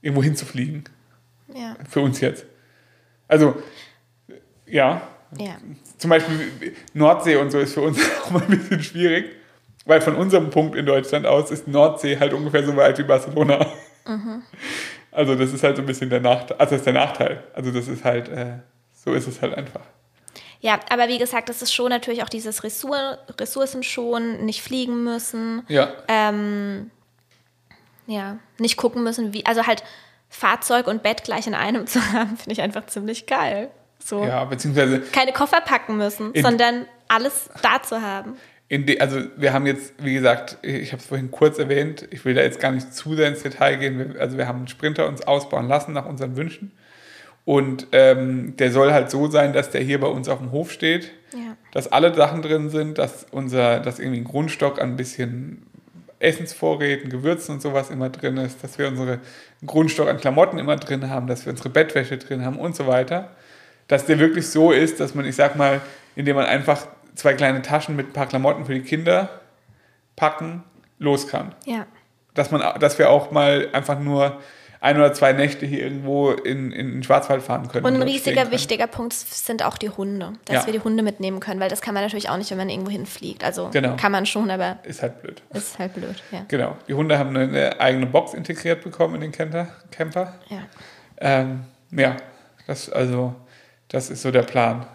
irgendwo 0.02 0.22
hinzufliegen. 0.22 0.84
Ja. 1.54 1.76
Für 1.88 2.00
uns 2.00 2.20
jetzt. 2.20 2.44
Also, 3.28 3.54
ja. 4.66 5.00
ja. 5.38 5.56
Zum 5.98 6.10
Beispiel 6.10 6.74
Nordsee 6.92 7.36
und 7.36 7.50
so 7.50 7.60
ist 7.60 7.74
für 7.74 7.82
uns 7.82 7.98
auch 8.24 8.30
mal 8.32 8.42
ein 8.42 8.58
bisschen 8.58 8.82
schwierig, 8.82 9.30
weil 9.86 10.00
von 10.00 10.16
unserem 10.16 10.50
Punkt 10.50 10.74
in 10.76 10.84
Deutschland 10.84 11.26
aus 11.26 11.50
ist 11.50 11.68
Nordsee 11.68 12.18
halt 12.18 12.32
ungefähr 12.32 12.64
so 12.64 12.76
weit 12.76 12.98
wie 12.98 13.04
Barcelona. 13.04 13.66
Mhm. 14.06 14.42
Also, 15.12 15.34
das 15.34 15.52
ist 15.52 15.62
halt 15.62 15.76
so 15.76 15.82
ein 15.82 15.86
bisschen 15.86 16.10
der 16.10 16.20
Nachteil. 16.20 16.56
Also, 16.58 16.70
das 16.72 16.80
ist 16.80 16.86
der 16.86 16.92
Nachteil. 16.92 17.44
Also, 17.52 17.70
das 17.70 17.88
ist 17.88 18.04
halt, 18.04 18.28
äh, 18.28 18.58
so 18.92 19.12
ist 19.12 19.28
es 19.28 19.40
halt 19.40 19.54
einfach. 19.54 19.82
Ja, 20.60 20.78
aber 20.90 21.08
wie 21.08 21.18
gesagt, 21.18 21.48
das 21.48 21.62
ist 21.62 21.72
schon 21.72 21.88
natürlich 21.88 22.22
auch 22.22 22.28
dieses 22.28 22.62
Ressur 22.64 23.18
Ressourcen 23.38 23.82
schon, 23.82 24.44
nicht 24.44 24.62
fliegen 24.62 25.04
müssen. 25.04 25.62
Ja. 25.68 25.92
Ähm, 26.06 26.90
ja, 28.06 28.38
nicht 28.58 28.76
gucken 28.76 29.02
müssen, 29.02 29.32
wie, 29.32 29.46
also 29.46 29.66
halt 29.66 29.82
Fahrzeug 30.28 30.86
und 30.86 31.02
Bett 31.02 31.24
gleich 31.24 31.46
in 31.46 31.54
einem 31.54 31.86
zu 31.86 32.00
haben, 32.12 32.36
finde 32.36 32.52
ich 32.52 32.60
einfach 32.60 32.86
ziemlich 32.86 33.26
geil. 33.26 33.70
So. 34.04 34.24
Ja, 34.24 34.44
beziehungsweise. 34.44 35.00
Keine 35.00 35.32
Koffer 35.32 35.60
packen 35.60 35.96
müssen, 35.96 36.32
sondern 36.34 36.86
alles 37.08 37.50
da 37.62 37.82
zu 37.82 38.02
haben. 38.02 38.36
De, 38.70 39.00
also 39.00 39.20
wir 39.36 39.52
haben 39.52 39.66
jetzt, 39.66 39.94
wie 39.98 40.14
gesagt, 40.14 40.58
ich 40.62 40.92
habe 40.92 41.02
es 41.02 41.08
vorhin 41.08 41.30
kurz 41.30 41.58
erwähnt, 41.58 42.06
ich 42.10 42.24
will 42.24 42.34
da 42.34 42.42
jetzt 42.42 42.60
gar 42.60 42.70
nicht 42.70 42.94
zu 42.94 43.16
sehr 43.16 43.28
ins 43.28 43.42
Detail 43.42 43.76
gehen. 43.76 44.16
Also 44.18 44.38
wir 44.38 44.46
haben 44.46 44.58
einen 44.58 44.68
Sprinter 44.68 45.08
uns 45.08 45.22
ausbauen 45.22 45.66
lassen 45.66 45.92
nach 45.92 46.06
unseren 46.06 46.36
Wünschen. 46.36 46.70
Und 47.50 47.88
ähm, 47.90 48.54
der 48.58 48.70
soll 48.70 48.92
halt 48.92 49.10
so 49.10 49.28
sein, 49.28 49.52
dass 49.52 49.70
der 49.70 49.80
hier 49.80 49.98
bei 49.98 50.06
uns 50.06 50.28
auf 50.28 50.38
dem 50.38 50.52
Hof 50.52 50.70
steht, 50.70 51.10
ja. 51.32 51.56
dass 51.72 51.90
alle 51.90 52.14
Sachen 52.14 52.42
drin 52.42 52.70
sind, 52.70 52.96
dass 52.96 53.26
unser, 53.32 53.80
dass 53.80 53.98
irgendwie 53.98 54.20
ein 54.20 54.24
Grundstock 54.24 54.80
an 54.80 54.90
ein 54.90 54.96
bisschen 54.96 55.66
Essensvorräten, 56.20 57.10
Gewürzen 57.10 57.56
und 57.56 57.60
sowas 57.60 57.90
immer 57.90 58.08
drin 58.08 58.36
ist, 58.36 58.62
dass 58.62 58.78
wir 58.78 58.86
unsere 58.86 59.18
Grundstock 59.66 60.08
an 60.08 60.18
Klamotten 60.18 60.60
immer 60.60 60.76
drin 60.76 61.10
haben, 61.10 61.26
dass 61.26 61.44
wir 61.44 61.50
unsere 61.50 61.70
Bettwäsche 61.70 62.18
drin 62.18 62.44
haben 62.44 62.56
und 62.56 62.76
so 62.76 62.86
weiter. 62.86 63.32
Dass 63.88 64.06
der 64.06 64.20
wirklich 64.20 64.46
so 64.46 64.70
ist, 64.70 65.00
dass 65.00 65.16
man, 65.16 65.24
ich 65.24 65.34
sag 65.34 65.56
mal, 65.56 65.80
indem 66.14 66.36
man 66.36 66.46
einfach 66.46 66.86
zwei 67.16 67.34
kleine 67.34 67.62
Taschen 67.62 67.96
mit 67.96 68.10
ein 68.10 68.12
paar 68.12 68.28
Klamotten 68.28 68.64
für 68.64 68.74
die 68.74 68.82
Kinder 68.82 69.28
packen, 70.14 70.62
los 71.00 71.26
kann. 71.26 71.52
Ja. 71.66 71.88
Dass, 72.32 72.52
man, 72.52 72.62
dass 72.78 73.00
wir 73.00 73.10
auch 73.10 73.32
mal 73.32 73.70
einfach 73.72 73.98
nur 73.98 74.38
ein 74.80 74.96
oder 74.96 75.12
zwei 75.12 75.34
Nächte 75.34 75.66
hier 75.66 75.82
irgendwo 75.82 76.30
in, 76.30 76.72
in 76.72 76.90
den 76.90 77.02
Schwarzwald 77.02 77.42
fahren 77.42 77.68
können. 77.68 77.84
Und 77.84 77.94
ein 77.96 78.02
riesiger, 78.02 78.50
wichtiger 78.50 78.86
Punkt 78.86 79.12
sind 79.12 79.62
auch 79.62 79.76
die 79.76 79.90
Hunde, 79.90 80.32
dass 80.46 80.56
ja. 80.56 80.66
wir 80.66 80.72
die 80.72 80.80
Hunde 80.80 81.02
mitnehmen 81.02 81.38
können, 81.38 81.60
weil 81.60 81.68
das 81.68 81.82
kann 81.82 81.92
man 81.92 82.02
natürlich 82.02 82.30
auch 82.30 82.38
nicht, 82.38 82.50
wenn 82.50 82.56
man 82.56 82.70
irgendwo 82.70 82.90
hinfliegt. 82.90 83.44
Also 83.44 83.68
genau. 83.70 83.96
kann 83.96 84.10
man 84.10 84.24
schon, 84.24 84.50
aber. 84.50 84.78
Ist 84.84 85.02
halt 85.02 85.20
blöd. 85.20 85.42
Ist 85.52 85.78
halt 85.78 85.92
blöd, 85.92 86.22
ja. 86.32 86.44
Genau. 86.48 86.76
Die 86.88 86.94
Hunde 86.94 87.18
haben 87.18 87.36
eine 87.36 87.78
eigene 87.78 88.06
Box 88.06 88.32
integriert 88.32 88.82
bekommen 88.82 89.16
in 89.16 89.20
den 89.20 89.32
Camper. 89.32 89.68
Camper. 89.90 90.34
Ja. 90.48 90.62
Ähm, 91.18 91.64
ja, 91.90 92.16
das, 92.66 92.88
also, 92.88 93.34
das 93.88 94.08
ist 94.08 94.22
so 94.22 94.30
der 94.30 94.42
Plan. 94.42 94.86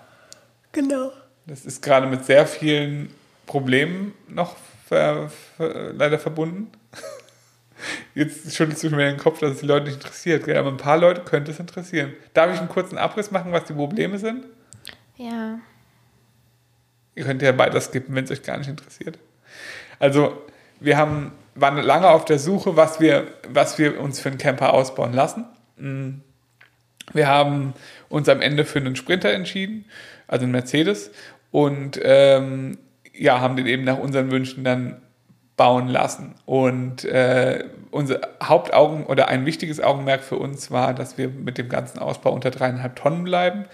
Genau. 0.71 1.11
Das 1.45 1.63
ist 1.63 1.83
gerade 1.83 2.07
mit 2.07 2.25
sehr 2.25 2.47
vielen 2.47 3.13
Problemen 3.45 4.15
noch 4.27 4.55
ver, 4.87 5.29
ver, 5.57 5.93
leider 5.93 6.17
verbunden. 6.17 6.71
Jetzt 8.13 8.55
schüttelst 8.55 8.83
du 8.83 8.89
mir 8.89 9.05
den 9.05 9.17
Kopf, 9.17 9.39
dass 9.39 9.53
es 9.53 9.59
die 9.59 9.65
Leute 9.65 9.85
nicht 9.85 9.95
interessiert. 9.95 10.47
Aber 10.49 10.69
ein 10.69 10.77
paar 10.77 10.97
Leute 10.97 11.21
könnte 11.21 11.51
es 11.51 11.59
interessieren. 11.59 12.13
Darf 12.33 12.53
ich 12.53 12.59
einen 12.59 12.69
kurzen 12.69 12.97
Abriss 12.97 13.31
machen, 13.31 13.51
was 13.51 13.65
die 13.65 13.73
Probleme 13.73 14.17
sind? 14.17 14.45
Ja. 15.17 15.59
Ihr 17.15 17.23
könnt 17.23 17.41
ja 17.41 17.57
weiter 17.57 17.79
skippen, 17.79 18.13
wenn 18.15 18.25
es 18.25 18.31
euch 18.31 18.43
gar 18.43 18.57
nicht 18.57 18.69
interessiert. 18.69 19.17
Also, 19.99 20.41
wir 20.79 20.97
haben, 20.97 21.31
waren 21.55 21.77
lange 21.77 22.09
auf 22.09 22.25
der 22.25 22.39
Suche, 22.39 22.75
was 22.75 22.99
wir, 22.99 23.27
was 23.49 23.77
wir 23.77 23.99
uns 23.99 24.19
für 24.19 24.29
einen 24.29 24.37
Camper 24.37 24.73
ausbauen 24.73 25.13
lassen. 25.13 25.45
Mm. 25.77 26.21
Wir 27.13 27.27
haben 27.27 27.73
uns 28.09 28.27
am 28.29 28.41
Ende 28.41 28.65
für 28.65 28.79
einen 28.79 28.95
Sprinter 28.95 29.31
entschieden, 29.31 29.85
also 30.27 30.43
einen 30.43 30.51
Mercedes, 30.51 31.11
und 31.51 31.99
ähm, 32.01 32.79
ja, 33.13 33.39
haben 33.39 33.55
den 33.55 33.67
eben 33.67 33.83
nach 33.83 33.99
unseren 33.99 34.31
Wünschen 34.31 34.63
dann 34.63 35.01
bauen 35.57 35.87
lassen. 35.87 36.35
Und 36.45 37.05
äh, 37.05 37.63
unser 37.91 38.19
Hauptaugen 38.43 39.05
oder 39.05 39.29
ein 39.29 39.45
wichtiges 39.45 39.79
Augenmerk 39.79 40.23
für 40.23 40.37
uns 40.37 40.69
war, 40.71 40.93
dass 40.93 41.17
wir 41.17 41.29
mit 41.29 41.57
dem 41.57 41.69
ganzen 41.69 41.99
Ausbau 41.99 42.31
unter 42.31 42.51
dreieinhalb 42.51 42.95
Tonnen 42.95 43.23
bleiben. 43.23 43.65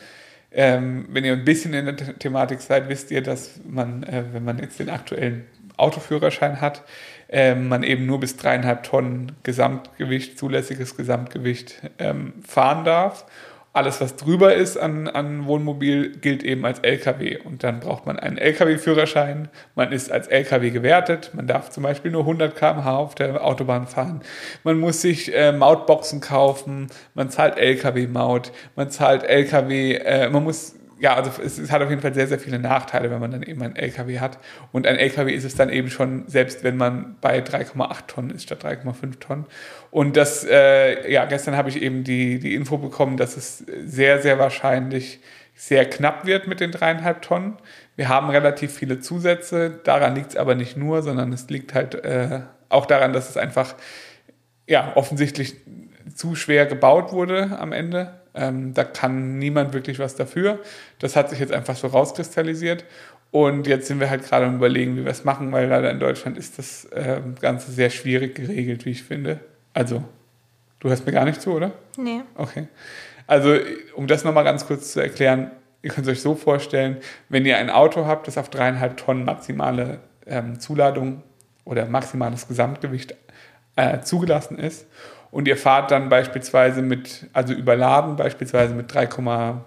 Ähm, 0.52 1.08
wenn 1.10 1.24
ihr 1.24 1.34
ein 1.34 1.46
bisschen 1.46 1.74
in 1.74 1.86
der 1.86 1.96
Thematik 2.20 2.62
seid, 2.62 2.89
wisst 2.89 3.10
ihr, 3.10 3.24
dass 3.24 3.62
man, 3.67 4.04
äh, 4.04 4.26
wenn 4.34 4.44
man 4.44 4.60
jetzt 4.60 4.80
den 4.80 4.89
aktuellen 4.89 5.46
Autoführerschein 5.78 6.62
hat, 6.62 6.84
äh, 7.30 7.56
man 7.56 7.84
eben 7.84 8.06
nur 8.06 8.20
bis 8.20 8.38
dreieinhalb 8.38 8.84
Tonnen 8.84 9.32
Gesamtgewicht, 9.44 10.38
zulässiges 10.38 10.98
Gesamtgewicht 10.98 11.82
ähm, 11.98 12.34
fahren 12.46 12.84
darf 12.84 13.26
alles, 13.73 14.01
was 14.01 14.17
drüber 14.17 14.53
ist 14.53 14.77
an, 14.77 15.07
an 15.07 15.45
Wohnmobil, 15.47 16.17
gilt 16.17 16.43
eben 16.43 16.65
als 16.65 16.79
LKW. 16.79 17.38
Und 17.38 17.63
dann 17.63 17.79
braucht 17.79 18.05
man 18.05 18.19
einen 18.19 18.38
LKW-Führerschein. 18.38 19.47
Man 19.75 19.93
ist 19.93 20.12
als 20.12 20.27
LKW 20.27 20.71
gewertet. 20.71 21.31
Man 21.34 21.47
darf 21.47 21.69
zum 21.69 21.84
Beispiel 21.84 22.12
nur 22.12 22.21
100 22.21 22.55
km/h 22.55 22.97
auf 22.97 23.15
der 23.15 23.43
Autobahn 23.45 23.88
fahren. 23.88 24.21
Man 24.65 24.77
muss 24.77 25.01
sich 25.01 25.34
äh, 25.34 25.53
Mautboxen 25.53 26.19
kaufen. 26.19 26.88
Man 27.13 27.29
zahlt 27.29 27.57
LKW-Maut. 27.57 28.51
Man 28.75 28.89
zahlt 28.89 29.23
LKW. 29.23 29.95
Äh, 29.95 30.29
man 30.29 30.43
muss 30.43 30.75
ja, 31.01 31.15
also 31.15 31.31
es, 31.43 31.57
es, 31.57 31.71
hat 31.71 31.81
auf 31.81 31.89
jeden 31.89 32.01
Fall 32.01 32.13
sehr, 32.13 32.27
sehr 32.27 32.37
viele 32.37 32.59
Nachteile, 32.59 33.09
wenn 33.09 33.19
man 33.19 33.31
dann 33.31 33.41
eben 33.41 33.61
einen 33.63 33.75
LKW 33.75 34.19
hat. 34.19 34.37
Und 34.71 34.85
ein 34.85 34.97
LKW 34.97 35.33
ist 35.33 35.43
es 35.43 35.55
dann 35.55 35.69
eben 35.69 35.89
schon, 35.89 36.27
selbst 36.27 36.63
wenn 36.63 36.77
man 36.77 37.15
bei 37.21 37.39
3,8 37.39 38.05
Tonnen 38.05 38.29
ist 38.29 38.43
statt 38.43 38.63
3,5 38.63 39.19
Tonnen. 39.19 39.45
Und 39.89 40.15
das, 40.15 40.45
äh, 40.47 41.11
ja, 41.11 41.25
gestern 41.25 41.57
habe 41.57 41.69
ich 41.69 41.81
eben 41.81 42.03
die, 42.03 42.37
die 42.37 42.53
Info 42.53 42.77
bekommen, 42.77 43.17
dass 43.17 43.35
es 43.35 43.57
sehr, 43.83 44.21
sehr 44.21 44.37
wahrscheinlich 44.37 45.19
sehr 45.55 45.89
knapp 45.89 46.27
wird 46.27 46.47
mit 46.47 46.59
den 46.59 46.71
dreieinhalb 46.71 47.23
Tonnen. 47.23 47.57
Wir 47.95 48.07
haben 48.07 48.29
relativ 48.29 48.71
viele 48.71 48.99
Zusätze. 48.99 49.79
Daran 49.83 50.13
liegt 50.13 50.29
es 50.29 50.35
aber 50.35 50.53
nicht 50.53 50.77
nur, 50.77 51.01
sondern 51.01 51.33
es 51.33 51.49
liegt 51.49 51.73
halt 51.73 51.95
äh, 51.95 52.41
auch 52.69 52.85
daran, 52.85 53.11
dass 53.11 53.27
es 53.27 53.37
einfach 53.37 53.73
ja, 54.67 54.95
offensichtlich 54.95 55.55
zu 56.13 56.35
schwer 56.35 56.67
gebaut 56.67 57.11
wurde 57.11 57.57
am 57.57 57.73
Ende. 57.73 58.20
Ähm, 58.34 58.74
da 58.74 58.84
kann 58.84 59.38
niemand 59.38 59.74
wirklich 59.74 60.00
was 60.00 60.15
dafür. 60.15 60.60
Das 61.00 61.15
hat 61.15 61.30
sich 61.30 61.39
jetzt 61.39 61.54
einfach 61.54 61.76
so 61.76 61.88
rauskristallisiert. 61.88 62.86
Und 63.32 63.65
jetzt 63.67 63.88
sind 63.88 64.00
wir 64.00 64.10
halt 64.10 64.24
gerade 64.24 64.46
am 64.46 64.56
Überlegen, 64.56 64.98
wie 64.98 65.06
wir 65.06 65.12
es 65.12 65.24
machen, 65.24 65.52
weil 65.52 65.67
leider 65.67 65.89
in 65.89 66.00
Deutschland 66.00 66.38
ist 66.38 66.58
das 66.58 66.86
äh, 66.86 67.22
Ganze 67.39 67.72
sehr 67.72 67.89
schwierig 67.89 68.36
geregelt, 68.36 68.86
wie 68.86 68.91
ich 68.91 69.04
finde. 69.04 69.39
Also, 69.74 70.04
du 70.80 70.89
hörst 70.89 71.06
mir 71.06 71.13
gar 71.13 71.24
nicht 71.24 71.41
zu, 71.41 71.52
oder? 71.52 71.72
Nee. 71.98 72.22
Okay. 72.36 72.67
Also, 73.28 73.56
um 73.96 74.08
das 74.08 74.26
nochmal 74.26 74.44
ganz 74.44 74.67
kurz 74.67 74.91
zu 74.91 75.00
erklären, 75.00 75.52
ihr 75.82 75.91
könnt 75.91 76.08
es 76.08 76.12
euch 76.12 76.22
so 76.22 76.36
vorstellen, 76.36 76.98
wenn 77.30 77.46
ihr 77.46 77.58
ein 77.58 77.70
Auto 77.70 78.06
habt, 78.06 78.28
das 78.28 78.38
auf 78.38 78.50
dreieinhalb 78.50 78.98
Tonnen 78.98 79.24
maximale 79.24 80.00
ähm, 80.26 80.60
Zuladung 80.60 81.24
oder 81.63 81.86
maximales 81.86 82.50
Gesamtgewicht 82.50 83.15
äh, 83.78 84.02
zugelassen 84.02 84.60
ist 84.60 84.86
und 85.32 85.48
ihr 85.48 85.58
fahrt 85.58 85.91
dann 85.91 86.10
beispielsweise 86.10 86.82
mit, 86.82 87.28
also 87.34 87.54
überladen, 87.54 88.17
beispielsweise 88.17 88.76
mit 88.76 88.91
3,8 88.91 89.62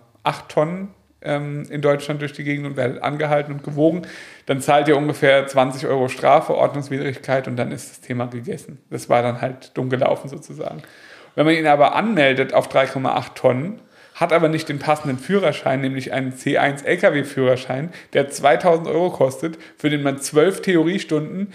Tonnen 0.48 0.94
ähm, 1.22 1.66
in 1.70 1.80
Deutschland 1.80 2.20
durch 2.20 2.32
die 2.32 2.44
Gegend 2.44 2.66
und 2.66 2.76
werdet 2.76 3.02
angehalten 3.02 3.52
und 3.52 3.64
gewogen, 3.64 4.02
dann 4.46 4.60
zahlt 4.60 4.88
ihr 4.88 4.96
ungefähr 4.96 5.46
20 5.46 5.86
Euro 5.88 6.08
Strafe, 6.08 6.54
Ordnungswidrigkeit 6.54 7.48
und 7.48 7.56
dann 7.56 7.72
ist 7.72 7.90
das 7.90 8.00
Thema 8.00 8.26
gegessen. 8.26 8.78
Das 8.90 9.08
war 9.08 9.22
dann 9.22 9.40
halt 9.40 9.76
dumm 9.76 9.88
gelaufen 9.88 10.28
sozusagen. 10.28 10.82
Wenn 11.34 11.46
man 11.46 11.54
ihn 11.54 11.66
aber 11.66 11.96
anmeldet 11.96 12.54
auf 12.54 12.68
3,8 12.68 13.34
Tonnen, 13.34 13.80
hat 14.14 14.32
aber 14.32 14.48
nicht 14.48 14.68
den 14.68 14.78
passenden 14.78 15.18
Führerschein, 15.18 15.80
nämlich 15.80 16.12
einen 16.12 16.32
C1 16.32 16.84
LKW-Führerschein, 16.84 17.90
der 18.12 18.30
2000 18.30 18.86
Euro 18.86 19.10
kostet, 19.10 19.58
für 19.76 19.90
den 19.90 20.04
man 20.04 20.18
zwölf 20.18 20.62
Theoriestunden 20.62 21.52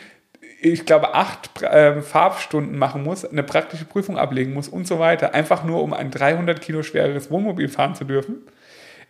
ich 0.62 0.86
glaube, 0.86 1.14
acht 1.14 1.62
äh, 1.62 2.02
Farbstunden 2.02 2.78
machen 2.78 3.04
muss, 3.04 3.26
eine 3.26 3.44
praktische 3.44 3.86
Prüfung 3.86 4.18
ablegen 4.18 4.54
muss 4.54 4.68
und 4.68 4.88
so 4.88 5.00
weiter, 5.00 5.34
einfach 5.34 5.64
nur 5.64 5.82
um 5.82 5.94
ein 5.94 6.12
300 6.12 6.60
Kilo 6.62 6.84
schwereres 6.84 7.32
Wohnmobil 7.32 7.70
fahren 7.70 7.96
zu 7.96 8.04
dürfen. 8.04 8.44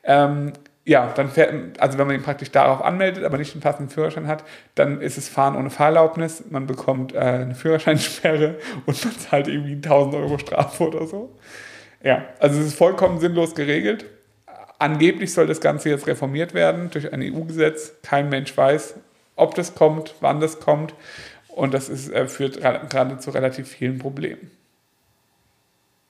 Ähm, 0.03 0.53
ja, 0.85 1.11
dann 1.15 1.29
fährt, 1.29 1.79
also 1.79 1.97
wenn 1.97 2.07
man 2.07 2.15
ihn 2.15 2.23
praktisch 2.23 2.51
darauf 2.51 2.83
anmeldet, 2.83 3.23
aber 3.23 3.37
nicht 3.37 3.53
den 3.53 3.61
passenden 3.61 3.89
Führerschein 3.89 4.27
hat, 4.27 4.43
dann 4.75 5.01
ist 5.01 5.17
es 5.17 5.29
Fahren 5.29 5.55
ohne 5.55 5.69
Fahrerlaubnis, 5.69 6.43
man 6.49 6.67
bekommt 6.67 7.13
äh, 7.13 7.19
eine 7.19 7.55
Führerscheinsperre 7.55 8.55
und 8.85 9.05
man 9.05 9.17
zahlt 9.17 9.47
irgendwie 9.47 9.73
1000 9.73 10.15
Euro 10.15 10.37
Strafe 10.37 10.87
oder 10.87 11.05
so. 11.05 11.35
Ja, 12.01 12.25
also 12.39 12.59
es 12.59 12.67
ist 12.67 12.75
vollkommen 12.75 13.19
sinnlos 13.19 13.55
geregelt. 13.55 14.05
Angeblich 14.77 15.33
soll 15.33 15.47
das 15.47 15.59
Ganze 15.59 15.89
jetzt 15.89 16.07
reformiert 16.07 16.53
werden 16.53 16.89
durch 16.89 17.11
ein 17.11 17.21
EU-Gesetz. 17.21 17.93
Kein 18.01 18.29
Mensch 18.29 18.55
weiß, 18.55 18.95
ob 19.35 19.55
das 19.55 19.75
kommt, 19.75 20.15
wann 20.21 20.39
das 20.39 20.59
kommt. 20.59 20.93
Und 21.49 21.73
das 21.73 21.89
ist, 21.89 22.11
äh, 22.11 22.27
führt 22.27 22.59
gerade 22.61 23.17
zu 23.17 23.31
relativ 23.31 23.67
vielen 23.67 23.99
Problemen. 23.99 24.51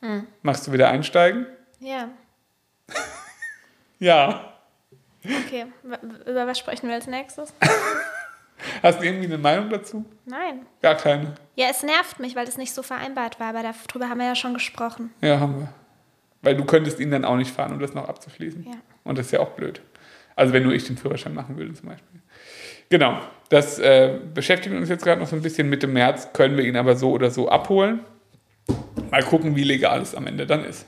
Hm. 0.02 0.28
Machst 0.42 0.68
du 0.68 0.72
wieder 0.72 0.90
einsteigen? 0.90 1.46
Ja. 1.80 2.10
ja. 4.00 4.54
Okay, 5.24 5.66
über 6.26 6.48
was 6.48 6.58
sprechen 6.58 6.88
wir 6.88 6.96
als 6.96 7.08
nächstes? 7.08 7.54
Hast 8.84 9.00
du 9.00 9.06
irgendwie 9.06 9.26
eine 9.26 9.38
Meinung 9.38 9.70
dazu? 9.70 10.06
Nein. 10.26 10.66
Gar 10.82 10.96
keine. 10.96 11.36
Ja, 11.56 11.68
es 11.70 11.84
nervt 11.84 12.20
mich, 12.20 12.36
weil 12.36 12.48
es 12.48 12.58
nicht 12.58 12.74
so 12.74 12.84
vereinbart 12.84 13.40
war, 13.40 13.48
aber 13.48 13.64
darüber 13.64 14.10
haben 14.10 14.20
wir 14.20 14.28
ja 14.28 14.36
schon 14.36 14.54
gesprochen. 14.54 15.12
Ja, 15.22 15.40
haben 15.40 15.60
wir. 15.60 15.74
Weil 16.42 16.56
du 16.56 16.66
könntest 16.66 17.00
ihn 17.00 17.12
dann 17.12 17.26
auch 17.26 17.36
nicht 17.36 17.52
fahren, 17.52 17.74
um 17.74 17.80
das 17.80 17.94
noch 17.94 18.08
abzuschließen. 18.08 18.64
Ja. 18.66 18.76
Und 19.04 19.18
das 19.18 19.28
ist 19.28 19.32
ja 19.32 19.40
auch 19.40 19.52
blöd. 19.52 19.82
Also 20.36 20.54
wenn 20.54 20.64
nur 20.64 20.74
ich 20.74 20.86
den 20.86 20.98
Führerschein 20.98 21.34
machen 21.34 21.58
würde 21.58 21.74
zum 21.74 21.90
Beispiel. 21.90 22.22
Genau, 22.90 23.20
das 23.50 23.80
äh, 23.80 24.20
beschäftigt 24.34 24.76
uns 24.76 24.90
jetzt 24.90 25.04
gerade 25.04 25.22
noch 25.22 25.28
so 25.28 25.36
ein 25.36 25.42
bisschen. 25.42 25.70
Mitte 25.70 25.88
März 25.88 26.34
können 26.34 26.58
wir 26.58 26.64
ihn 26.64 26.78
aber 26.78 26.96
so 26.96 27.12
oder 27.12 27.30
so 27.32 27.50
abholen. 27.50 28.02
Mal 29.12 29.24
gucken, 29.24 29.56
wie 29.56 29.64
legal 29.64 30.02
es 30.02 30.16
am 30.16 30.28
Ende 30.28 30.46
dann 30.46 30.66
ist. 30.66 30.86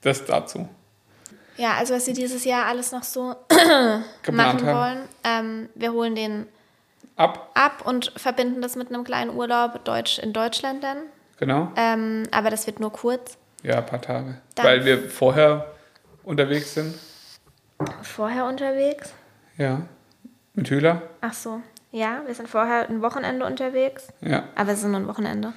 Das 0.00 0.24
dazu. 0.24 0.68
Ja, 1.56 1.74
also 1.74 1.94
was 1.94 2.06
wir 2.06 2.14
dieses 2.14 2.44
Jahr 2.44 2.66
alles 2.66 2.92
noch 2.92 3.04
so 3.04 3.36
machen 4.32 4.66
wollen. 4.66 4.98
Ähm, 5.22 5.68
wir 5.74 5.92
holen 5.92 6.14
den 6.14 6.46
ab. 7.16 7.50
ab 7.54 7.86
und 7.86 8.12
verbinden 8.16 8.60
das 8.60 8.76
mit 8.76 8.88
einem 8.88 9.04
kleinen 9.04 9.30
Urlaub 9.30 9.84
Deutsch 9.84 10.18
in 10.18 10.32
Deutschland 10.32 10.82
dann. 10.82 10.98
Genau. 11.38 11.72
Ähm, 11.76 12.24
aber 12.30 12.50
das 12.50 12.66
wird 12.66 12.80
nur 12.80 12.92
kurz. 12.92 13.38
Ja, 13.62 13.78
ein 13.78 13.86
paar 13.86 14.00
Tage. 14.00 14.36
Dann 14.54 14.66
Weil 14.66 14.84
wir 14.84 15.08
vorher 15.08 15.72
unterwegs 16.22 16.74
sind. 16.74 16.94
Vorher 18.02 18.46
unterwegs? 18.46 19.12
Ja. 19.56 19.82
Mit 20.54 20.70
Hühler? 20.70 21.02
Ach 21.20 21.32
so. 21.32 21.60
Ja, 21.90 22.22
wir 22.26 22.34
sind 22.34 22.48
vorher 22.48 22.88
ein 22.88 23.02
Wochenende 23.02 23.46
unterwegs. 23.46 24.08
Ja. 24.20 24.44
Aber 24.56 24.72
es 24.72 24.80
ist 24.80 24.86
nur 24.86 24.96
ein 24.96 25.06
Wochenende. 25.06 25.52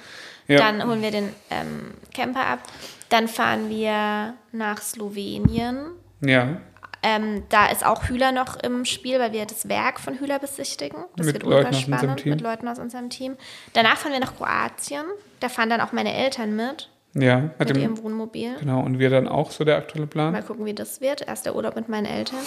Ja. 0.46 0.58
Dann 0.58 0.86
holen 0.86 1.02
wir 1.02 1.10
den 1.10 1.30
ähm, 1.50 1.94
Camper 2.14 2.46
ab. 2.46 2.60
Dann 3.08 3.28
fahren 3.28 3.68
wir 3.68 4.34
nach 4.52 4.80
Slowenien. 4.80 5.90
Ja. 6.20 6.60
Ähm, 7.02 7.44
da 7.48 7.66
ist 7.66 7.84
auch 7.86 8.08
Hühler 8.08 8.32
noch 8.32 8.56
im 8.56 8.84
Spiel, 8.84 9.20
weil 9.20 9.32
wir 9.32 9.46
das 9.46 9.68
Werk 9.68 10.00
von 10.00 10.18
Hühler 10.18 10.38
besichtigen. 10.38 11.04
Das 11.16 11.26
mit 11.26 11.34
wird 11.34 11.44
Leuten 11.44 11.74
aus 11.74 11.86
unserem 11.86 12.16
Team. 12.16 12.30
mit 12.30 12.40
Leuten 12.40 12.68
aus 12.68 12.78
unserem 12.78 13.10
Team. 13.10 13.36
Danach 13.72 13.96
fahren 13.96 14.12
wir 14.12 14.20
nach 14.20 14.36
Kroatien. 14.36 15.04
Da 15.40 15.48
fahren 15.48 15.70
dann 15.70 15.80
auch 15.80 15.92
meine 15.92 16.12
Eltern 16.12 16.56
mit. 16.56 16.88
Ja, 17.14 17.38
mit, 17.40 17.58
mit 17.58 17.70
dem, 17.70 17.82
ihrem 17.82 18.02
Wohnmobil. 18.02 18.56
Genau, 18.58 18.80
und 18.80 18.98
wir 18.98 19.10
dann 19.10 19.28
auch 19.28 19.50
so 19.50 19.64
der 19.64 19.76
aktuelle 19.76 20.06
Plan. 20.06 20.32
Mal 20.32 20.42
gucken, 20.42 20.66
wie 20.66 20.74
das 20.74 21.00
wird. 21.00 21.26
Erst 21.26 21.46
der 21.46 21.54
Urlaub 21.54 21.76
mit 21.76 21.88
meinen 21.88 22.06
Eltern. 22.06 22.40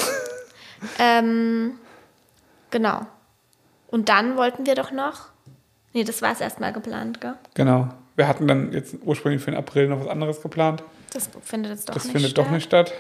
ähm, 1.00 1.74
Genau. 2.72 3.06
Und 3.88 4.10
dann 4.10 4.38
wollten 4.38 4.66
wir 4.66 4.76
doch 4.76 4.92
noch. 4.92 5.30
Nee, 5.94 6.04
das 6.04 6.22
war 6.22 6.32
es 6.32 6.42
erstmal 6.42 6.74
geplant, 6.74 7.22
gell? 7.22 7.36
Genau. 7.54 7.90
Wir 8.16 8.28
hatten 8.28 8.48
dann 8.48 8.72
jetzt 8.72 8.96
ursprünglich 9.04 9.42
für 9.42 9.52
den 9.52 9.58
April 9.58 9.88
noch 9.88 10.00
was 10.00 10.08
anderes 10.08 10.42
geplant. 10.42 10.84
Das 11.14 11.30
findet 11.44 11.72
jetzt 11.72 11.90
doch 11.90 11.94
das 11.94 12.06
nicht 12.06 12.14
findet 12.14 12.32
statt. 12.32 12.46
doch 12.46 12.52
nicht 12.52 12.64
statt. 12.64 12.94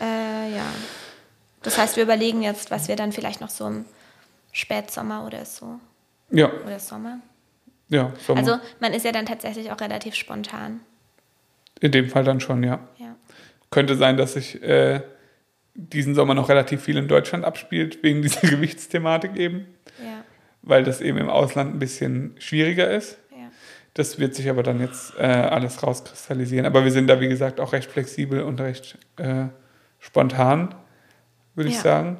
Äh, 0.00 0.56
ja. 0.56 0.64
Das 1.62 1.78
heißt, 1.78 1.96
wir 1.96 2.04
überlegen 2.04 2.42
jetzt, 2.42 2.70
was 2.70 2.88
wir 2.88 2.96
dann 2.96 3.12
vielleicht 3.12 3.40
noch 3.40 3.50
so 3.50 3.66
im 3.66 3.84
Spätsommer 4.52 5.24
oder 5.26 5.44
so. 5.44 5.78
Ja. 6.30 6.50
Oder 6.66 6.78
Sommer. 6.78 7.20
Ja, 7.88 8.12
Sommer. 8.26 8.40
Also 8.40 8.58
man 8.80 8.92
ist 8.92 9.04
ja 9.04 9.12
dann 9.12 9.26
tatsächlich 9.26 9.70
auch 9.70 9.80
relativ 9.80 10.14
spontan. 10.14 10.80
In 11.80 11.92
dem 11.92 12.08
Fall 12.08 12.24
dann 12.24 12.40
schon, 12.40 12.62
ja. 12.62 12.80
Ja. 12.98 13.14
Könnte 13.70 13.96
sein, 13.96 14.16
dass 14.16 14.36
ich 14.36 14.62
äh, 14.62 15.00
diesen 15.78 16.16
Sommer 16.16 16.34
noch 16.34 16.48
relativ 16.48 16.82
viel 16.82 16.96
in 16.96 17.06
Deutschland 17.06 17.44
abspielt, 17.44 18.02
wegen 18.02 18.20
dieser 18.20 18.40
Gewichtsthematik 18.48 19.36
eben. 19.36 19.66
Ja. 20.02 20.24
Weil 20.62 20.82
das 20.82 21.00
eben 21.00 21.18
im 21.18 21.30
Ausland 21.30 21.74
ein 21.74 21.78
bisschen 21.78 22.34
schwieriger 22.38 22.90
ist. 22.90 23.18
Ja. 23.30 23.50
Das 23.94 24.18
wird 24.18 24.34
sich 24.34 24.50
aber 24.50 24.64
dann 24.64 24.80
jetzt 24.80 25.14
äh, 25.18 25.22
alles 25.22 25.82
rauskristallisieren. 25.82 26.66
Aber 26.66 26.84
wir 26.84 26.90
sind 26.90 27.06
da, 27.06 27.20
wie 27.20 27.28
gesagt, 27.28 27.60
auch 27.60 27.72
recht 27.72 27.90
flexibel 27.90 28.42
und 28.42 28.60
recht 28.60 28.98
äh, 29.16 29.46
spontan, 30.00 30.74
würde 31.54 31.70
ja. 31.70 31.76
ich 31.76 31.80
sagen. 31.80 32.18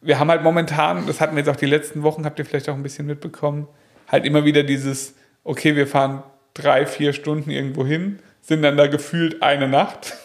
Wir 0.00 0.20
haben 0.20 0.30
halt 0.30 0.44
momentan, 0.44 1.08
das 1.08 1.20
hatten 1.20 1.34
wir 1.34 1.40
jetzt 1.40 1.48
auch 1.48 1.56
die 1.56 1.66
letzten 1.66 2.04
Wochen, 2.04 2.24
habt 2.24 2.38
ihr 2.38 2.44
vielleicht 2.44 2.68
auch 2.68 2.74
ein 2.74 2.84
bisschen 2.84 3.06
mitbekommen, 3.06 3.66
halt 4.06 4.24
immer 4.24 4.44
wieder 4.44 4.62
dieses, 4.62 5.16
okay, 5.42 5.74
wir 5.74 5.88
fahren 5.88 6.22
drei, 6.54 6.86
vier 6.86 7.12
Stunden 7.12 7.50
irgendwo 7.50 7.84
hin, 7.84 8.20
sind 8.40 8.62
dann 8.62 8.76
da 8.76 8.86
gefühlt 8.86 9.42
eine 9.42 9.66
Nacht 9.66 10.16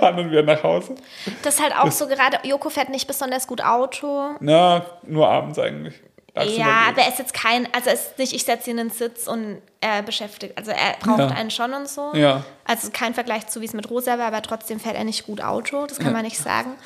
fahren 0.00 0.16
dann 0.16 0.30
wieder 0.30 0.42
nach 0.42 0.62
Hause. 0.62 0.94
Das 1.42 1.54
ist 1.54 1.62
halt 1.62 1.76
auch 1.76 1.84
das, 1.84 1.98
so 1.98 2.06
gerade, 2.06 2.38
Joko 2.42 2.70
fährt 2.70 2.88
nicht 2.88 3.06
besonders 3.06 3.46
gut 3.46 3.62
Auto. 3.62 4.30
Na, 4.40 4.84
nur 5.06 5.28
abends 5.28 5.58
eigentlich. 5.58 5.94
Ja, 6.34 6.84
aber 6.88 7.02
er 7.02 7.08
ist 7.08 7.18
jetzt 7.18 7.34
kein, 7.34 7.66
also 7.74 7.88
er 7.88 7.94
ist 7.94 8.18
nicht, 8.18 8.32
ich 8.32 8.44
setze 8.44 8.70
ihn 8.70 8.78
in 8.78 8.88
den 8.88 8.96
Sitz 8.96 9.26
und 9.26 9.60
er 9.80 10.02
beschäftigt, 10.02 10.56
also 10.56 10.70
er 10.70 10.94
braucht 11.00 11.18
ja. 11.18 11.26
einen 11.28 11.50
schon 11.50 11.74
und 11.74 11.88
so. 11.88 12.12
Ja. 12.14 12.44
Also 12.64 12.90
kein 12.92 13.14
Vergleich 13.14 13.48
zu, 13.48 13.60
wie 13.60 13.64
es 13.64 13.72
mit 13.72 13.90
Rosa 13.90 14.18
war, 14.18 14.26
aber 14.26 14.40
trotzdem 14.42 14.78
fährt 14.78 14.94
er 14.94 15.04
nicht 15.04 15.26
gut 15.26 15.42
Auto, 15.42 15.86
das 15.86 15.98
kann 15.98 16.08
ja. 16.08 16.12
man 16.12 16.22
nicht 16.22 16.38
sagen. 16.38 16.76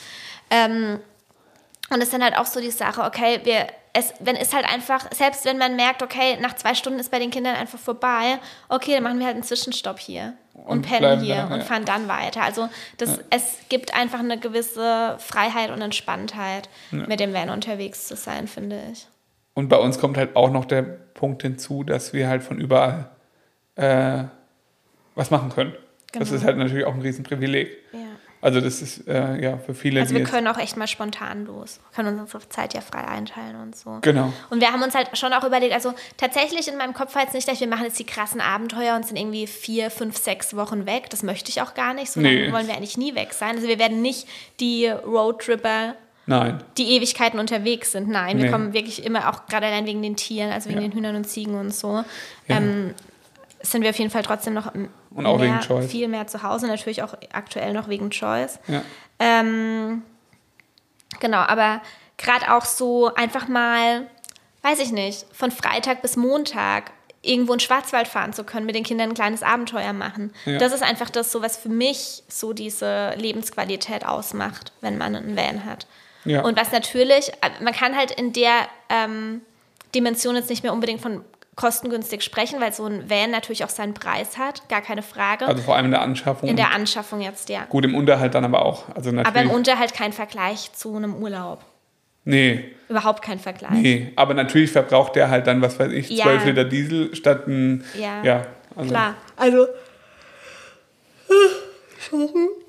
Ähm, 0.51 0.99
Und 1.95 2.01
es 2.01 2.09
ist 2.09 2.13
dann 2.13 2.25
halt 2.25 2.37
auch 2.37 2.47
so 2.47 2.61
die 2.61 2.73
Sache, 2.73 3.03
okay, 3.03 3.39
wir, 3.45 3.69
es, 3.93 4.13
wenn 4.19 4.35
es 4.35 4.53
halt 4.53 4.67
einfach, 4.67 5.07
selbst 5.15 5.45
wenn 5.45 5.59
man 5.59 5.77
merkt, 5.77 6.03
okay, 6.03 6.37
nach 6.41 6.57
zwei 6.57 6.75
Stunden 6.75 6.99
ist 6.99 7.13
bei 7.13 7.21
den 7.21 7.31
Kindern 7.31 7.55
einfach 7.55 7.79
vorbei, 7.79 8.41
okay, 8.69 8.95
dann 8.95 9.05
machen 9.05 9.21
wir 9.21 9.27
halt 9.27 9.37
einen 9.37 9.45
Zwischenstopp 9.45 10.01
hier 10.01 10.35
und, 10.55 10.79
und 10.79 10.83
pennen 10.83 11.21
hier 11.21 11.37
da, 11.37 11.55
und 11.55 11.61
ja. 11.61 11.65
fahren 11.65 11.85
dann 11.85 12.09
weiter. 12.09 12.43
Also 12.43 12.69
das, 12.99 13.11
ja. 13.11 13.23
es 13.31 13.59
gibt 13.69 13.95
einfach 13.95 14.19
eine 14.19 14.41
gewisse 14.41 15.17
Freiheit 15.21 15.71
und 15.71 15.81
Entspanntheit, 15.81 16.69
ja. 16.91 17.07
mit 17.07 17.21
dem 17.21 17.33
Van 17.33 17.49
unterwegs 17.49 18.09
zu 18.09 18.17
sein, 18.17 18.49
finde 18.49 18.81
ich. 18.91 19.07
Und 19.55 19.69
bei 19.69 19.77
uns 19.77 20.01
kommt 20.01 20.17
halt 20.17 20.35
auch 20.35 20.51
noch 20.51 20.65
der 20.65 20.83
Punkt 20.83 21.43
hinzu, 21.43 21.85
dass 21.85 22.13
wir 22.13 22.27
halt 22.27 22.43
von 22.43 22.59
überall 22.59 23.09
äh, 23.77 24.25
was 25.15 25.31
machen 25.31 25.51
können. 25.51 25.75
Genau. 26.11 26.25
Das 26.25 26.33
ist 26.33 26.45
halt 26.45 26.57
natürlich 26.59 26.87
auch 26.87 26.95
ein 26.95 27.03
Riesenprivileg. 27.03 27.71
Ja. 27.93 28.01
Also 28.45 28.61
das 28.61 28.83
ist 28.83 29.09
äh, 29.09 29.43
ja 29.43 29.57
für 29.57 29.73
viele. 29.73 30.03
Also 30.03 30.15
wir 30.15 30.25
können 30.25 30.47
auch 30.49 30.59
echt 30.59 30.77
mal 30.77 30.87
spontan 30.87 31.47
los, 31.47 31.81
können 31.95 32.21
uns 32.21 32.35
unsere 32.35 32.47
Zeit 32.51 32.75
ja 32.75 32.83
frei 32.83 33.03
einteilen 33.03 33.57
und 33.57 33.75
so. 33.75 34.01
Genau. 34.03 34.35
Und 34.51 34.61
wir 34.61 34.71
haben 34.71 34.83
uns 34.83 34.95
halt 34.95 35.17
schon 35.17 35.33
auch 35.33 35.45
überlegt, 35.45 35.73
also 35.73 35.95
tatsächlich 36.19 36.69
in 36.69 36.77
meinem 36.77 36.93
Kopf 36.93 37.15
war 37.15 37.23
jetzt 37.23 37.33
nicht, 37.33 37.49
dass 37.49 37.59
wir 37.61 37.67
machen 37.69 37.85
jetzt 37.85 37.99
die 37.99 38.05
krassen 38.05 38.43
Abenteuer 38.43 38.97
und 38.97 39.07
sind 39.07 39.17
irgendwie 39.17 39.47
vier, 39.47 39.91
fünf, 39.91 40.19
sechs 40.19 40.55
Wochen 40.55 40.85
weg. 40.85 41.09
Das 41.09 41.23
möchte 41.23 41.49
ich 41.49 41.63
auch 41.63 41.73
gar 41.73 41.95
nicht. 41.95 42.13
So 42.13 42.21
nee. 42.21 42.53
wollen 42.53 42.67
wir 42.67 42.75
eigentlich 42.75 42.99
nie 42.99 43.15
weg 43.15 43.33
sein. 43.33 43.57
Also 43.57 43.67
wir 43.67 43.79
werden 43.79 44.03
nicht 44.03 44.29
die 44.61 44.89
Roadtripper 44.89 45.95
Nein. 46.27 46.63
die 46.77 46.97
Ewigkeiten 46.97 47.41
unterwegs 47.41 47.93
sind. 47.93 48.11
Nein, 48.11 48.37
wir 48.37 48.45
nee. 48.45 48.51
kommen 48.51 48.75
wirklich 48.75 49.07
immer 49.07 49.31
auch 49.31 49.47
gerade 49.47 49.69
allein 49.69 49.87
wegen 49.87 50.03
den 50.03 50.17
Tieren, 50.17 50.53
also 50.53 50.69
wegen 50.69 50.83
ja. 50.83 50.89
den 50.89 50.93
Hühnern 50.93 51.17
und 51.17 51.25
Ziegen 51.25 51.55
und 51.55 51.75
so. 51.75 52.05
Ja. 52.49 52.59
Ähm, 52.59 52.95
sind 53.65 53.83
wir 53.83 53.91
auf 53.91 53.99
jeden 53.99 54.11
Fall 54.11 54.23
trotzdem 54.23 54.55
noch 54.55 54.73
und 54.75 55.27
auch 55.27 55.39
mehr, 55.39 55.49
wegen 55.49 55.61
Choice. 55.61 55.91
viel 55.91 56.09
mehr 56.09 56.27
zu 56.27 56.43
Hause, 56.43 56.67
natürlich 56.67 57.03
auch 57.03 57.15
aktuell 57.33 57.73
noch 57.73 57.89
wegen 57.89 58.11
Choice. 58.11 58.59
Ja. 58.69 58.83
Ähm, 59.19 60.03
genau, 61.21 61.39
aber 61.39 61.81
gerade 62.19 62.55
auch 62.55 62.65
so 62.65 63.13
einfach 63.15 63.49
mal, 63.49 64.07
weiß 64.63 64.81
ich 64.81 64.93
nicht, 64.93 65.27
von 65.33 65.51
Freitag 65.51 66.03
bis 66.03 66.17
Montag 66.17 66.93
irgendwo 67.23 67.55
in 67.55 67.61
Schwarzwald 67.61 68.07
fahren 68.07 68.33
zu 68.33 68.45
können, 68.45 68.67
mit 68.67 68.75
den 68.75 68.85
Kindern 68.85 69.11
ein 69.11 69.15
kleines 69.15 69.43
Abenteuer 69.43 69.93
machen. 69.93 70.33
Ja. 70.45 70.59
Das 70.59 70.73
ist 70.73 70.83
einfach 70.83 71.11
das, 71.11 71.33
so 71.33 71.43
was 71.43 71.57
für 71.57 71.71
mich 71.71 72.23
so 72.29 72.53
diese 72.53 73.15
Lebensqualität 73.17 74.05
ausmacht, 74.05 74.73
wenn 74.83 74.99
man 74.99 75.17
einen 75.17 75.37
Van 75.37 75.65
hat. 75.65 75.87
Ja. 76.25 76.43
Und 76.43 76.59
was 76.59 76.71
natürlich, 76.71 77.33
man 77.61 77.73
kann 77.73 77.97
halt 77.97 78.11
in 78.11 78.33
der 78.33 78.69
ähm, 78.89 79.41
Dimension 79.95 80.37
jetzt 80.37 80.51
nicht 80.51 80.63
mehr 80.63 80.73
unbedingt 80.73 81.01
von 81.01 81.25
kostengünstig 81.57 82.23
sprechen, 82.23 82.61
weil 82.61 82.73
so 82.73 82.85
ein 82.85 83.09
Van 83.09 83.31
natürlich 83.31 83.65
auch 83.65 83.69
seinen 83.69 83.95
Preis 83.95 84.39
hat, 84.39 84.69
gar 84.69 84.81
keine 84.81 85.03
Frage. 85.03 85.47
Also 85.47 85.63
vor 85.63 85.77
allem 85.77 85.87
in 85.87 85.91
der 85.93 86.03
Anschaffung. 86.03 86.49
In 86.49 86.57
der 86.57 86.73
Anschaffung 86.73 87.21
jetzt, 87.21 87.49
ja. 87.49 87.65
Gut, 87.69 87.85
im 87.85 87.95
Unterhalt 87.95 88.35
dann 88.35 88.45
aber 88.45 88.65
auch. 88.65 88.89
Also 88.95 89.11
natürlich. 89.11 89.27
Aber 89.27 89.43
im 89.43 89.51
Unterhalt 89.51 89.95
kein 89.95 90.13
Vergleich 90.13 90.73
zu 90.73 90.97
einem 90.97 91.15
Urlaub. 91.15 91.65
Nee. 92.25 92.65
Überhaupt 92.89 93.23
kein 93.23 93.39
Vergleich. 93.39 93.73
Nee, 93.73 94.13
aber 94.17 94.35
natürlich 94.35 94.73
verbraucht 94.73 95.15
der 95.15 95.29
halt 95.29 95.47
dann, 95.47 95.61
was 95.61 95.79
weiß 95.79 95.93
ich, 95.93 96.07
12 96.07 96.19
ja. 96.19 96.49
Liter 96.49 96.65
Diesel 96.65 97.15
statt 97.15 97.47
ein. 97.47 97.85
Ja. 97.99 98.23
ja 98.23 98.47
also. 98.75 98.91
Klar. 98.91 99.15
Also. 99.37 99.67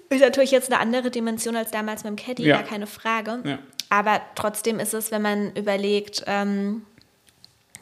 Ist 0.09 0.21
natürlich 0.21 0.51
jetzt 0.51 0.71
eine 0.71 0.79
andere 0.79 1.09
Dimension 1.09 1.55
als 1.55 1.71
damals 1.71 2.03
mit 2.03 2.11
dem 2.11 2.15
Caddy, 2.17 2.43
ja. 2.43 2.57
gar 2.57 2.65
keine 2.65 2.87
Frage. 2.87 3.39
Ja. 3.43 3.59
Aber 3.89 4.21
trotzdem 4.35 4.79
ist 4.79 4.93
es, 4.93 5.11
wenn 5.11 5.21
man 5.21 5.51
überlegt, 5.55 6.23
ähm, 6.27 6.83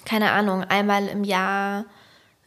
keine 0.06 0.32
Ahnung, 0.32 0.64
einmal 0.64 1.08
im 1.08 1.24
Jahr 1.24 1.86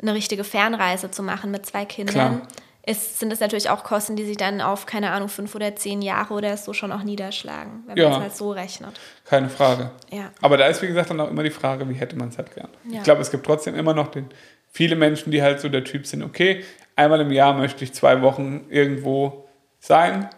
eine 0.00 0.14
richtige 0.14 0.44
Fernreise 0.44 1.10
zu 1.10 1.22
machen 1.22 1.50
mit 1.50 1.66
zwei 1.66 1.84
Kindern, 1.84 2.42
ist, 2.86 3.18
sind 3.18 3.32
es 3.32 3.40
natürlich 3.40 3.68
auch 3.68 3.82
Kosten, 3.82 4.14
die 4.14 4.24
sich 4.24 4.36
dann 4.36 4.60
auf, 4.60 4.86
keine 4.86 5.10
Ahnung, 5.10 5.28
fünf 5.28 5.54
oder 5.54 5.74
zehn 5.74 6.02
Jahre 6.02 6.34
oder 6.34 6.56
so 6.56 6.72
schon 6.72 6.92
auch 6.92 7.02
niederschlagen, 7.02 7.82
wenn 7.86 7.96
ja. 7.96 8.04
man 8.04 8.18
es 8.18 8.22
halt 8.22 8.36
so 8.36 8.52
rechnet. 8.52 9.00
Keine 9.24 9.48
Frage. 9.48 9.90
Ja. 10.12 10.30
Aber 10.40 10.56
da 10.56 10.66
ist, 10.66 10.82
wie 10.82 10.86
gesagt, 10.86 11.10
dann 11.10 11.18
auch 11.20 11.28
immer 11.28 11.42
die 11.42 11.50
Frage, 11.50 11.88
wie 11.88 11.94
hätte 11.94 12.14
man 12.16 12.28
es 12.28 12.38
halt 12.38 12.54
gern. 12.54 12.68
Ja. 12.88 12.98
Ich 12.98 13.02
glaube, 13.02 13.20
es 13.22 13.30
gibt 13.32 13.44
trotzdem 13.44 13.74
immer 13.74 13.92
noch 13.92 14.08
den, 14.08 14.28
viele 14.70 14.94
Menschen, 14.94 15.32
die 15.32 15.42
halt 15.42 15.60
so 15.60 15.68
der 15.68 15.82
Typ 15.82 16.06
sind, 16.06 16.22
okay, 16.22 16.64
einmal 16.94 17.20
im 17.20 17.32
Jahr 17.32 17.54
möchte 17.54 17.82
ich 17.82 17.92
zwei 17.92 18.22
Wochen 18.22 18.66
irgendwo 18.70 19.48
sein, 19.80 20.30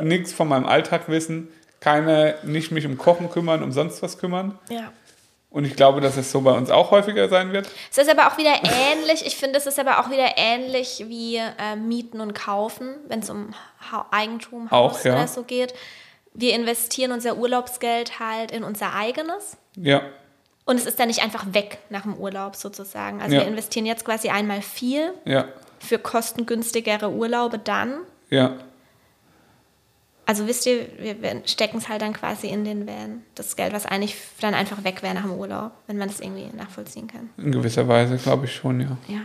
nichts 0.00 0.32
von 0.32 0.48
meinem 0.48 0.66
Alltag 0.66 1.08
wissen, 1.08 1.48
keine, 1.78 2.36
nicht 2.42 2.72
mich 2.72 2.86
um 2.86 2.98
Kochen 2.98 3.30
kümmern, 3.30 3.62
um 3.62 3.70
sonst 3.70 4.02
was 4.02 4.18
kümmern. 4.18 4.58
Ja. 4.68 4.92
Und 5.54 5.64
ich 5.64 5.76
glaube, 5.76 6.00
dass 6.00 6.16
es 6.16 6.32
so 6.32 6.40
bei 6.40 6.50
uns 6.50 6.68
auch 6.68 6.90
häufiger 6.90 7.28
sein 7.28 7.52
wird. 7.52 7.70
Es 7.88 7.96
ist 7.96 8.10
aber 8.10 8.26
auch 8.26 8.38
wieder 8.38 8.54
ähnlich, 8.64 9.24
ich 9.24 9.36
finde, 9.36 9.56
es 9.56 9.68
ist 9.68 9.78
aber 9.78 10.00
auch 10.00 10.10
wieder 10.10 10.36
ähnlich 10.36 11.04
wie 11.06 11.36
äh, 11.36 11.76
Mieten 11.76 12.20
und 12.20 12.34
Kaufen, 12.34 12.96
wenn 13.06 13.20
es 13.20 13.30
um 13.30 13.54
ha 13.92 14.04
Eigentum, 14.10 14.68
Haus 14.72 14.96
auch, 14.96 15.04
ja. 15.04 15.12
oder 15.14 15.28
so 15.28 15.44
geht. 15.44 15.72
Wir 16.32 16.54
investieren 16.54 17.12
unser 17.12 17.36
Urlaubsgeld 17.36 18.18
halt 18.18 18.50
in 18.50 18.64
unser 18.64 18.96
eigenes. 18.96 19.56
Ja. 19.76 20.02
Und 20.64 20.80
es 20.80 20.86
ist 20.86 20.98
dann 20.98 21.06
nicht 21.06 21.22
einfach 21.22 21.46
weg 21.52 21.78
nach 21.88 22.02
dem 22.02 22.16
Urlaub 22.16 22.56
sozusagen. 22.56 23.22
Also 23.22 23.36
ja. 23.36 23.42
wir 23.42 23.46
investieren 23.46 23.86
jetzt 23.86 24.04
quasi 24.04 24.30
einmal 24.30 24.60
viel 24.60 25.12
ja. 25.24 25.44
für 25.78 26.00
kostengünstigere 26.00 27.12
Urlaube 27.12 27.60
dann. 27.60 28.00
Ja. 28.28 28.56
Also 30.26 30.46
wisst 30.46 30.66
ihr, 30.66 30.86
wir 30.98 31.42
stecken 31.44 31.78
es 31.78 31.88
halt 31.88 32.02
dann 32.02 32.12
quasi 32.14 32.48
in 32.48 32.64
den 32.64 32.86
Van. 32.86 33.22
Das 33.34 33.56
Geld, 33.56 33.72
was 33.72 33.84
eigentlich 33.84 34.16
dann 34.40 34.54
einfach 34.54 34.82
weg 34.84 35.02
wäre 35.02 35.14
nach 35.14 35.22
dem 35.22 35.32
Urlaub, 35.32 35.72
wenn 35.86 35.98
man 35.98 36.08
das 36.08 36.20
irgendwie 36.20 36.48
nachvollziehen 36.56 37.08
kann. 37.08 37.30
In 37.36 37.52
gewisser 37.52 37.86
Weise, 37.88 38.16
glaube 38.16 38.46
ich 38.46 38.54
schon, 38.54 38.80
ja. 38.80 38.96
Ja. 39.08 39.20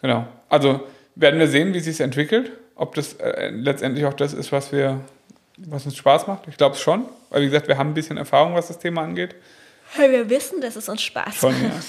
Genau. 0.00 0.26
Also 0.48 0.80
werden 1.14 1.38
wir 1.38 1.48
sehen, 1.48 1.74
wie 1.74 1.80
sich 1.80 2.00
entwickelt. 2.00 2.52
Ob 2.74 2.94
das 2.94 3.14
äh, 3.14 3.50
letztendlich 3.50 4.04
auch 4.04 4.14
das 4.14 4.34
ist, 4.34 4.52
was 4.52 4.72
wir, 4.72 5.00
was 5.58 5.86
uns 5.86 5.96
Spaß 5.96 6.26
macht. 6.26 6.46
Ich 6.48 6.56
glaube 6.56 6.74
es 6.74 6.80
schon. 6.80 7.06
Weil 7.30 7.42
wie 7.42 7.46
gesagt, 7.46 7.68
wir 7.68 7.78
haben 7.78 7.90
ein 7.90 7.94
bisschen 7.94 8.16
Erfahrung, 8.16 8.54
was 8.54 8.68
das 8.68 8.78
Thema 8.78 9.02
angeht. 9.02 9.34
Hey, 9.94 10.10
wir 10.10 10.28
wissen, 10.28 10.60
dass 10.60 10.76
es 10.76 10.88
uns 10.88 11.02
Spaß 11.02 11.36
schon, 11.36 11.52
macht. 11.52 11.84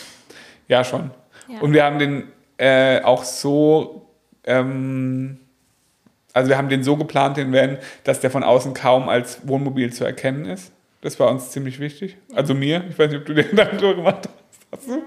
Ja. 0.67 0.77
ja, 0.79 0.83
schon. 0.83 1.11
Ja. 1.47 1.59
Und 1.59 1.73
wir 1.73 1.83
haben 1.83 1.99
den 1.99 2.31
äh, 2.57 3.01
auch 3.01 3.23
so 3.23 4.09
ähm, 4.43 5.39
also 6.37 6.49
wir 6.49 6.57
haben 6.57 6.69
den 6.69 6.83
so 6.83 6.95
geplant, 6.95 7.35
den 7.35 7.51
Van, 7.51 7.79
dass 8.03 8.19
der 8.19 8.29
von 8.29 8.43
außen 8.43 8.75
kaum 8.75 9.09
als 9.09 9.47
Wohnmobil 9.47 9.91
zu 9.91 10.05
erkennen 10.05 10.45
ist. 10.45 10.71
Das 11.01 11.19
war 11.19 11.29
uns 11.31 11.49
ziemlich 11.49 11.79
wichtig. 11.79 12.15
Also 12.33 12.53
mir, 12.53 12.83
ich 12.89 12.97
weiß 12.97 13.09
nicht, 13.09 13.19
ob 13.19 13.25
du 13.25 13.33
den 13.33 13.49
Gedanken 13.49 13.77
drüber 13.77 13.95
gemacht 13.95 14.29
hast. 14.29 14.67
Hast 14.71 14.87
du? 14.87 15.01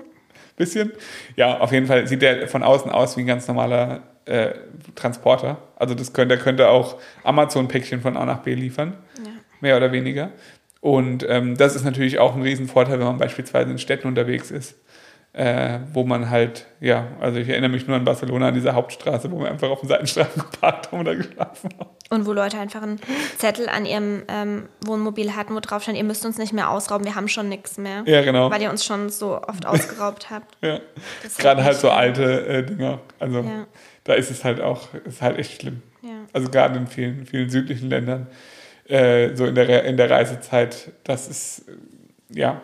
Bisschen? 0.56 0.92
Ja, 1.36 1.58
auf 1.58 1.72
jeden 1.72 1.86
Fall 1.86 2.06
sieht 2.06 2.20
der 2.20 2.48
von 2.48 2.62
außen 2.62 2.90
aus 2.90 3.16
wie 3.16 3.22
ein 3.22 3.26
ganz 3.26 3.46
normaler 3.46 4.02
äh, 4.24 4.50
Transporter. 4.96 5.58
Also 5.76 5.94
das 5.94 6.12
könnte, 6.12 6.34
der 6.34 6.44
könnte 6.44 6.68
auch 6.68 6.96
Amazon-Päckchen 7.22 8.00
von 8.00 8.16
A 8.16 8.26
nach 8.26 8.40
B 8.40 8.54
liefern. 8.54 8.94
Ja. 9.18 9.30
Mehr 9.60 9.76
oder 9.76 9.92
weniger. 9.92 10.30
Und 10.80 11.24
ähm, 11.28 11.56
das 11.56 11.76
ist 11.76 11.84
natürlich 11.84 12.18
auch 12.18 12.34
ein 12.34 12.42
Riesenvorteil, 12.42 12.98
wenn 12.98 13.06
man 13.06 13.18
beispielsweise 13.18 13.70
in 13.70 13.78
Städten 13.78 14.08
unterwegs 14.08 14.50
ist 14.50 14.74
äh, 15.32 15.78
wo 15.92 16.02
man 16.04 16.28
halt, 16.28 16.66
ja, 16.80 17.06
also 17.20 17.38
ich 17.38 17.48
erinnere 17.48 17.70
mich 17.70 17.86
nur 17.86 17.96
an 17.96 18.04
Barcelona, 18.04 18.48
an 18.48 18.54
dieser 18.54 18.74
Hauptstraße, 18.74 19.30
wo 19.30 19.38
wir 19.38 19.48
einfach 19.48 19.70
auf 19.70 19.80
dem 19.80 19.88
Seitenstreifen 19.88 20.42
geparkt 20.50 20.90
haben 20.90 21.00
oder 21.00 21.14
geschlafen 21.14 21.70
haben. 21.78 21.90
Und 22.10 22.26
wo 22.26 22.32
Leute 22.32 22.58
einfach 22.58 22.82
einen 22.82 23.00
Zettel 23.38 23.68
an 23.68 23.86
ihrem 23.86 24.24
ähm, 24.26 24.68
Wohnmobil 24.84 25.36
hatten, 25.36 25.54
wo 25.54 25.60
drauf 25.60 25.84
stand, 25.84 25.96
ihr 25.96 26.04
müsst 26.04 26.26
uns 26.26 26.38
nicht 26.38 26.52
mehr 26.52 26.68
ausrauben, 26.68 27.06
wir 27.06 27.14
haben 27.14 27.28
schon 27.28 27.48
nichts 27.48 27.78
mehr. 27.78 28.02
Ja, 28.06 28.22
genau. 28.22 28.50
Weil 28.50 28.60
ihr 28.60 28.70
uns 28.70 28.84
schon 28.84 29.08
so 29.10 29.40
oft 29.40 29.64
ausgeraubt 29.64 30.30
habt. 30.30 30.56
ja. 30.62 30.80
Gerade 31.38 31.62
halt 31.62 31.76
so 31.76 31.90
alte 31.90 32.46
äh, 32.46 32.66
Dinger. 32.66 32.98
Also 33.20 33.38
ja. 33.38 33.66
da 34.02 34.14
ist 34.14 34.32
es 34.32 34.42
halt 34.42 34.60
auch, 34.60 34.88
ist 35.04 35.22
halt 35.22 35.38
echt 35.38 35.60
schlimm. 35.60 35.82
Ja. 36.02 36.10
Also 36.32 36.50
gerade 36.50 36.76
in 36.76 36.88
vielen, 36.88 37.26
vielen 37.26 37.50
südlichen 37.50 37.88
Ländern, 37.88 38.26
äh, 38.88 39.36
so 39.36 39.46
in 39.46 39.54
der, 39.54 39.84
in 39.84 39.96
der 39.96 40.10
Reisezeit, 40.10 40.90
das 41.04 41.28
ist, 41.28 41.66
ja, 42.28 42.60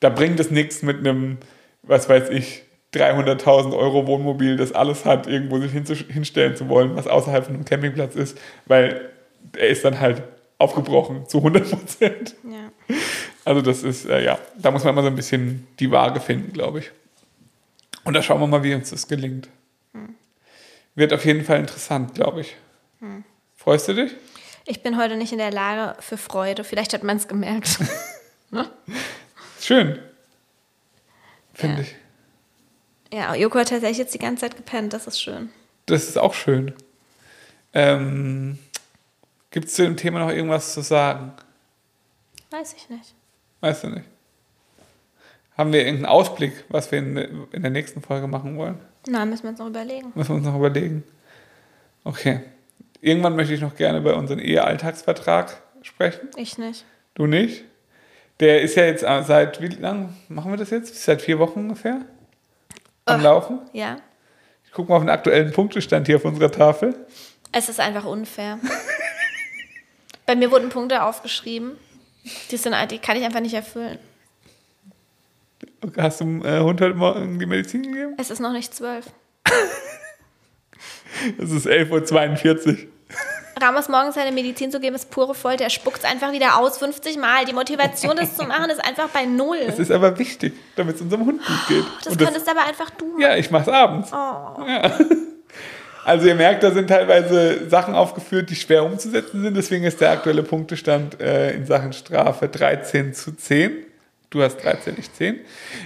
da 0.00 0.10
bringt 0.10 0.38
es 0.40 0.50
nichts 0.50 0.82
mit 0.82 0.98
einem 0.98 1.38
was 1.82 2.08
weiß 2.08 2.30
ich, 2.30 2.62
300.000 2.94 3.76
Euro 3.76 4.06
Wohnmobil, 4.06 4.56
das 4.56 4.72
alles 4.72 5.04
hat, 5.04 5.26
irgendwo 5.26 5.60
sich 5.60 5.72
hinstellen 5.72 6.56
zu 6.56 6.68
wollen, 6.68 6.96
was 6.96 7.06
außerhalb 7.06 7.44
von 7.44 7.54
einem 7.54 7.64
Campingplatz 7.64 8.16
ist, 8.16 8.36
weil 8.66 9.10
er 9.56 9.68
ist 9.68 9.84
dann 9.84 10.00
halt 10.00 10.22
aufgebrochen 10.58 11.26
zu 11.28 11.38
100 11.38 11.70
Prozent. 11.70 12.34
Ja. 12.44 12.96
Also 13.44 13.62
das 13.62 13.82
ist, 13.82 14.06
äh, 14.06 14.24
ja, 14.24 14.38
da 14.58 14.70
muss 14.70 14.84
man 14.84 14.92
immer 14.92 15.02
so 15.02 15.08
ein 15.08 15.14
bisschen 15.14 15.66
die 15.78 15.90
Waage 15.90 16.20
finden, 16.20 16.52
glaube 16.52 16.80
ich. 16.80 16.90
Und 18.04 18.14
da 18.14 18.22
schauen 18.22 18.40
wir 18.40 18.46
mal, 18.46 18.62
wie 18.62 18.74
uns 18.74 18.90
das 18.90 19.06
gelingt. 19.08 19.48
Hm. 19.92 20.14
Wird 20.94 21.12
auf 21.12 21.24
jeden 21.24 21.44
Fall 21.44 21.60
interessant, 21.60 22.14
glaube 22.14 22.42
ich. 22.42 22.56
Hm. 22.98 23.24
Freust 23.56 23.88
du 23.88 23.94
dich? 23.94 24.12
Ich 24.66 24.82
bin 24.82 24.98
heute 24.98 25.16
nicht 25.16 25.32
in 25.32 25.38
der 25.38 25.52
Lage 25.52 26.00
für 26.00 26.16
Freude. 26.16 26.64
Vielleicht 26.64 26.92
hat 26.92 27.04
man 27.04 27.16
es 27.16 27.28
gemerkt. 27.28 27.78
Schön 29.60 29.98
finde 31.60 31.76
ja. 31.76 31.82
ich. 31.82 31.96
Ja, 33.12 33.34
Joko 33.34 33.58
hat 33.58 33.68
tatsächlich 33.68 33.98
jetzt 33.98 34.14
die 34.14 34.18
ganze 34.18 34.42
Zeit 34.42 34.56
gepennt, 34.56 34.92
das 34.92 35.06
ist 35.06 35.20
schön. 35.20 35.50
Das 35.86 36.08
ist 36.08 36.18
auch 36.18 36.34
schön. 36.34 36.72
Ähm, 37.72 38.58
Gibt 39.50 39.66
es 39.66 39.74
zu 39.74 39.82
dem 39.82 39.96
Thema 39.96 40.20
noch 40.20 40.30
irgendwas 40.30 40.74
zu 40.74 40.80
sagen? 40.80 41.32
Weiß 42.50 42.74
ich 42.74 42.88
nicht. 42.88 43.14
Weißt 43.60 43.84
du 43.84 43.88
nicht? 43.88 44.06
Haben 45.56 45.72
wir 45.72 45.80
irgendeinen 45.80 46.06
Ausblick, 46.06 46.64
was 46.68 46.90
wir 46.90 47.00
in, 47.00 47.16
in 47.52 47.62
der 47.62 47.70
nächsten 47.70 48.00
Folge 48.00 48.26
machen 48.26 48.56
wollen? 48.56 48.78
Nein, 49.06 49.28
müssen 49.28 49.42
wir 49.44 49.50
uns 49.50 49.58
noch 49.58 49.66
überlegen. 49.66 50.12
Müssen 50.14 50.30
wir 50.30 50.36
uns 50.36 50.46
noch 50.46 50.56
überlegen. 50.56 51.02
Okay. 52.04 52.40
Irgendwann 53.00 53.36
möchte 53.36 53.54
ich 53.54 53.60
noch 53.60 53.76
gerne 53.76 53.98
über 53.98 54.16
unseren 54.16 54.38
Ehealltagsvertrag 54.38 55.62
sprechen. 55.82 56.28
Ich 56.36 56.58
nicht. 56.58 56.84
Du 57.14 57.26
nicht? 57.26 57.64
Der 58.40 58.62
ist 58.62 58.74
ja 58.74 58.86
jetzt 58.86 59.02
äh, 59.02 59.22
seit, 59.22 59.60
wie 59.60 59.68
lang 59.68 60.16
machen 60.28 60.50
wir 60.50 60.56
das 60.56 60.70
jetzt? 60.70 60.94
Seit 61.02 61.20
vier 61.20 61.38
Wochen 61.38 61.60
ungefähr? 61.60 62.00
Am 63.04 63.20
oh, 63.20 63.22
Laufen? 63.22 63.58
Ja. 63.74 63.98
Ich 64.64 64.72
gucke 64.72 64.88
mal 64.88 64.96
auf 64.96 65.02
den 65.02 65.10
aktuellen 65.10 65.52
Punktestand 65.52 66.06
hier 66.06 66.16
auf 66.16 66.24
unserer 66.24 66.50
Tafel. 66.50 66.94
Es 67.52 67.68
ist 67.68 67.80
einfach 67.80 68.04
unfair. 68.04 68.58
Bei 70.26 70.36
mir 70.36 70.50
wurden 70.50 70.70
Punkte 70.70 71.02
aufgeschrieben. 71.02 71.72
Die, 72.50 72.56
sind, 72.56 72.74
die 72.90 72.98
kann 72.98 73.16
ich 73.16 73.24
einfach 73.24 73.40
nicht 73.40 73.54
erfüllen. 73.54 73.98
Hast 75.96 76.20
du 76.20 76.24
dem 76.24 76.44
äh, 76.44 76.60
Hund 76.60 76.80
heute 76.80 76.94
Morgen 76.94 77.38
die 77.38 77.46
Medizin 77.46 77.82
gegeben? 77.82 78.14
Es 78.18 78.30
ist 78.30 78.40
noch 78.40 78.52
nicht 78.52 78.74
zwölf. 78.74 79.06
es 81.38 81.50
ist 81.50 81.66
11.42 81.66 82.68
Uhr. 82.68 82.76
Ramos 83.60 83.88
morgens 83.88 84.14
seine 84.14 84.32
Medizin 84.32 84.70
zu 84.70 84.80
geben, 84.80 84.96
ist 84.96 85.10
pure 85.10 85.34
Folter. 85.34 85.64
Er 85.64 85.70
spuckt 85.70 85.98
es 85.98 86.04
einfach 86.04 86.32
wieder 86.32 86.58
aus, 86.58 86.78
50 86.78 87.18
Mal. 87.18 87.44
Die 87.44 87.52
Motivation, 87.52 88.16
das 88.16 88.36
zu 88.36 88.44
machen, 88.44 88.70
ist 88.70 88.84
einfach 88.84 89.08
bei 89.08 89.24
Null. 89.26 89.58
Es 89.66 89.78
ist 89.78 89.90
aber 89.90 90.18
wichtig, 90.18 90.54
damit 90.76 90.96
es 90.96 91.02
unserem 91.02 91.26
Hund 91.26 91.44
gut 91.44 91.68
geht. 91.68 91.84
Das 92.04 92.12
Und 92.12 92.18
könntest 92.18 92.46
das, 92.46 92.56
aber 92.56 92.66
einfach 92.66 92.90
du 92.90 93.06
machen. 93.06 93.20
Ja, 93.20 93.36
ich 93.36 93.50
mach's 93.50 93.68
abends. 93.68 94.10
Oh. 94.12 94.62
Ja. 94.66 94.98
Also 96.04 96.26
ihr 96.26 96.34
merkt, 96.34 96.62
da 96.62 96.70
sind 96.70 96.88
teilweise 96.88 97.68
Sachen 97.68 97.94
aufgeführt, 97.94 98.48
die 98.50 98.56
schwer 98.56 98.84
umzusetzen 98.84 99.42
sind. 99.42 99.56
Deswegen 99.56 99.84
ist 99.84 100.00
der 100.00 100.10
aktuelle 100.10 100.42
Punktestand 100.42 101.20
äh, 101.20 101.52
in 101.52 101.66
Sachen 101.66 101.92
Strafe 101.92 102.48
13 102.48 103.12
zu 103.12 103.32
10. 103.32 103.84
Du 104.30 104.42
hast 104.42 104.56
13, 104.64 104.94
nicht 104.94 105.14
10. 105.14 105.40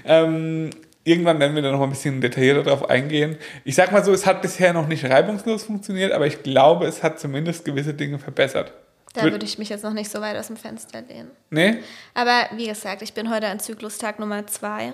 Ähm, 0.04 0.70
irgendwann 1.04 1.38
werden 1.38 1.54
wir 1.54 1.62
da 1.62 1.70
noch 1.70 1.82
ein 1.82 1.90
bisschen 1.90 2.20
detaillierter 2.20 2.64
drauf 2.64 2.90
eingehen. 2.90 3.36
Ich 3.64 3.74
sag 3.74 3.92
mal 3.92 4.04
so, 4.04 4.12
es 4.12 4.26
hat 4.26 4.42
bisher 4.42 4.72
noch 4.72 4.88
nicht 4.88 5.04
reibungslos 5.04 5.64
funktioniert, 5.64 6.12
aber 6.12 6.26
ich 6.26 6.42
glaube, 6.42 6.86
es 6.86 7.02
hat 7.02 7.20
zumindest 7.20 7.64
gewisse 7.64 7.94
Dinge 7.94 8.18
verbessert. 8.18 8.72
Da 9.12 9.22
würde 9.22 9.44
ich 9.44 9.58
mich 9.58 9.68
jetzt 9.68 9.84
noch 9.84 9.92
nicht 9.92 10.10
so 10.10 10.20
weit 10.20 10.36
aus 10.36 10.48
dem 10.48 10.56
Fenster 10.56 11.02
lehnen. 11.02 11.30
Nee? 11.50 11.76
Aber 12.14 12.48
wie 12.56 12.66
gesagt, 12.66 13.00
ich 13.02 13.14
bin 13.14 13.30
heute 13.30 13.46
an 13.46 13.60
Zyklustag 13.60 14.18
Nummer 14.18 14.44
2 14.44 14.92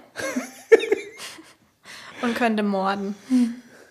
und 2.22 2.34
könnte 2.34 2.62
morden. 2.62 3.14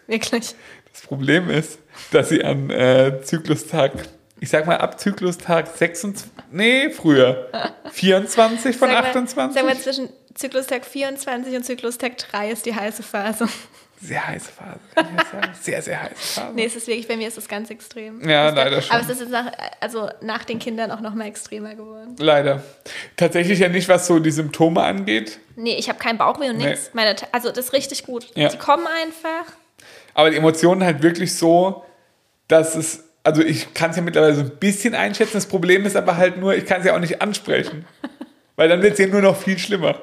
Wirklich. 0.06 0.54
Das 0.92 1.02
Problem 1.02 1.50
ist, 1.50 1.80
dass 2.12 2.30
sie 2.30 2.44
an 2.44 2.70
äh, 2.70 3.22
Zyklustag 3.24 3.92
ich 4.42 4.50
sag 4.50 4.66
mal 4.66 4.78
ab 4.78 5.00
Zyklustag 5.00 5.68
26, 5.68 6.32
nee, 6.52 6.90
früher, 6.90 7.50
24 7.92 8.78
von 8.78 8.90
sag 8.90 9.06
28. 9.08 9.36
Mal, 9.36 9.52
sag 9.52 9.66
mal, 9.66 9.78
zwischen 9.78 10.10
Zyklustag 10.34 10.86
24 10.86 11.56
und 11.56 11.64
Zyklustag 11.64 12.18
3 12.18 12.52
ist 12.52 12.66
die 12.66 12.74
heiße 12.74 13.04
Phase. 13.04 13.48
Sehr 14.02 14.26
heiße 14.26 14.50
Phase, 14.52 14.80
kann 14.96 15.08
ich 15.18 15.28
sagen. 15.28 15.54
Sehr, 15.62 15.82
sehr 15.82 16.02
heiße 16.02 16.16
Phase. 16.16 16.54
Nee, 16.56 16.66
es 16.66 16.76
ist 16.76 16.88
wirklich, 16.88 17.08
bei 17.08 17.18
mir 17.18 17.28
ist 17.28 17.38
es 17.38 17.50
ganz 17.50 17.70
extrem. 17.70 18.28
Ja, 18.28 18.50
leider 18.50 18.82
schon. 18.82 18.96
Aber 18.96 19.04
es 19.04 19.10
ist 19.10 19.20
jetzt 19.20 19.32
nach, 19.32 19.52
also 19.82 20.10
nach 20.22 20.46
den 20.46 20.60
Kindern 20.60 20.92
auch 20.92 21.02
noch 21.02 21.14
mal 21.14 21.26
extremer 21.26 21.76
geworden. 21.76 22.16
Leider. 22.18 22.64
Tatsächlich 23.18 23.60
ja 23.60 23.68
nicht, 23.68 23.90
was 23.90 24.08
so 24.08 24.20
die 24.20 24.32
Symptome 24.32 24.82
angeht. 24.82 25.40
Nee, 25.58 25.76
ich 25.76 25.90
habe 25.90 26.00
keinen 26.00 26.18
Bauchweh 26.18 26.50
und 26.50 26.58
nichts. 26.58 26.92
Nee. 26.94 27.16
also 27.34 27.50
das 27.50 27.66
ist 27.66 27.74
richtig 27.74 28.06
gut. 28.06 28.28
Ja. 28.36 28.48
Die 28.48 28.58
kommen 28.58 28.88
einfach. 28.88 29.52
Aber 30.14 30.30
die 30.30 30.38
Emotionen 30.38 30.84
halt 30.84 31.02
wirklich 31.02 31.36
so, 31.36 31.84
dass 32.48 32.76
es 32.76 33.04
also 33.24 33.44
ich 33.44 33.74
kann 33.74 33.92
es 33.92 33.98
ja 33.98 34.02
mittlerweile 34.02 34.34
so 34.34 34.42
ein 34.42 34.58
bisschen 34.60 34.96
einschätzen. 34.96 35.34
Das 35.34 35.46
Problem 35.46 35.86
ist 35.86 35.96
aber 35.96 36.18
halt 36.18 36.38
nur, 36.38 36.56
ich 36.56 36.66
kann 36.66 36.80
es 36.80 36.88
ja 36.88 36.96
auch 36.96 37.00
nicht 37.00 37.22
ansprechen. 37.22 37.86
Weil 38.56 38.70
dann 38.70 38.82
wird 38.82 38.94
es 38.94 39.00
ja 39.00 39.08
nur 39.08 39.22
noch 39.22 39.38
viel 39.38 39.60
schlimmer. 39.60 40.00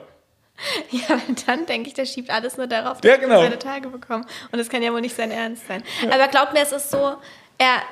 Ja, 0.90 1.20
dann 1.46 1.66
denke 1.66 1.88
ich, 1.88 1.94
der 1.94 2.07
schiebt 2.07 2.30
alles 2.30 2.57
nur 2.57 2.66
darauf, 2.66 3.00
dass 3.00 3.11
ja, 3.11 3.16
genau. 3.16 3.40
seine 3.42 3.59
Tage 3.59 3.88
bekommen. 3.88 4.24
Und 4.50 4.59
das 4.59 4.68
kann 4.68 4.82
ja 4.82 4.92
wohl 4.92 5.00
nicht 5.00 5.16
sein 5.16 5.30
Ernst 5.30 5.66
sein. 5.66 5.82
Ja. 6.02 6.14
Aber 6.14 6.28
glaubt 6.28 6.52
mir, 6.52 6.61
es 6.61 6.72
ist 6.72 6.90
so, 6.90 7.16
er. 7.59 7.82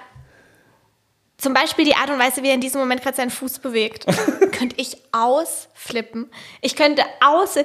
Zum 1.37 1.53
Beispiel 1.53 1.85
die 1.85 1.95
Art 1.95 2.09
und 2.09 2.19
Weise, 2.19 2.43
wie 2.43 2.49
er 2.49 2.55
in 2.55 2.61
diesem 2.61 2.81
Moment 2.81 3.03
gerade 3.03 3.17
seinen 3.17 3.31
Fuß 3.31 3.59
bewegt, 3.59 4.07
könnte 4.53 4.77
ich 4.79 4.97
ausflippen. 5.13 6.31
Ich 6.63 6.75
könnte 6.75 7.03
aus 7.21 7.59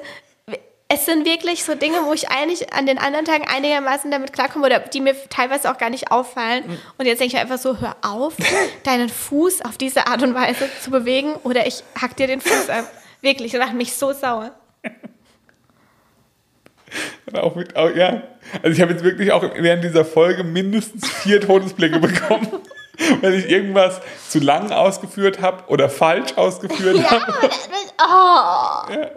es 0.91 1.05
sind 1.05 1.23
wirklich 1.23 1.63
so 1.63 1.75
Dinge, 1.75 2.03
wo 2.05 2.13
ich 2.13 2.29
eigentlich 2.29 2.73
an 2.73 2.87
den 2.87 2.97
anderen 2.97 3.23
Tagen 3.23 3.47
einigermaßen 3.47 4.09
damit 4.09 4.33
klarkomme 4.33 4.65
oder 4.65 4.79
die 4.79 5.01
mir 5.01 5.15
teilweise 5.29 5.71
auch 5.71 5.77
gar 5.77 5.91
nicht 5.91 6.11
auffallen. 6.11 6.63
Mhm. 6.65 6.79
Und 6.97 7.05
jetzt 7.05 7.19
denke 7.19 7.35
ich 7.35 7.39
einfach 7.39 7.59
so, 7.59 7.77
hör 7.77 7.95
auf, 8.01 8.33
deinen 8.83 9.07
Fuß 9.07 9.61
auf 9.61 9.77
diese 9.77 10.07
Art 10.07 10.23
und 10.23 10.33
Weise 10.33 10.67
zu 10.81 10.89
bewegen 10.89 11.35
oder 11.43 11.67
ich 11.67 11.83
hack 12.01 12.17
dir 12.17 12.25
den 12.25 12.41
Fuß 12.41 12.71
ab. 12.71 12.91
Wirklich, 13.21 13.51
das 13.51 13.63
macht 13.63 13.75
mich 13.75 13.93
so 13.93 14.13
sauer. 14.13 14.51
Auch 17.33 17.55
mit, 17.55 17.75
auch, 17.75 17.93
ja. 17.95 18.23
Also 18.63 18.75
ich 18.75 18.81
habe 18.81 18.91
jetzt 18.91 19.03
wirklich 19.03 19.31
auch 19.31 19.43
während 19.55 19.83
dieser 19.83 20.05
Folge 20.05 20.43
mindestens 20.43 21.07
vier 21.09 21.41
Todesblicke 21.41 21.99
bekommen, 21.99 22.47
weil 23.21 23.35
ich 23.35 23.49
irgendwas 23.49 24.01
zu 24.27 24.39
lang 24.39 24.71
ausgeführt 24.71 25.41
habe 25.41 25.63
oder 25.67 25.89
falsch 25.89 26.33
ausgeführt 26.35 26.97
ja, 26.97 27.11
habe. 27.11 27.33
Oh. 28.01 28.93
Ja. 28.93 29.11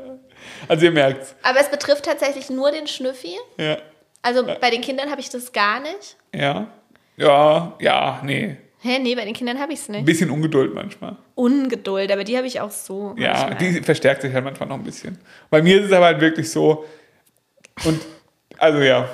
Also 0.68 0.84
ihr 0.84 0.92
merkt's. 0.92 1.34
Aber 1.42 1.60
es 1.60 1.70
betrifft 1.70 2.04
tatsächlich 2.04 2.50
nur 2.50 2.70
den 2.70 2.86
Schnüffi. 2.86 3.36
Ja. 3.58 3.78
Also 4.22 4.44
bei 4.44 4.70
den 4.70 4.80
Kindern 4.80 5.10
habe 5.10 5.20
ich 5.20 5.30
das 5.30 5.52
gar 5.52 5.80
nicht. 5.80 6.16
Ja. 6.34 6.68
Ja, 7.16 7.74
ja, 7.80 8.20
nee. 8.24 8.56
Hä, 8.80 8.98
nee, 8.98 9.14
bei 9.14 9.24
den 9.24 9.34
Kindern 9.34 9.60
habe 9.60 9.72
ich 9.72 9.78
es 9.78 9.88
nicht. 9.88 10.00
Ein 10.00 10.04
bisschen 10.04 10.30
Ungeduld 10.30 10.74
manchmal. 10.74 11.16
Ungeduld, 11.36 12.10
aber 12.10 12.24
die 12.24 12.36
habe 12.36 12.48
ich 12.48 12.60
auch 12.60 12.72
so. 12.72 13.14
Ja, 13.16 13.46
manchmal. 13.48 13.58
die 13.58 13.82
verstärkt 13.82 14.22
sich 14.22 14.32
halt 14.34 14.44
manchmal 14.44 14.68
noch 14.68 14.76
ein 14.76 14.82
bisschen. 14.82 15.18
Bei 15.50 15.62
mir 15.62 15.78
ist 15.78 15.86
es 15.86 15.92
aber 15.92 16.06
halt 16.06 16.20
wirklich 16.20 16.50
so. 16.50 16.84
Und 17.84 18.00
also 18.58 18.80
ja, 18.80 19.08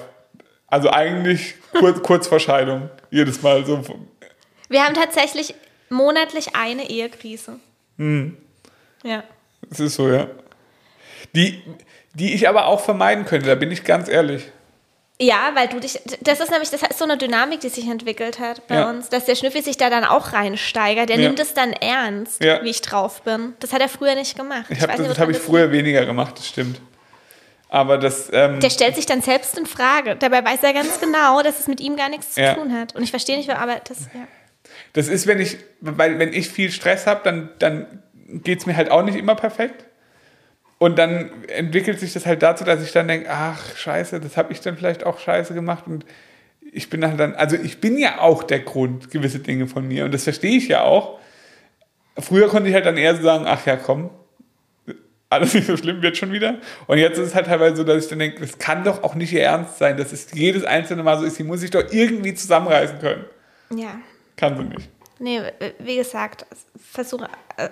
also 0.66 0.90
eigentlich 0.90 1.54
kurz, 1.72 2.02
kurz 2.02 2.26
vor 2.26 2.40
Scheidung. 2.40 2.90
Jedes 3.10 3.42
Mal 3.42 3.64
so. 3.64 3.82
Wir 4.68 4.84
haben 4.84 4.94
tatsächlich 4.94 5.54
monatlich 5.88 6.54
eine 6.54 6.90
Ehekrise. 6.90 7.58
Hm. 7.96 8.36
Ja. 9.02 9.24
Es 9.70 9.80
ist 9.80 9.94
so, 9.94 10.08
ja. 10.08 10.26
Die, 11.34 11.62
die 12.14 12.34
ich 12.34 12.48
aber 12.48 12.66
auch 12.66 12.80
vermeiden 12.80 13.24
könnte, 13.24 13.46
da 13.48 13.54
bin 13.54 13.70
ich 13.70 13.84
ganz 13.84 14.08
ehrlich. 14.08 14.44
Ja, 15.20 15.50
weil 15.54 15.66
du 15.66 15.80
dich, 15.80 15.98
das 16.20 16.38
ist 16.38 16.50
nämlich, 16.50 16.70
das 16.70 16.82
ist 16.82 16.98
so 16.98 17.04
eine 17.04 17.18
Dynamik, 17.18 17.60
die 17.60 17.70
sich 17.70 17.88
entwickelt 17.88 18.38
hat 18.38 18.66
bei 18.68 18.76
ja. 18.76 18.88
uns, 18.88 19.08
dass 19.08 19.24
der 19.24 19.34
Schnüffel 19.34 19.64
sich 19.64 19.76
da 19.76 19.90
dann 19.90 20.04
auch 20.04 20.32
reinsteigert. 20.32 21.08
Der 21.08 21.18
ja. 21.18 21.26
nimmt 21.26 21.40
es 21.40 21.54
dann 21.54 21.72
ernst, 21.72 22.42
ja. 22.42 22.62
wie 22.62 22.70
ich 22.70 22.82
drauf 22.82 23.22
bin. 23.22 23.54
Das 23.58 23.72
hat 23.72 23.80
er 23.80 23.88
früher 23.88 24.14
nicht 24.14 24.36
gemacht. 24.36 24.66
Ich 24.68 24.80
hab, 24.80 24.94
das, 24.96 25.08
das 25.08 25.18
habe 25.18 25.32
ich 25.32 25.38
früher 25.38 25.72
weniger 25.72 26.06
gemacht, 26.06 26.38
das 26.38 26.46
stimmt. 26.46 26.80
Aber 27.68 27.98
das. 27.98 28.30
Ähm, 28.32 28.60
der 28.60 28.70
stellt 28.70 28.96
sich 28.96 29.06
dann 29.06 29.20
selbst 29.20 29.58
in 29.58 29.66
Frage. 29.66 30.16
Dabei 30.16 30.44
weiß 30.44 30.62
er 30.62 30.72
ganz 30.72 31.00
genau, 31.00 31.42
dass 31.42 31.60
es 31.60 31.68
mit 31.68 31.80
ihm 31.80 31.96
gar 31.96 32.08
nichts 32.08 32.34
zu 32.34 32.54
tun 32.54 32.72
hat. 32.72 32.94
Und 32.94 33.02
ich 33.02 33.10
verstehe 33.10 33.36
nicht, 33.36 33.50
aber 33.50 33.80
das. 33.86 34.06
Ja. 34.14 34.26
Das 34.92 35.08
ist, 35.08 35.26
wenn 35.26 35.40
ich, 35.40 35.58
weil 35.80 36.18
wenn 36.18 36.32
ich 36.32 36.48
viel 36.48 36.70
Stress 36.70 37.06
habe, 37.06 37.20
dann, 37.24 37.50
dann 37.58 38.02
geht 38.26 38.60
es 38.60 38.66
mir 38.66 38.76
halt 38.76 38.90
auch 38.90 39.02
nicht 39.02 39.16
immer 39.16 39.34
perfekt. 39.34 39.84
Und 40.78 40.98
dann 40.98 41.30
entwickelt 41.48 41.98
sich 41.98 42.12
das 42.12 42.24
halt 42.24 42.42
dazu, 42.42 42.64
dass 42.64 42.82
ich 42.82 42.92
dann 42.92 43.08
denke, 43.08 43.28
ach 43.30 43.76
scheiße, 43.76 44.20
das 44.20 44.36
habe 44.36 44.52
ich 44.52 44.60
dann 44.60 44.76
vielleicht 44.76 45.04
auch 45.04 45.18
scheiße 45.18 45.52
gemacht. 45.52 45.84
Und 45.86 46.06
ich 46.72 46.88
bin 46.88 47.04
halt 47.04 47.18
dann, 47.18 47.34
also 47.34 47.56
ich 47.56 47.80
bin 47.80 47.98
ja 47.98 48.20
auch 48.20 48.44
der 48.44 48.60
Grund, 48.60 49.10
gewisse 49.10 49.40
Dinge 49.40 49.66
von 49.66 49.86
mir. 49.86 50.04
Und 50.04 50.14
das 50.14 50.24
verstehe 50.24 50.56
ich 50.56 50.68
ja 50.68 50.82
auch. 50.82 51.18
Früher 52.16 52.48
konnte 52.48 52.68
ich 52.68 52.74
halt 52.74 52.86
dann 52.86 52.96
eher 52.96 53.16
so 53.16 53.22
sagen, 53.22 53.44
ach 53.46 53.66
ja, 53.66 53.76
komm, 53.76 54.10
alles 55.30 55.54
nicht 55.54 55.66
so 55.66 55.76
schlimm, 55.76 56.02
wird 56.02 56.16
schon 56.16 56.32
wieder. 56.32 56.58
Und 56.86 56.98
jetzt 56.98 57.18
ist 57.18 57.28
es 57.28 57.34
halt 57.34 57.46
teilweise 57.46 57.76
so, 57.76 57.84
dass 57.84 58.04
ich 58.04 58.08
dann 58.08 58.18
denke, 58.18 58.40
das 58.40 58.58
kann 58.58 58.84
doch 58.84 59.02
auch 59.02 59.14
nicht 59.14 59.32
ihr 59.32 59.42
Ernst 59.42 59.78
sein, 59.78 59.96
dass 59.96 60.12
es 60.12 60.32
jedes 60.32 60.64
einzelne 60.64 61.02
Mal 61.02 61.18
so 61.18 61.24
ist. 61.24 61.36
Sie 61.36 61.44
muss 61.44 61.60
sich 61.60 61.70
doch 61.70 61.84
irgendwie 61.90 62.34
zusammenreißen 62.34 62.98
können. 62.98 63.24
Ja. 63.74 64.00
Kann 64.36 64.56
sie 64.56 64.64
nicht. 64.64 64.88
Nee, 65.18 65.42
wie 65.78 65.96
gesagt, 65.96 66.46
versuche. 66.92 67.28
Äh 67.56 67.68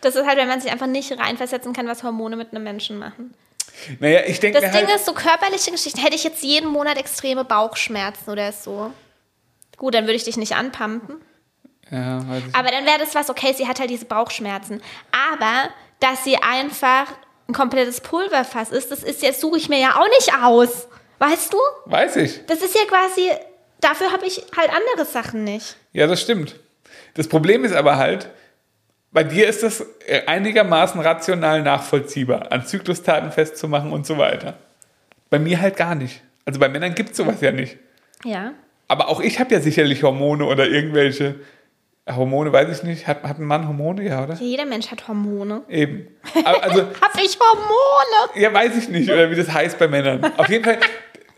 das 0.00 0.16
ist 0.16 0.26
halt, 0.26 0.38
wenn 0.38 0.48
man 0.48 0.60
sich 0.60 0.70
einfach 0.70 0.86
nicht 0.86 1.12
reinversetzen 1.18 1.72
kann, 1.72 1.86
was 1.86 2.02
Hormone 2.02 2.36
mit 2.36 2.52
einem 2.52 2.64
Menschen 2.64 2.98
machen. 2.98 3.34
Naja, 3.98 4.20
ich 4.26 4.40
denke. 4.40 4.60
Das 4.60 4.70
Ding 4.72 4.86
halt 4.86 4.96
ist, 4.96 5.06
so 5.06 5.12
körperliche 5.12 5.70
Geschichten. 5.70 6.00
Hätte 6.00 6.14
ich 6.14 6.24
jetzt 6.24 6.42
jeden 6.42 6.68
Monat 6.68 6.98
extreme 6.98 7.44
Bauchschmerzen 7.44 8.30
oder 8.30 8.52
so. 8.52 8.92
Gut, 9.76 9.94
dann 9.94 10.04
würde 10.04 10.14
ich 10.14 10.24
dich 10.24 10.36
nicht 10.36 10.54
anpumpen. 10.54 11.16
Ja, 11.90 12.28
weiß 12.28 12.42
ich 12.48 12.54
Aber 12.54 12.70
dann 12.70 12.84
wäre 12.86 12.98
das 12.98 13.14
was, 13.14 13.30
okay, 13.30 13.52
sie 13.52 13.66
hat 13.66 13.80
halt 13.80 13.90
diese 13.90 14.04
Bauchschmerzen. 14.04 14.80
Aber, 15.12 15.70
dass 16.00 16.24
sie 16.24 16.36
einfach 16.36 17.06
ein 17.48 17.54
komplettes 17.54 18.00
Pulverfass 18.00 18.70
ist, 18.70 18.90
das 18.90 19.02
ist 19.02 19.22
jetzt, 19.22 19.40
suche 19.40 19.58
ich 19.58 19.68
mir 19.68 19.78
ja 19.78 19.96
auch 19.96 20.08
nicht 20.08 20.32
aus. 20.42 20.88
Weißt 21.18 21.52
du? 21.52 21.58
Weiß 21.86 22.16
ich. 22.16 22.44
Das 22.46 22.62
ist 22.62 22.74
ja 22.74 22.82
quasi, 22.86 23.30
dafür 23.80 24.12
habe 24.12 24.26
ich 24.26 24.42
halt 24.56 24.70
andere 24.70 25.06
Sachen 25.06 25.44
nicht. 25.44 25.76
Ja, 25.92 26.06
das 26.06 26.20
stimmt. 26.22 26.56
Das 27.14 27.28
Problem 27.28 27.64
ist 27.64 27.74
aber 27.74 27.96
halt, 27.96 28.30
bei 29.12 29.24
dir 29.24 29.48
ist 29.48 29.62
das 29.62 29.84
äh, 30.06 30.22
einigermaßen 30.26 31.00
rational 31.00 31.62
nachvollziehbar, 31.62 32.52
an 32.52 32.64
Zyklustaten 32.64 33.32
festzumachen 33.32 33.92
und 33.92 34.06
so 34.06 34.18
weiter. 34.18 34.54
Bei 35.28 35.38
mir 35.38 35.60
halt 35.60 35.76
gar 35.76 35.94
nicht. 35.94 36.22
Also 36.44 36.60
bei 36.60 36.68
Männern 36.68 36.94
gibt 36.94 37.10
es 37.10 37.16
sowas 37.16 37.40
ja 37.40 37.52
nicht. 37.52 37.76
Ja. 38.24 38.52
Aber 38.88 39.08
auch 39.08 39.20
ich 39.20 39.38
habe 39.38 39.52
ja 39.54 39.60
sicherlich 39.60 40.02
Hormone 40.02 40.44
oder 40.44 40.66
irgendwelche 40.66 41.36
Hormone, 42.16 42.52
weiß 42.52 42.78
ich 42.78 42.82
nicht. 42.82 43.06
Hat, 43.06 43.22
hat 43.22 43.38
ein 43.38 43.44
Mann 43.44 43.66
Hormone, 43.66 44.02
ja, 44.02 44.24
oder? 44.24 44.34
Ja, 44.34 44.40
jeder 44.40 44.66
Mensch 44.66 44.90
hat 44.90 45.06
Hormone. 45.08 45.62
Eben. 45.68 46.06
Also, 46.44 46.82
hab 47.00 47.14
ich 47.22 47.38
Hormone? 47.38 48.30
Ja, 48.34 48.52
weiß 48.52 48.76
ich 48.76 48.88
nicht, 48.88 49.10
oder 49.10 49.30
wie 49.30 49.36
das 49.36 49.52
heißt 49.52 49.78
bei 49.78 49.88
Männern. 49.88 50.32
Auf 50.36 50.48
jeden 50.48 50.64
Fall, 50.64 50.78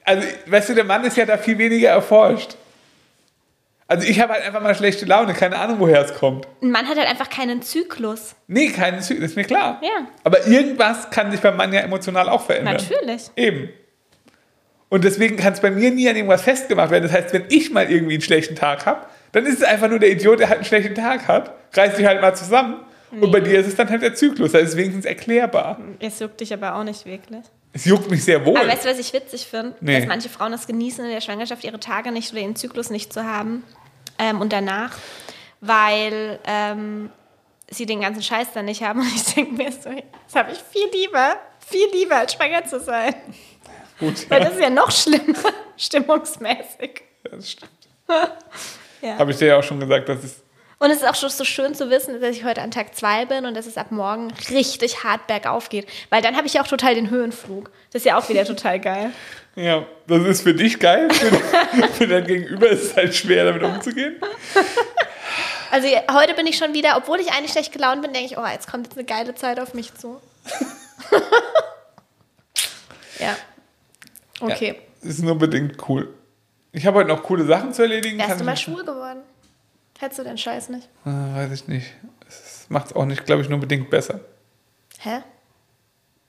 also, 0.05 0.27
weißt 0.47 0.71
du, 0.71 0.75
der 0.75 0.85
Mann 0.85 1.05
ist 1.05 1.17
ja 1.17 1.27
da 1.27 1.39
viel 1.39 1.59
weniger 1.59 1.91
erforscht. 1.91 2.57
Also 3.93 4.09
ich 4.09 4.21
habe 4.21 4.33
halt 4.33 4.47
einfach 4.47 4.63
mal 4.63 4.75
schlechte 4.75 5.05
Laune, 5.05 5.35
keine 5.35 5.59
Ahnung, 5.59 5.79
woher 5.79 6.01
es 6.01 6.15
kommt. 6.15 6.49
Ein 6.63 6.71
Mann 6.71 6.89
hat 6.89 6.97
halt 6.97 7.09
einfach 7.09 7.29
keinen 7.29 7.61
Zyklus. 7.61 8.35
Nee, 8.47 8.69
keinen 8.71 9.03
Zyklus, 9.03 9.31
ist 9.31 9.37
mir 9.37 9.45
klar. 9.45 9.81
Ja. 9.83 10.07
Aber 10.25 10.47
irgendwas 10.47 11.11
kann 11.11 11.31
sich 11.31 11.41
beim 11.41 11.59
Mann 11.59 11.75
ja 11.75 11.81
emotional 11.81 12.31
auch 12.31 12.41
verändern. 12.41 12.77
Natürlich. 12.77 13.31
Eben. 13.37 13.69
Und 14.89 15.05
deswegen 15.05 15.37
kann 15.37 15.53
es 15.53 15.61
bei 15.61 15.71
mir 15.71 15.91
nie 15.91 16.09
an 16.09 16.17
irgendwas 16.17 16.41
festgemacht 16.41 16.91
werden. 16.91 17.05
Das 17.05 17.13
heißt, 17.13 17.35
wenn 17.35 17.45
ich 17.51 17.71
mal 17.71 17.91
irgendwie 17.91 18.15
einen 18.15 18.23
schlechten 18.23 18.57
Tag 18.57 18.87
habe, 18.87 19.07
dann 19.33 19.47
ist 19.47 19.59
es 19.59 19.63
einfach 19.63 19.89
nur 19.89 19.99
der 19.99 20.11
Idiot, 20.11 20.41
der 20.41 20.49
halt 20.49 20.59
einen 20.59 20.67
schlechten 20.67 20.95
Tag 20.95 21.27
hat, 21.27 21.55
reißt 21.75 21.97
sich 21.97 22.07
halt 22.07 22.21
mal 22.21 22.35
zusammen. 22.35 22.81
Nee. 23.11 23.25
Und 23.25 23.33
bei 23.33 23.41
dir 23.41 23.59
ist 23.61 23.67
es 23.67 23.77
dann 23.77 23.91
halt 23.91 24.03
der 24.03 24.15
Zyklus. 24.15 24.53
Das 24.53 24.63
ist 24.63 24.77
wenigstens 24.77 25.05
erklärbar. 25.05 25.79
Es 25.99 26.19
juckt 26.19 26.41
dich 26.41 26.53
aber 26.53 26.75
auch 26.75 26.85
nicht 26.85 27.05
wirklich. 27.05 27.43
Es 27.75 27.85
juckt 27.85 28.11
mich 28.11 28.25
sehr 28.25 28.45
wohl. 28.45 28.57
Aber 28.57 28.69
weißt 28.69 28.85
du, 28.85 28.91
was 28.91 28.99
ich 28.99 29.13
witzig 29.13 29.47
finde? 29.47 29.75
Nee. 29.81 29.99
Dass 29.99 30.07
manche 30.07 30.29
Frauen 30.29 30.53
das 30.53 30.67
genießen, 30.67 31.05
in 31.05 31.11
der 31.11 31.21
Schwangerschaft 31.21 31.65
ihre 31.65 31.81
Tage 31.81 32.13
nicht 32.13 32.33
oder 32.33 32.43
ihren 32.43 32.57
Zyklus 32.57 32.91
nicht 32.91 33.13
zu 33.13 33.25
haben 33.25 33.65
ähm, 34.19 34.41
und 34.41 34.53
danach, 34.53 34.97
weil 35.61 36.39
ähm, 36.47 37.11
sie 37.71 37.87
den 37.87 38.01
ganzen 38.01 38.23
Scheiß 38.23 38.53
dann 38.53 38.67
nicht 38.67 38.83
haben. 38.83 39.01
Und 39.03 39.15
ich 39.15 39.35
denke 39.35 39.53
mir 39.53 39.73
so, 39.73 39.91
das 39.91 40.35
habe 40.35 40.53
ich 40.53 40.59
viel 40.59 40.89
lieber, 40.93 41.37
viel 41.67 41.89
lieber, 41.93 42.17
als 42.17 42.35
schwanger 42.35 42.65
zu 42.65 42.81
sein. 42.81 43.15
Gut, 43.99 44.29
Weil 44.31 44.41
das 44.41 44.55
ist 44.55 44.61
ja 44.61 44.71
noch 44.71 44.91
schlimmer, 44.91 45.53
stimmungsmäßig. 45.77 47.03
Das 47.25 47.51
stimmt. 47.51 47.71
ja. 49.03 49.19
Habe 49.19 49.31
ich 49.33 49.37
dir 49.37 49.49
ja 49.49 49.59
auch 49.59 49.63
schon 49.63 49.81
gesagt, 49.81 50.09
dass 50.09 50.25
es. 50.25 50.43
Und 50.79 50.91
es 50.91 50.99
ist 50.99 51.09
auch 51.09 51.15
schon 51.15 51.31
so 51.31 51.45
schön 51.45 51.75
zu 51.75 51.91
wissen, 51.91 52.21
dass 52.21 52.35
ich 52.35 52.45
heute 52.45 52.61
an 52.61 52.73
Tag 52.73 52.97
2 52.97 53.27
bin 53.27 53.47
und 53.47 53.55
dass 53.55 53.67
es 53.67 53.77
ab 53.77 53.93
morgen 53.93 54.33
richtig 54.51 55.05
hart 55.05 55.29
bergauf 55.29 55.69
geht. 55.69 55.87
Weil 56.11 56.23
dann 56.23 56.37
habe 56.37 56.49
ich 56.49 56.55
ja 56.55 56.63
auch 56.63 56.67
total 56.67 56.97
den 56.97 57.09
Höhenflug. 57.09 57.71
Das 57.93 58.01
ist 58.03 58.07
ja 58.07 58.19
auch 58.19 58.29
wieder 58.29 58.45
total 58.45 58.81
geil. 58.81 59.13
Ja, 59.55 59.85
das 60.07 60.23
ist 60.25 60.41
für 60.45 60.55
dich 60.55 60.81
geil. 60.81 61.11
Für, 61.11 61.89
für 61.89 62.07
dein 62.07 62.27
Gegenüber 62.27 62.71
ist 62.71 62.85
es 62.85 62.97
halt 62.97 63.15
schwer, 63.15 63.45
damit 63.45 63.63
umzugehen. 63.63 64.17
Also 65.71 65.89
heute 66.13 66.35
bin 66.35 66.47
ich 66.47 66.59
schon 66.59 66.75
wieder, 66.75 66.99
obwohl 66.99 67.19
ich 67.19 67.33
eigentlich 67.33 67.53
schlecht 67.53 67.73
gelaunt 67.73 68.03
bin, 68.03 68.13
denke 68.13 68.33
ich, 68.33 68.39
oh, 68.39 68.47
jetzt 68.47 68.71
kommt 68.71 68.87
jetzt 68.87 68.99
eine 68.99 69.07
geile 69.07 69.35
Zeit 69.35 69.59
auf 69.59 69.73
mich 69.73 69.95
zu. 69.95 70.21
ja. 73.19 73.35
Okay. 74.39 74.75
Ja, 75.03 75.09
ist 75.09 75.23
nur 75.23 75.39
bedingt 75.39 75.77
cool. 75.89 76.13
Ich 76.73 76.87
habe 76.87 76.99
heute 76.99 77.09
noch 77.09 77.23
coole 77.23 77.45
Sachen 77.45 77.73
zu 77.73 77.83
erledigen. 77.83 78.19
Wärst 78.19 78.41
du 78.41 78.45
mal 78.45 78.57
schwul 78.57 78.83
geworden? 78.83 79.21
Hättest 79.99 80.19
du 80.19 80.25
den 80.25 80.39
Scheiß 80.39 80.71
nicht? 80.71 80.89
Ah, 81.05 81.37
weiß 81.37 81.53
ich 81.53 81.69
nicht. 81.69 81.93
Das 82.25 82.67
macht 82.71 82.87
es 82.87 82.93
auch 82.95 83.05
nicht, 83.05 83.25
glaube 83.27 83.43
ich, 83.43 83.49
nur 83.49 83.61
bedingt 83.61 83.91
besser. 83.91 84.21
Hä? 84.99 85.19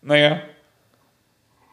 Naja. 0.01 0.41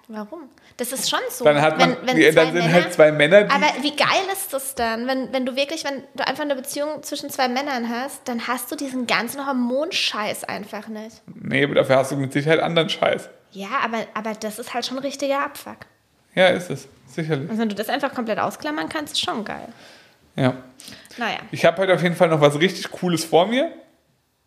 Warum? 0.09 0.49
Das 0.77 0.93
ist 0.93 1.11
schon 1.11 1.21
so. 1.31 1.45
Dann, 1.45 1.61
hat 1.61 1.79
man, 1.79 1.97
wenn, 2.05 2.17
wenn 2.17 2.35
dann 2.35 2.47
sind 2.47 2.55
Männer, 2.55 2.73
halt 2.73 2.93
zwei 2.95 3.13
Männer. 3.13 3.39
aber 3.51 3.67
wie 3.83 3.95
geil 3.95 4.23
ist 4.33 4.53
das 4.53 4.75
dann, 4.75 5.07
wenn, 5.07 5.33
wenn 5.33 5.45
du 5.45 5.55
wirklich, 5.57 5.85
wenn 5.85 6.03
du 6.15 6.27
einfach 6.27 6.43
eine 6.43 6.57
Beziehung 6.57 7.03
zwischen 7.03 7.29
zwei 7.31 7.49
Männern 7.49 7.89
hast, 7.89 8.27
dann 8.27 8.49
hast 8.49 8.73
du 8.73 8.77
diesen 8.77 9.07
ganzen 9.07 9.47
Hormonscheiß 9.47 10.45
einfach 10.45 10.89
nicht. 10.89 11.23
Nee, 11.27 11.65
aber 11.65 11.75
dafür 11.75 11.97
hast 11.97 12.13
du 12.13 12.17
mit 12.17 12.33
Sicherheit 12.33 12.61
anderen 12.61 12.89
Scheiß. 12.89 13.29
Ja, 13.53 13.69
aber, 13.85 14.07
aber 14.15 14.33
das 14.35 14.59
ist 14.59 14.73
halt 14.75 14.87
schon 14.87 14.97
ein 14.97 15.05
richtiger 15.05 15.45
Abfuck. 15.45 15.79
Ja, 16.35 16.49
ist 16.49 16.71
es. 16.71 16.89
Sicherlich. 17.11 17.51
Und 17.51 17.59
wenn 17.59 17.69
du 17.69 17.75
das 17.75 17.89
einfach 17.89 18.15
komplett 18.15 18.39
ausklammern 18.39 18.89
kannst, 18.89 19.15
ist 19.15 19.21
schon 19.21 19.45
geil. 19.45 19.69
Ja. 20.37 20.57
Naja. 21.19 21.39
Ich 21.51 21.65
habe 21.65 21.79
heute 21.83 21.95
auf 21.95 22.03
jeden 22.03 22.15
Fall 22.15 22.29
noch 22.29 22.41
was 22.41 22.59
richtig 22.59 22.91
Cooles 22.91 23.25
vor 23.25 23.47
mir. 23.47 23.71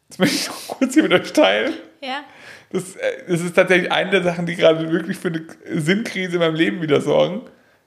Das 0.10 0.20
möchte 0.20 0.36
ich 0.36 0.48
noch 0.48 0.68
kurz 0.68 0.94
hier 0.94 1.04
mit 1.04 1.14
euch 1.14 1.34
teilen. 1.34 1.74
Ja. 2.02 2.24
Das, 2.72 2.96
äh, 2.96 3.24
das 3.28 3.42
ist 3.42 3.56
tatsächlich 3.56 3.92
eine 3.92 4.10
der 4.10 4.24
Sachen, 4.24 4.46
die 4.46 4.56
gerade 4.56 4.92
wirklich 4.92 5.18
für 5.18 5.28
eine 5.28 5.46
Sinnkrise 5.74 6.34
in 6.34 6.40
meinem 6.40 6.56
Leben 6.56 6.82
wieder 6.82 7.02
sorgen. 7.02 7.42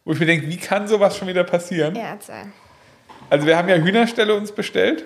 Wo 0.04 0.12
ich 0.12 0.20
mir 0.20 0.26
denke, 0.26 0.48
wie 0.48 0.56
kann 0.56 0.86
sowas 0.86 1.16
schon 1.16 1.26
wieder 1.26 1.42
passieren? 1.42 1.96
Ja, 1.96 2.10
erzähl. 2.10 2.52
Also 3.28 3.46
wir 3.46 3.56
haben 3.56 3.68
ja 3.68 3.76
Hühnerstelle 3.76 4.34
uns 4.34 4.52
bestellt. 4.52 5.04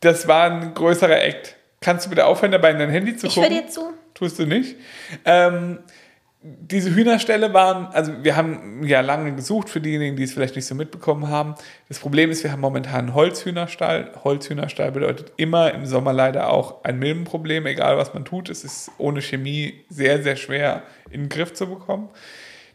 Das 0.00 0.26
war 0.26 0.50
ein 0.50 0.74
größerer 0.74 1.22
Act. 1.22 1.54
Kannst 1.80 2.06
du 2.06 2.10
bitte 2.10 2.26
aufhören, 2.26 2.50
dabei 2.50 2.72
in 2.72 2.78
dein 2.78 2.90
Handy 2.90 3.16
zu 3.16 3.28
gucken? 3.28 3.44
Ich 3.44 3.50
höre 3.50 3.62
dir 3.62 3.68
zu. 3.68 3.92
Tust 4.14 4.38
du 4.38 4.46
nicht. 4.46 4.74
Ähm, 5.24 5.78
diese 6.40 6.94
Hühnerställe 6.94 7.52
waren, 7.52 7.86
also 7.86 8.12
wir 8.22 8.36
haben 8.36 8.84
ja 8.84 9.00
lange 9.00 9.34
gesucht 9.34 9.68
für 9.68 9.80
diejenigen, 9.80 10.16
die 10.16 10.22
es 10.22 10.32
vielleicht 10.32 10.54
nicht 10.54 10.66
so 10.66 10.74
mitbekommen 10.76 11.28
haben. 11.28 11.56
Das 11.88 11.98
Problem 11.98 12.30
ist, 12.30 12.44
wir 12.44 12.52
haben 12.52 12.60
momentan 12.60 13.00
einen 13.00 13.14
Holzhühnerstall. 13.14 14.12
Holzhühnerstall 14.22 14.92
bedeutet 14.92 15.32
immer 15.36 15.74
im 15.74 15.84
Sommer 15.84 16.12
leider 16.12 16.50
auch 16.50 16.84
ein 16.84 17.00
Milbenproblem, 17.00 17.66
egal 17.66 17.96
was 17.98 18.14
man 18.14 18.24
tut. 18.24 18.50
Es 18.50 18.62
ist 18.62 18.92
ohne 18.98 19.20
Chemie 19.20 19.84
sehr, 19.88 20.22
sehr 20.22 20.36
schwer 20.36 20.84
in 21.10 21.22
den 21.22 21.28
Griff 21.28 21.54
zu 21.54 21.66
bekommen. 21.68 22.08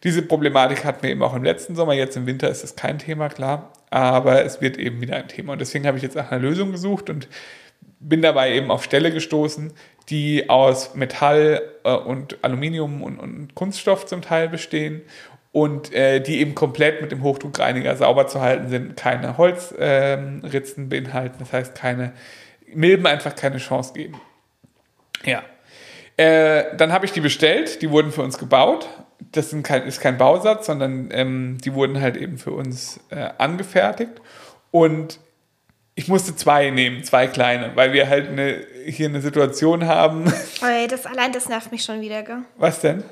Diese 0.03 0.21
Problematik 0.21 0.83
hatten 0.83 1.03
wir 1.03 1.11
eben 1.11 1.23
auch 1.23 1.33
im 1.33 1.45
letzten 1.45 1.75
Sommer. 1.75 1.93
Jetzt 1.93 2.17
im 2.17 2.25
Winter 2.25 2.49
ist 2.49 2.65
es 2.65 2.75
kein 2.75 2.99
Thema, 2.99 3.29
klar. 3.29 3.71
Aber 3.89 4.43
es 4.43 4.59
wird 4.59 4.77
eben 4.77 4.99
wieder 4.99 5.15
ein 5.15 5.29
Thema. 5.29 5.53
Und 5.53 5.61
deswegen 5.61 5.87
habe 5.87 5.95
ich 5.95 6.03
jetzt 6.03 6.17
nach 6.17 6.31
einer 6.31 6.41
Lösung 6.41 6.73
gesucht 6.73 7.09
und 7.09 7.29
bin 8.01 8.21
dabei 8.21 8.53
eben 8.53 8.69
auf 8.69 8.83
Ställe 8.83 9.11
gestoßen, 9.11 9.71
die 10.09 10.49
aus 10.49 10.95
Metall 10.95 11.61
äh, 11.83 11.93
und 11.93 12.43
Aluminium 12.43 13.01
und, 13.03 13.19
und, 13.19 13.55
Kunststoff 13.55 14.05
zum 14.05 14.21
Teil 14.21 14.49
bestehen 14.49 15.01
und 15.51 15.93
äh, 15.93 16.19
die 16.19 16.39
eben 16.39 16.55
komplett 16.55 17.01
mit 17.01 17.11
dem 17.11 17.23
Hochdruckreiniger 17.23 17.95
sauber 17.95 18.27
zu 18.27 18.41
halten 18.41 18.69
sind, 18.69 18.97
keine 18.97 19.37
Holzritzen 19.37 20.83
ähm, 20.83 20.89
beinhalten, 20.89 21.37
das 21.39 21.53
heißt 21.53 21.75
keine 21.75 22.13
Milben 22.73 23.05
einfach 23.05 23.35
keine 23.35 23.57
Chance 23.57 23.93
geben. 23.93 24.19
Ja. 25.23 25.43
Äh, 26.17 26.75
dann 26.75 26.91
habe 26.91 27.05
ich 27.05 27.11
die 27.11 27.21
bestellt, 27.21 27.81
die 27.81 27.89
wurden 27.89 28.11
für 28.11 28.21
uns 28.21 28.37
gebaut. 28.37 28.87
Das 29.31 29.55
kein, 29.63 29.83
ist 29.83 29.99
kein 29.99 30.17
Bausatz, 30.17 30.65
sondern 30.65 31.09
ähm, 31.11 31.57
die 31.63 31.73
wurden 31.73 32.01
halt 32.01 32.17
eben 32.17 32.37
für 32.37 32.51
uns 32.51 32.99
äh, 33.09 33.29
angefertigt. 33.37 34.21
Und 34.71 35.19
ich 35.95 36.07
musste 36.07 36.35
zwei 36.35 36.69
nehmen, 36.71 37.03
zwei 37.03 37.27
kleine, 37.27 37.71
weil 37.75 37.93
wir 37.93 38.09
halt 38.09 38.29
eine, 38.29 38.65
hier 38.85 39.07
eine 39.07 39.21
Situation 39.21 39.85
haben. 39.85 40.31
Ey, 40.61 40.87
das 40.87 41.05
allein 41.05 41.31
das 41.31 41.49
nervt 41.49 41.71
mich 41.71 41.83
schon 41.83 42.01
wieder, 42.01 42.23
gell? 42.23 42.43
Was 42.57 42.81
denn? 42.81 43.03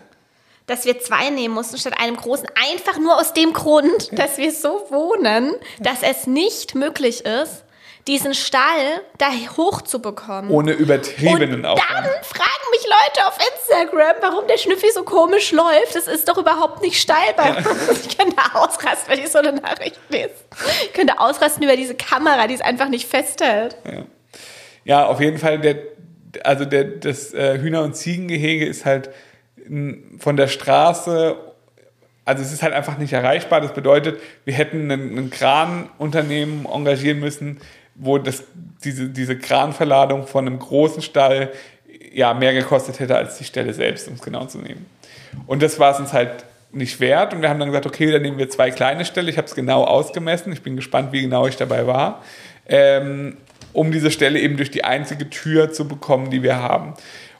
Dass 0.67 0.85
wir 0.85 0.99
zwei 0.99 1.29
nehmen 1.29 1.53
mussten 1.53 1.77
statt 1.77 1.95
einem 1.99 2.15
großen, 2.15 2.47
einfach 2.55 2.97
nur 2.99 3.19
aus 3.19 3.33
dem 3.33 3.53
Grund, 3.53 4.11
ja. 4.11 4.17
dass 4.17 4.37
wir 4.37 4.51
so 4.51 4.85
wohnen, 4.89 5.53
dass 5.79 6.03
es 6.03 6.27
nicht 6.27 6.75
möglich 6.75 7.25
ist, 7.25 7.63
diesen 8.07 8.33
Stall 8.33 9.01
da 9.17 9.27
hochzubekommen. 9.57 10.49
Ohne 10.49 10.73
übertriebenen 10.73 11.65
Aufwand. 11.65 11.89
Dann 11.89 12.05
fragen 12.23 12.71
mich 12.71 12.83
Leute 12.83 13.27
auf 13.27 13.37
Instagram, 13.53 14.15
warum 14.21 14.47
der 14.47 14.57
Schnüffi 14.57 14.87
so 14.93 15.03
komisch 15.03 15.51
läuft. 15.51 15.95
Das 15.95 16.07
ist 16.07 16.27
doch 16.27 16.37
überhaupt 16.37 16.81
nicht 16.81 16.99
steil 16.99 17.33
bei 17.35 17.57
uns. 17.57 18.05
Ich 18.05 18.17
könnte 18.17 18.37
ausrasten, 18.53 19.07
wenn 19.07 19.19
ich 19.19 19.29
so 19.29 19.39
eine 19.39 19.53
Nachricht 19.53 19.99
lese. 20.09 20.31
Ich 20.83 20.93
könnte 20.93 21.19
ausrasten 21.19 21.63
über 21.63 21.75
diese 21.75 21.95
Kamera, 21.95 22.47
die 22.47 22.55
es 22.55 22.61
einfach 22.61 22.89
nicht 22.89 23.07
festhält. 23.07 23.77
Ja, 23.85 24.03
ja 24.85 25.05
auf 25.05 25.19
jeden 25.19 25.37
Fall, 25.37 25.59
der, 25.59 25.77
also 26.43 26.65
der, 26.65 26.83
das 26.83 27.33
äh, 27.33 27.59
Hühner- 27.59 27.83
und 27.83 27.95
Ziegengehege 27.95 28.65
ist 28.65 28.85
halt 28.85 29.09
von 30.17 30.37
der 30.37 30.47
Straße 30.47 31.37
also 32.25 32.43
es 32.43 32.53
ist 32.53 32.63
halt 32.63 32.73
einfach 32.73 32.97
nicht 32.97 33.13
erreichbar. 33.13 33.61
Das 33.61 33.73
bedeutet, 33.73 34.19
wir 34.45 34.53
hätten 34.53 34.91
ein, 34.91 35.29
Kranunternehmen 35.31 36.65
engagieren 36.65 37.19
müssen, 37.19 37.59
wo 37.95 38.17
das, 38.17 38.43
diese, 38.83 39.09
diese 39.09 39.37
Kranverladung 39.37 40.27
von 40.27 40.47
einem 40.47 40.59
großen 40.59 41.01
Stall 41.01 41.51
ja 42.13 42.33
mehr 42.33 42.53
gekostet 42.53 42.99
hätte 42.99 43.15
als 43.15 43.37
die 43.37 43.43
Stelle 43.43 43.73
selbst, 43.73 44.07
um 44.07 44.15
es 44.15 44.21
genau 44.21 44.45
zu 44.45 44.59
nehmen. 44.59 44.85
Und 45.47 45.61
das 45.61 45.79
war 45.79 45.93
es 45.93 45.99
uns 45.99 46.13
halt 46.13 46.45
nicht 46.71 46.99
wert. 46.99 47.33
Und 47.33 47.41
wir 47.41 47.49
haben 47.49 47.59
dann 47.59 47.69
gesagt, 47.69 47.85
okay, 47.85 48.11
dann 48.11 48.21
nehmen 48.21 48.37
wir 48.37 48.49
zwei 48.49 48.71
kleine 48.71 49.03
Ställe. 49.05 49.29
Ich 49.29 49.37
habe 49.37 49.47
es 49.47 49.55
genau 49.55 49.83
ausgemessen. 49.83 50.53
Ich 50.53 50.61
bin 50.61 50.75
gespannt, 50.75 51.11
wie 51.11 51.21
genau 51.21 51.47
ich 51.47 51.57
dabei 51.57 51.87
war. 51.87 52.23
Ähm, 52.67 53.37
um 53.73 53.91
diese 53.91 54.11
Stelle 54.11 54.39
eben 54.39 54.57
durch 54.57 54.71
die 54.71 54.83
einzige 54.83 55.29
Tür 55.29 55.71
zu 55.71 55.87
bekommen, 55.87 56.29
die 56.29 56.43
wir 56.43 56.57
haben. 56.57 56.93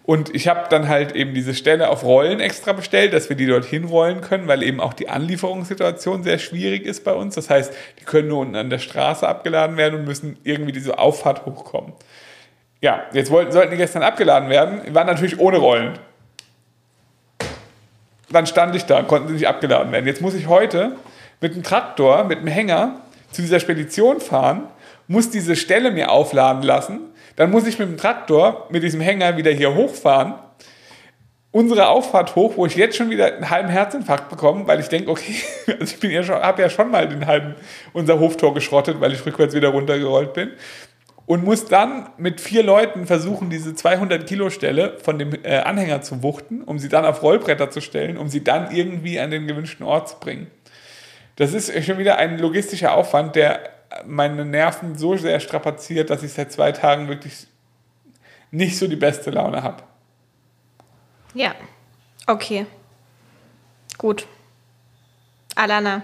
Und 0.04 0.34
ich 0.34 0.48
habe 0.48 0.68
dann 0.70 0.88
halt 0.88 1.16
eben 1.16 1.34
diese 1.34 1.54
Stelle 1.54 1.90
auf 1.90 2.04
Rollen 2.04 2.40
extra 2.40 2.74
bestellt, 2.74 3.14
dass 3.14 3.30
wir 3.30 3.36
die 3.36 3.46
dorthin 3.46 3.86
rollen 3.86 4.22
können, 4.22 4.48
weil 4.48 4.64
eben 4.64 4.80
auch 4.80 4.94
die 4.94 5.10
Anlieferungssituation 5.10 6.24
sehr 6.24 6.40
schwierig 6.40 6.86
ist 6.86 7.04
bei 7.04 7.14
uns. 7.14 7.36
Das 7.36 7.50
heißt, 7.50 7.72
die 8.00 8.04
können 8.04 8.30
nur 8.30 8.40
unten 8.40 8.56
an 8.56 8.70
der 8.70 8.80
Straße 8.80 9.28
abgeladen 9.28 9.78
werden 9.78 10.00
und 10.00 10.06
müssen 10.06 10.38
irgendwie 10.44 10.72
diese 10.72 10.98
Auffahrt 10.98 11.46
hochkommen. 11.46 11.94
Ja, 12.82 13.04
jetzt 13.14 13.30
wollten, 13.30 13.52
sollten 13.52 13.72
die 13.72 13.78
gestern 13.78 14.02
abgeladen 14.02 14.50
werden, 14.50 14.94
waren 14.96 15.06
natürlich 15.06 15.40
ohne 15.40 15.58
Rollen. 15.58 16.00
Dann 18.32 18.48
stand 18.48 18.76
ich 18.76 18.86
da, 18.86 19.04
konnten 19.04 19.28
sie 19.28 19.36
nicht 19.36 19.48
abgeladen 19.48 19.92
werden. 19.92 20.08
Jetzt 20.08 20.22
muss 20.22 20.34
ich 20.34 20.48
heute 20.48 20.94
mit 21.42 21.54
dem 21.54 21.62
Traktor, 21.62 22.24
mit 22.24 22.40
dem 22.40 22.48
Hänger 22.48 23.02
zu 23.32 23.42
dieser 23.42 23.60
Spedition 23.60 24.20
fahren, 24.20 24.64
muss 25.12 25.30
diese 25.30 25.56
Stelle 25.56 25.92
mir 25.92 26.12
aufladen 26.12 26.64
lassen 26.64 27.12
dann 27.36 27.52
muss 27.52 27.68
ich 27.68 27.80
mit 27.80 27.88
dem 27.88 27.98
Traktor, 27.98 28.68
mit 28.70 28.84
diesem 28.84 29.02
Hänger 29.02 29.38
wieder 29.38 29.52
hier 29.52 29.74
hochfahren. 29.74 30.36
Unsere 31.52 31.88
Auffahrt 31.88 32.36
hoch, 32.36 32.54
wo 32.56 32.66
ich 32.66 32.76
jetzt 32.76 32.96
schon 32.96 33.10
wieder 33.10 33.34
einen 33.34 33.50
halben 33.50 33.70
Herzinfarkt 33.70 34.30
bekomme, 34.30 34.68
weil 34.68 34.80
ich 34.80 34.88
denke, 34.88 35.12
okay, 35.12 35.36
also 35.80 35.96
ich 36.02 36.12
ja 36.12 36.42
habe 36.42 36.62
ja 36.62 36.70
schon 36.70 36.92
mal 36.92 37.10
den 37.10 37.26
halben 37.26 37.56
unser 37.94 38.20
Hoftor 38.20 38.54
geschrottet, 38.54 39.02
weil 39.02 39.12
ich 39.12 39.26
rückwärts 39.26 39.54
wieder 39.54 39.70
runtergerollt 39.70 40.34
bin 40.34 40.52
und 41.26 41.44
muss 41.44 41.66
dann 41.66 42.10
mit 42.18 42.40
vier 42.40 42.64
Leuten 42.64 43.06
versuchen, 43.06 43.50
diese 43.50 43.76
200 43.76 44.26
Kilo 44.26 44.50
Stelle 44.50 44.98
von 45.02 45.20
dem 45.20 45.34
äh, 45.44 45.58
Anhänger 45.58 46.02
zu 46.02 46.24
wuchten, 46.24 46.62
um 46.62 46.80
sie 46.80 46.90
dann 46.90 47.06
auf 47.06 47.22
Rollbretter 47.22 47.70
zu 47.70 47.82
stellen, 47.82 48.18
um 48.18 48.30
sie 48.30 48.44
dann 48.44 48.72
irgendwie 48.72 49.20
an 49.20 49.32
den 49.32 49.48
gewünschten 49.48 49.86
Ort 49.86 50.10
zu 50.10 50.20
bringen. 50.20 50.48
Das 51.36 51.54
ist 51.54 51.72
schon 51.84 51.98
wieder 51.98 52.18
ein 52.18 52.38
logistischer 52.38 52.94
Aufwand, 52.94 53.36
der 53.36 53.81
meine 54.06 54.46
Nerven 54.46 54.98
so 54.98 55.18
sehr 55.18 55.40
strapaziert, 55.40 56.10
dass 56.10 56.24
ich 56.24 56.34
seit 56.34 56.52
zwei 56.52 56.72
Tagen 56.72 57.08
wirklich 57.08 57.48
nicht 58.52 58.78
so 58.78 58.88
die 58.88 58.96
beste 58.96 59.32
Laune 59.32 59.64
habe. 59.64 59.84
Ja, 61.34 61.56
okay. 62.28 62.66
Gut. 63.98 64.28
Alana. 65.56 66.02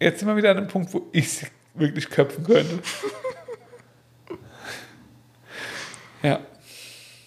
Jetzt 0.00 0.20
sind 0.20 0.28
wir 0.28 0.36
wieder 0.36 0.50
an 0.50 0.58
einem 0.58 0.68
Punkt, 0.68 0.92
wo 0.92 1.06
ich 1.12 1.32
sie 1.32 1.46
wirklich 1.74 2.10
köpfen 2.10 2.44
könnte. 2.44 2.80
ja. 6.22 6.40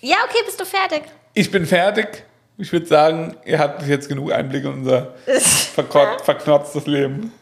Ja, 0.02 0.18
okay, 0.26 0.40
bist 0.46 0.60
du 0.60 0.66
fertig? 0.66 1.04
Ich 1.34 1.50
bin 1.50 1.66
fertig. 1.66 2.24
Ich 2.58 2.72
würde 2.72 2.86
sagen, 2.86 3.36
ihr 3.46 3.60
habt 3.60 3.82
jetzt 3.88 4.08
genug 4.08 4.32
Einblick 4.32 4.64
in 4.64 4.72
unser 4.72 5.16
verknotztes 5.26 6.86
Leben. 6.86 7.34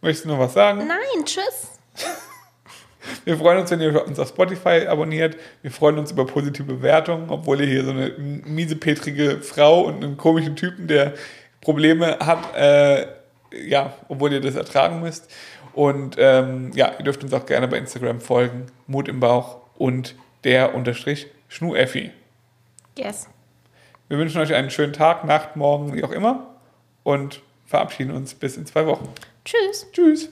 Möchtest 0.00 0.24
du 0.24 0.28
noch 0.28 0.38
was 0.38 0.54
sagen? 0.54 0.86
Nein, 0.86 1.24
tschüss. 1.24 1.72
Wir 3.24 3.36
freuen 3.36 3.58
uns, 3.58 3.70
wenn 3.70 3.80
ihr 3.80 4.04
uns 4.04 4.18
auf 4.18 4.28
Spotify 4.28 4.86
abonniert. 4.88 5.36
Wir 5.62 5.70
freuen 5.70 5.98
uns 5.98 6.10
über 6.10 6.26
positive 6.26 6.64
Bewertungen, 6.64 7.30
obwohl 7.30 7.60
ihr 7.60 7.66
hier 7.66 7.84
so 7.84 7.90
eine 7.90 8.10
miesepetrige 8.18 9.42
Frau 9.42 9.82
und 9.82 10.02
einen 10.02 10.16
komischen 10.16 10.56
Typen, 10.56 10.88
der 10.88 11.14
Probleme 11.60 12.18
hat, 12.18 12.54
äh, 12.56 13.06
ja, 13.52 13.94
obwohl 14.08 14.32
ihr 14.32 14.40
das 14.40 14.56
ertragen 14.56 15.00
müsst. 15.00 15.30
Und 15.72 16.16
ähm, 16.18 16.72
ja, 16.74 16.92
ihr 16.98 17.04
dürft 17.04 17.22
uns 17.22 17.32
auch 17.32 17.46
gerne 17.46 17.68
bei 17.68 17.78
Instagram 17.78 18.20
folgen. 18.20 18.66
Mut 18.86 19.08
im 19.08 19.20
Bauch 19.20 19.58
und 19.76 20.14
der 20.44 20.74
unterstrich 20.74 21.26
Schnueffi. 21.48 22.10
Yes. 22.98 23.28
Wir 24.08 24.18
wünschen 24.18 24.40
euch 24.40 24.54
einen 24.54 24.70
schönen 24.70 24.92
Tag, 24.92 25.24
Nacht, 25.24 25.56
Morgen, 25.56 25.94
wie 25.94 26.04
auch 26.04 26.12
immer. 26.12 26.54
Und 27.02 27.42
verabschieden 27.66 28.12
uns 28.12 28.34
bis 28.34 28.56
in 28.56 28.66
zwei 28.66 28.86
Wochen. 28.86 29.08
Tschüss. 29.46 29.86
Tschüss. 29.92 30.28